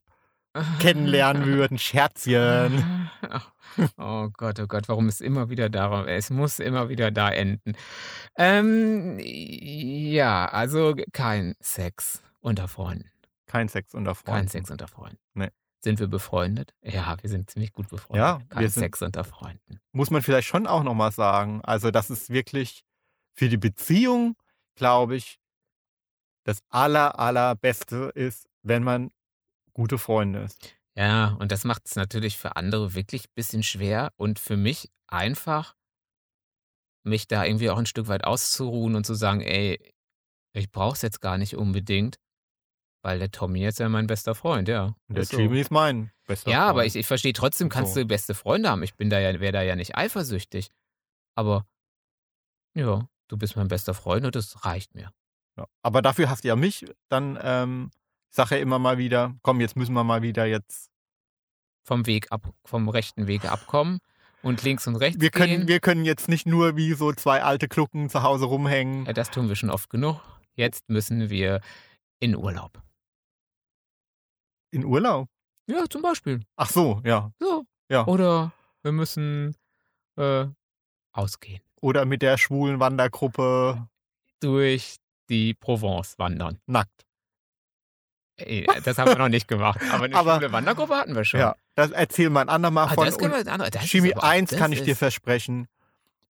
kennenlernen 0.78 1.44
würden, 1.46 1.78
Scherzchen. 1.78 3.10
Oh 3.98 4.28
Gott, 4.36 4.60
oh 4.60 4.68
Gott, 4.68 4.88
warum 4.88 5.08
ist 5.08 5.20
immer 5.20 5.50
wieder 5.50 5.68
darum? 5.68 6.06
Es 6.06 6.30
muss 6.30 6.60
immer 6.60 6.88
wieder 6.90 7.10
da 7.10 7.30
enden. 7.30 7.72
Ähm, 8.36 9.18
ja, 9.18 10.46
also 10.46 10.94
kein 11.12 11.56
Sex 11.58 12.22
unter 12.38 12.68
Freunden. 12.68 13.10
Kein 13.48 13.66
Sex 13.66 13.92
unter 13.94 14.14
Freunden. 14.14 14.42
Kein 14.42 14.48
Sex 14.48 14.70
unter 14.70 14.86
Freunden. 14.86 15.18
Nee. 15.34 15.48
Sind 15.84 16.00
wir 16.00 16.08
befreundet? 16.08 16.74
Ja, 16.82 17.16
wir 17.20 17.30
sind 17.30 17.48
ziemlich 17.50 17.72
gut 17.72 17.88
befreundet. 17.88 18.18
Ja, 18.24 18.40
kein 18.48 18.60
wir 18.62 18.70
sind- 18.70 18.82
Sex 18.82 19.02
unter 19.02 19.22
Freunden. 19.24 19.80
Muss 19.92 20.10
man 20.10 20.22
vielleicht 20.22 20.48
schon 20.48 20.66
auch 20.66 20.82
nochmal 20.82 21.12
sagen. 21.12 21.60
Also, 21.62 21.90
das 21.90 22.10
ist 22.10 22.30
wirklich 22.30 22.84
für 23.34 23.48
die 23.48 23.56
Beziehung, 23.58 24.36
glaube 24.76 25.16
ich, 25.16 25.38
das 26.44 26.62
aller, 26.68 27.18
allerbeste 27.18 28.10
ist, 28.14 28.46
wenn 28.62 28.82
man 28.82 29.10
gute 29.72 29.98
Freunde 29.98 30.40
ist. 30.40 30.74
Ja, 30.96 31.36
und 31.40 31.50
das 31.52 31.64
macht 31.64 31.86
es 31.86 31.96
natürlich 31.96 32.36
für 32.38 32.56
andere 32.56 32.94
wirklich 32.94 33.24
ein 33.28 33.32
bisschen 33.34 33.62
schwer 33.62 34.12
und 34.16 34.38
für 34.38 34.56
mich 34.56 34.90
einfach, 35.06 35.74
mich 37.02 37.26
da 37.28 37.44
irgendwie 37.44 37.70
auch 37.70 37.78
ein 37.78 37.86
Stück 37.86 38.08
weit 38.08 38.24
auszuruhen 38.24 38.94
und 38.94 39.04
zu 39.04 39.14
sagen, 39.14 39.40
ey, 39.40 39.92
ich 40.52 40.70
brauch's 40.70 41.02
jetzt 41.02 41.20
gar 41.20 41.36
nicht 41.38 41.56
unbedingt, 41.56 42.18
weil 43.04 43.18
der 43.18 43.30
Tommy 43.30 43.60
jetzt 43.60 43.78
ja 43.78 43.88
mein 43.88 44.06
bester 44.06 44.34
Freund, 44.34 44.66
ja. 44.68 44.94
Und 45.08 45.16
der. 45.16 45.24
Jimmy 45.24 45.60
ist 45.60 45.70
mein 45.70 46.10
bester 46.26 46.50
Ja, 46.50 46.58
Freund. 46.60 46.70
aber 46.70 46.86
ich, 46.86 46.96
ich 46.96 47.06
verstehe 47.06 47.32
trotzdem, 47.34 47.68
kannst 47.68 47.94
So. 47.94 48.00
du 48.00 48.06
beste 48.06 48.34
Freunde 48.34 48.70
haben. 48.70 48.82
Ich 48.82 48.94
bin 48.96 49.10
da 49.10 49.18
ja, 49.20 49.38
wäre 49.40 49.52
da 49.52 49.62
ja 49.62 49.76
nicht 49.76 49.96
eifersüchtig. 49.96 50.70
Aber 51.36 51.66
ja, 52.74 53.06
du 53.28 53.36
bist 53.36 53.56
mein 53.56 53.68
bester 53.68 53.94
Freund 53.94 54.24
und 54.24 54.34
das 54.34 54.64
reicht 54.64 54.94
mir. 54.94 55.10
Ja. 55.56 55.66
Aber 55.82 56.02
dafür 56.02 56.28
hast 56.30 56.44
du 56.44 56.48
ja 56.48 56.56
mich, 56.56 56.84
dann 57.08 57.38
ähm, 57.40 57.90
ich 58.30 58.36
sag 58.36 58.50
ja 58.50 58.56
immer 58.56 58.78
mal 58.78 58.98
wieder, 58.98 59.34
komm, 59.42 59.60
jetzt 59.60 59.76
müssen 59.76 59.92
wir 59.94 60.02
mal 60.04 60.22
wieder 60.22 60.46
jetzt. 60.46 60.90
Vom 61.86 62.06
Weg 62.06 62.32
ab, 62.32 62.48
vom 62.64 62.88
rechten 62.88 63.26
Wege 63.26 63.52
abkommen. 63.52 63.98
und 64.42 64.62
links 64.62 64.86
und 64.86 64.96
rechts 64.96 65.20
Wir 65.20 65.30
können, 65.30 65.58
gehen. 65.60 65.68
wir 65.68 65.80
können 65.80 66.04
jetzt 66.06 66.28
nicht 66.30 66.46
nur 66.46 66.76
wie 66.76 66.94
so 66.94 67.12
zwei 67.12 67.42
alte 67.42 67.68
Klucken 67.68 68.08
zu 68.08 68.22
Hause 68.22 68.46
rumhängen. 68.46 69.04
Ja, 69.04 69.12
das 69.12 69.30
tun 69.30 69.48
wir 69.50 69.56
schon 69.56 69.68
oft 69.70 69.90
genug. 69.90 70.20
Jetzt 70.54 70.88
müssen 70.88 71.28
wir 71.28 71.60
in 72.20 72.34
Urlaub. 72.36 72.80
In 74.74 74.84
Urlaub. 74.84 75.28
Ja, 75.66 75.84
zum 75.88 76.02
Beispiel. 76.02 76.40
Ach 76.56 76.68
so, 76.68 77.00
ja. 77.04 77.30
So. 77.38 77.64
Ja. 77.88 78.06
Oder 78.06 78.52
wir 78.82 78.92
müssen 78.92 79.54
äh, 80.16 80.46
ausgehen. 81.12 81.62
Oder 81.80 82.04
mit 82.04 82.22
der 82.22 82.38
schwulen 82.38 82.80
Wandergruppe 82.80 83.86
Durch 84.40 84.96
die 85.28 85.54
Provence 85.54 86.18
wandern. 86.18 86.58
nackt. 86.66 87.06
Ey, 88.36 88.66
das 88.84 88.98
haben 88.98 89.10
wir 89.12 89.18
noch 89.18 89.28
nicht 89.28 89.46
gemacht. 89.46 89.80
Aber 89.92 90.04
eine 90.04 90.14
Aber- 90.16 90.34
schwule 90.36 90.52
Wandergruppe 90.52 90.94
hatten 90.96 91.14
wir 91.14 91.24
schon. 91.24 91.38
Ja, 91.40 91.54
das 91.76 91.92
erzähl 91.92 92.30
mal 92.30 92.40
ein 92.42 92.48
andermal 92.48 92.86
Ah, 92.88 92.94
von. 92.94 93.06
das 93.06 93.18
wir, 93.18 93.32
andere- 93.52 93.70
das 93.70 93.84
Chemie 93.84 94.12
aber 94.12 94.24
auch- 94.24 94.28
1 94.28 94.50
das 94.50 94.58
kann 94.58 94.72
ich 94.72 94.82
dir 94.82 94.96
versprechen. 94.96 95.68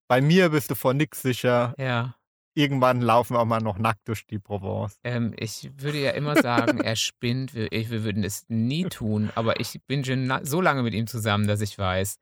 Bei 0.06 0.20
mir 0.20 0.50
bist 0.50 0.70
du 0.70 0.74
vor 0.74 0.92
nix 0.92 1.22
sicher. 1.22 1.74
Ja. 1.78 2.14
Irgendwann 2.54 3.00
laufen 3.00 3.34
wir 3.34 3.40
auch 3.40 3.46
mal 3.46 3.60
noch 3.60 3.78
nackt 3.78 4.06
durch 4.06 4.26
die 4.26 4.38
Provence. 4.38 4.98
Ähm, 5.02 5.34
ich 5.36 5.70
würde 5.76 6.00
ja 6.00 6.12
immer 6.12 6.40
sagen, 6.40 6.80
er 6.80 6.94
spinnt. 6.96 7.54
Wir, 7.54 7.72
ich, 7.72 7.90
wir 7.90 8.04
würden 8.04 8.22
es 8.22 8.44
nie 8.48 8.84
tun. 8.84 9.30
Aber 9.34 9.58
ich 9.58 9.80
bin 9.86 10.04
schon 10.04 10.32
so 10.42 10.60
lange 10.60 10.82
mit 10.82 10.94
ihm 10.94 11.08
zusammen, 11.08 11.48
dass 11.48 11.60
ich 11.60 11.76
weiß, 11.76 12.18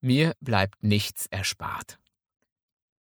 mir 0.00 0.34
bleibt 0.40 0.82
nichts 0.84 1.26
erspart. 1.26 1.98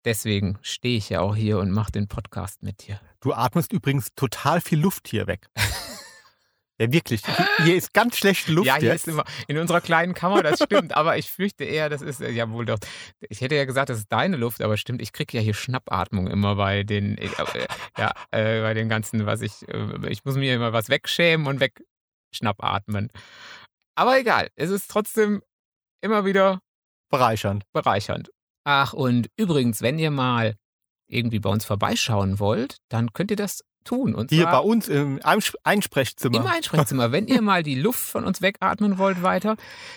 Deswegen 0.04 0.58
stehe 0.62 0.98
ich 0.98 1.10
ja 1.10 1.22
auch 1.22 1.36
hier 1.36 1.60
und 1.60 1.72
mache 1.72 1.92
den 1.92 2.08
Podcast 2.08 2.64
mit 2.64 2.88
dir. 2.88 3.00
Du 3.22 3.34
atmest 3.34 3.72
übrigens 3.72 4.14
total 4.16 4.60
viel 4.60 4.80
Luft 4.80 5.08
hier 5.08 5.28
weg. 5.28 5.48
ja, 6.82 6.92
wirklich. 6.92 7.22
Hier- 7.64 7.76
ist 7.76 7.94
ganz 7.94 8.18
schlechte 8.18 8.52
Luft 8.52 8.68
ja, 8.68 8.76
hier 8.78 8.90
jetzt. 8.90 9.08
ist 9.08 9.14
immer 9.14 9.24
in 9.48 9.58
unserer 9.58 9.82
kleinen 9.82 10.14
Kammer, 10.14 10.44
das 10.44 10.62
stimmt. 10.64 10.96
aber 10.96 11.18
ich 11.18 11.30
fürchte 11.32 11.64
eher, 11.64 11.90
das 11.90 12.02
ist 12.02 12.22
äh, 12.22 12.32
ja 12.32 12.50
wohl 12.52 12.66
doch. 12.66 12.80
Ich 13.30 13.42
hätte 13.42 13.56
ja 13.56 13.66
gesagt, 13.66 13.90
das 13.90 14.00
ist 14.00 14.12
deine 14.12 14.38
Luft, 14.38 14.62
aber 14.62 14.78
stimmt, 14.78 15.02
ich 15.02 15.14
kriege 15.14 15.38
ja 15.38 15.44
hier 15.44 15.54
Schnappatmung 15.54 16.28
immer 16.28 16.56
bei 16.56 16.84
den, 16.84 17.18
äh, 17.18 17.26
äh, 17.28 17.68
ja, 17.98 18.14
äh, 18.32 18.62
bei 18.62 18.74
den 18.74 18.90
ganzen, 18.90 19.26
was 19.26 19.42
ich, 19.42 19.68
äh, 19.70 20.10
ich 20.10 20.26
muss 20.26 20.36
mir 20.36 20.56
immer 20.56 20.74
was 20.74 20.90
wegschämen 20.90 21.48
und 21.48 21.60
wegschnappatmen. 21.62 23.10
Aber 23.96 24.18
egal, 24.20 24.50
es 24.56 24.70
ist 24.70 24.90
trotzdem 24.90 25.42
immer 26.02 26.26
wieder 26.26 26.62
Bereichernd. 27.12 27.64
bereichernd. 27.74 28.32
Ach, 28.64 28.94
und 28.94 29.30
übrigens, 29.38 29.82
wenn 29.82 30.00
ihr 30.00 30.12
mal 30.12 30.56
irgendwie 31.08 31.40
bei 31.40 31.50
uns 31.50 31.66
vorbeischauen 31.66 32.40
wollt, 32.40 32.78
dann 32.90 33.12
könnt 33.14 33.32
ihr 33.32 33.38
das 33.38 33.62
tun. 33.84 34.14
Und 34.16 34.30
Hier 34.32 34.46
bei 34.46 34.60
uns 34.60 34.88
im 34.88 35.20
Einsp- 35.20 35.56
Einsprechzimmer. 35.64 36.38
im 36.40 36.46
Einsprechzimmer. 36.48 37.12
wenn 37.12 37.28
ihr 37.28 37.42
mal 37.42 37.64
die 37.64 37.76
Luft 37.76 38.00
von 38.02 38.26
uns 38.26 38.42
wegatmen 38.42 38.98
wollt 38.98 39.22
weiter. 39.24 39.56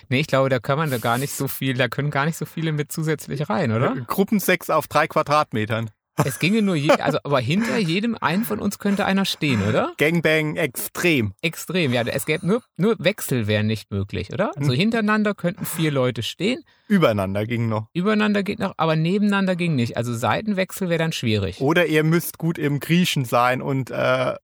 Nee, 0.09 0.21
ich 0.21 0.27
glaube, 0.27 0.49
da 0.49 0.59
kann 0.59 0.79
man 0.79 0.91
da 0.91 0.99
gar 0.99 1.19
nicht 1.19 1.33
so 1.35 1.49
viel, 1.49 1.75
da 1.75 1.89
können 1.89 2.11
gar 2.11 2.25
nicht 2.27 2.37
so 2.37 2.45
viele 2.47 2.73
mit 2.73 2.91
zusätzlich 2.93 3.49
rein, 3.49 3.73
oder? 3.73 3.95
Gruppensex 4.07 4.71
auf 4.71 4.89
drei 4.89 5.07
Quadratmetern. 5.07 5.91
Es 6.23 6.39
ginge 6.39 6.63
nur, 6.63 6.77
je, 6.77 6.91
also, 6.91 7.19
aber 7.25 7.41
hinter 7.41 7.77
jedem 7.79 8.17
einen 8.21 8.45
von 8.45 8.61
uns 8.61 8.79
könnte 8.79 9.05
einer 9.05 9.25
stehen, 9.25 9.63
oder? 9.69 9.93
Gangbang 9.99 10.57
extrem. 10.57 11.35
Extrem, 11.43 11.93
ja. 11.93 12.03
Es 12.03 12.25
gäbe 12.27 12.47
nur, 12.47 12.63
nur 12.77 12.97
Wechsel 12.99 13.47
wären 13.47 13.67
nicht 13.67 13.91
möglich, 13.91 14.33
oder? 14.33 14.53
Also 14.57 14.73
hintereinander 14.73 15.35
könnten 15.35 15.65
vier 15.67 15.91
Leute 15.91 16.23
stehen, 16.23 16.63
Übereinander 16.87 17.47
ging 17.47 17.69
noch. 17.69 17.89
übereinander 17.95 18.43
geht 18.43 18.59
noch, 18.59 18.75
aber 18.77 18.95
nebeneinander 18.95 19.57
ging 19.57 19.75
nicht. 19.75 19.97
Also 19.97 20.15
Seitenwechsel 20.15 20.89
wäre 20.89 20.99
dann 20.99 21.13
schwierig. 21.13 21.61
Oder 21.61 21.87
ihr 21.87 22.05
müsst 22.05 22.39
gut 22.39 22.59
im 22.59 22.79
Griechen 22.79 23.25
sein 23.25 23.61
und 23.63 23.91
äh, 23.91 24.35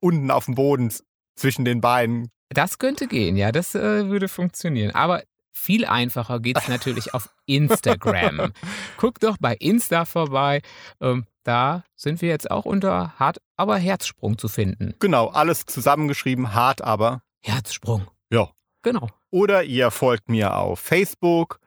unten 0.00 0.30
auf 0.30 0.44
dem 0.44 0.54
Boden 0.54 0.92
zwischen 1.34 1.64
den 1.64 1.80
Beinen. 1.80 2.30
Das 2.50 2.78
könnte 2.78 3.08
gehen, 3.08 3.36
ja, 3.36 3.50
das 3.50 3.74
äh, 3.74 4.08
würde 4.08 4.28
funktionieren. 4.28 4.92
Aber 4.92 5.22
viel 5.56 5.86
einfacher 5.86 6.40
geht 6.40 6.58
es 6.58 6.66
natürlich 6.68 7.14
auf 7.14 7.30
Instagram. 7.46 8.52
Guckt 8.98 9.22
doch 9.22 9.38
bei 9.40 9.54
Insta 9.54 10.04
vorbei. 10.04 10.60
Ähm, 11.00 11.24
da 11.44 11.84
sind 11.94 12.20
wir 12.22 12.28
jetzt 12.28 12.50
auch 12.50 12.66
unter 12.66 13.16
Hart, 13.18 13.38
aber 13.56 13.78
Herzsprung 13.78 14.36
zu 14.36 14.48
finden. 14.48 14.94
Genau, 14.98 15.28
alles 15.28 15.64
zusammengeschrieben, 15.64 16.52
hart 16.54 16.82
aber. 16.82 17.22
Herzsprung. 17.42 18.06
Ja. 18.30 18.50
Genau. 18.82 19.08
Oder 19.30 19.64
ihr 19.64 19.90
folgt 19.90 20.28
mir 20.28 20.54
auf 20.56 20.78
Facebook 20.78 21.58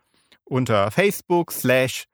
unter 0.46 0.92
Facebook 0.92 1.52
slash 1.52 2.06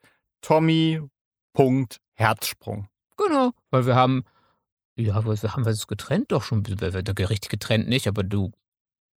Tommy.Herzsprung. 0.41 2.87
Genau. 3.17 3.51
Weil 3.69 3.85
wir 3.85 3.95
haben, 3.95 4.23
ja, 4.95 5.13
haben 5.15 5.27
wir 5.27 5.33
es 5.67 5.87
getrennt 5.87 6.31
doch 6.31 6.43
schon. 6.43 6.65
Richtig 6.65 7.49
getrennt 7.49 7.87
nicht, 7.87 8.07
aber 8.07 8.23
du 8.23 8.51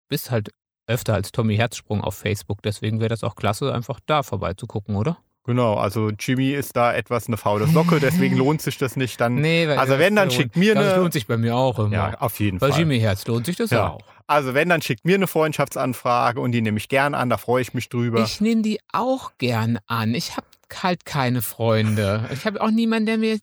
bist 0.09 0.31
halt 0.31 0.51
öfter 0.89 1.15
als 1.15 1.31
Tommy 1.33 1.57
Herzsprung 1.57 2.01
auf 2.03 2.17
Facebook. 2.17 2.63
Deswegen 2.63 2.99
wäre 3.01 3.11
das 3.11 3.23
auch 3.23 3.37
klasse, 3.37 3.73
einfach 3.75 4.01
da 4.07 4.23
vorbeizugucken, 4.23 4.97
oder? 4.97 5.19
Genau, 5.45 5.77
also 5.77 6.11
Jimmy 6.11 6.51
ist 6.51 6.77
da 6.77 6.93
etwas 6.93 7.27
eine 7.27 7.39
faule 7.39 7.67
Socke, 7.69 8.01
deswegen 8.01 8.37
lohnt 8.39 8.61
sich 8.61 8.77
das 8.77 8.97
nicht 8.97 9.19
dann. 9.19 9.37
Nee, 9.37 9.67
weil 9.67 9.79
Also 9.79 9.93
das 9.95 10.01
wenn, 10.01 10.15
dann 10.17 10.31
schickt 10.31 10.57
mir 10.57 10.75
Das 10.75 10.93
eine. 10.93 11.01
lohnt 11.01 11.13
sich 11.15 11.27
bei 11.27 11.39
mir 11.39 11.57
auch 11.57 11.79
immer. 11.79 11.91
Ja, 11.93 12.15
auf 12.21 12.39
jeden 12.41 12.59
Bei 12.59 12.69
Fall. 12.71 12.81
Jimmy 12.81 13.01
Herz 13.01 13.27
lohnt 13.27 13.47
sich 13.47 13.57
das 13.57 13.71
Ja. 13.71 13.89
auch. 13.89 14.01
Also 14.27 14.53
wenn, 14.53 14.69
dann 14.69 14.83
schickt 14.83 15.07
mir 15.07 15.15
eine 15.15 15.27
Freundschaftsanfrage 15.27 16.41
und 16.41 16.53
die 16.53 16.61
nehme 16.61 16.77
ich 16.77 16.89
gern 16.91 17.15
an, 17.15 17.31
da 17.31 17.39
freue 17.39 17.63
ich 17.63 17.73
mich 17.73 17.89
drüber. 17.89 18.23
Ich 18.25 18.43
nehme 18.43 18.61
die 18.61 18.79
auch 18.93 19.33
gern 19.39 19.79
an. 19.87 20.15
Ich 20.15 20.37
habe 20.37 20.47
halt 20.83 21.07
keine 21.07 21.41
Freunde. 21.41 22.29
Ich 22.33 22.45
habe 22.45 22.61
auch 22.61 22.71
niemanden, 22.71 23.07
der 23.07 23.17
mir 23.17 23.39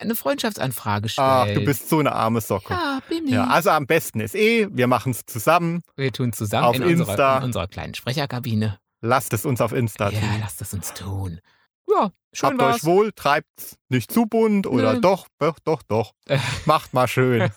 eine 0.00 0.14
Freundschaftsanfrage 0.14 1.08
stellt. 1.08 1.26
Ach, 1.28 1.46
du 1.46 1.64
bist 1.64 1.88
so 1.88 1.98
eine 1.98 2.12
arme 2.12 2.40
Socke. 2.40 2.72
Ja, 2.74 3.00
bin 3.08 3.26
ich. 3.26 3.32
Ja, 3.34 3.46
also 3.46 3.70
am 3.70 3.86
besten 3.86 4.20
ist 4.20 4.34
eh, 4.34 4.68
wir 4.70 4.86
machen 4.86 5.12
es 5.12 5.24
zusammen. 5.26 5.82
Wir 5.96 6.12
tun 6.12 6.32
zusammen 6.32 6.64
auf 6.66 6.76
in, 6.76 6.82
Insta. 6.82 7.04
Unserer, 7.12 7.36
in 7.38 7.44
unserer 7.44 7.68
kleinen 7.68 7.94
Sprecherkabine. 7.94 8.78
Lasst 9.02 9.32
es 9.32 9.44
uns 9.46 9.60
auf 9.60 9.72
Insta 9.72 10.10
Ja, 10.10 10.20
tun. 10.20 10.28
lasst 10.40 10.60
es 10.60 10.74
uns 10.74 10.92
tun. 10.94 11.40
Ja, 11.88 12.10
schön 12.32 12.50
Habt 12.50 12.60
war's. 12.60 12.76
euch 12.76 12.84
wohl, 12.84 13.12
treibt's 13.12 13.76
nicht 13.88 14.12
zu 14.12 14.26
bunt 14.26 14.66
oder 14.66 14.94
Nö. 14.94 15.00
doch, 15.00 15.26
doch, 15.38 15.58
doch, 15.58 15.82
doch. 15.82 16.12
Macht 16.66 16.94
mal 16.94 17.08
schön. 17.08 17.50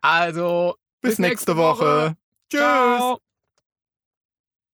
Also, 0.00 0.76
Bis, 1.00 1.18
nächste 1.18 1.56
Woche. 1.56 2.16
Tschüss. 2.50 2.60
Ciao. 2.60 3.18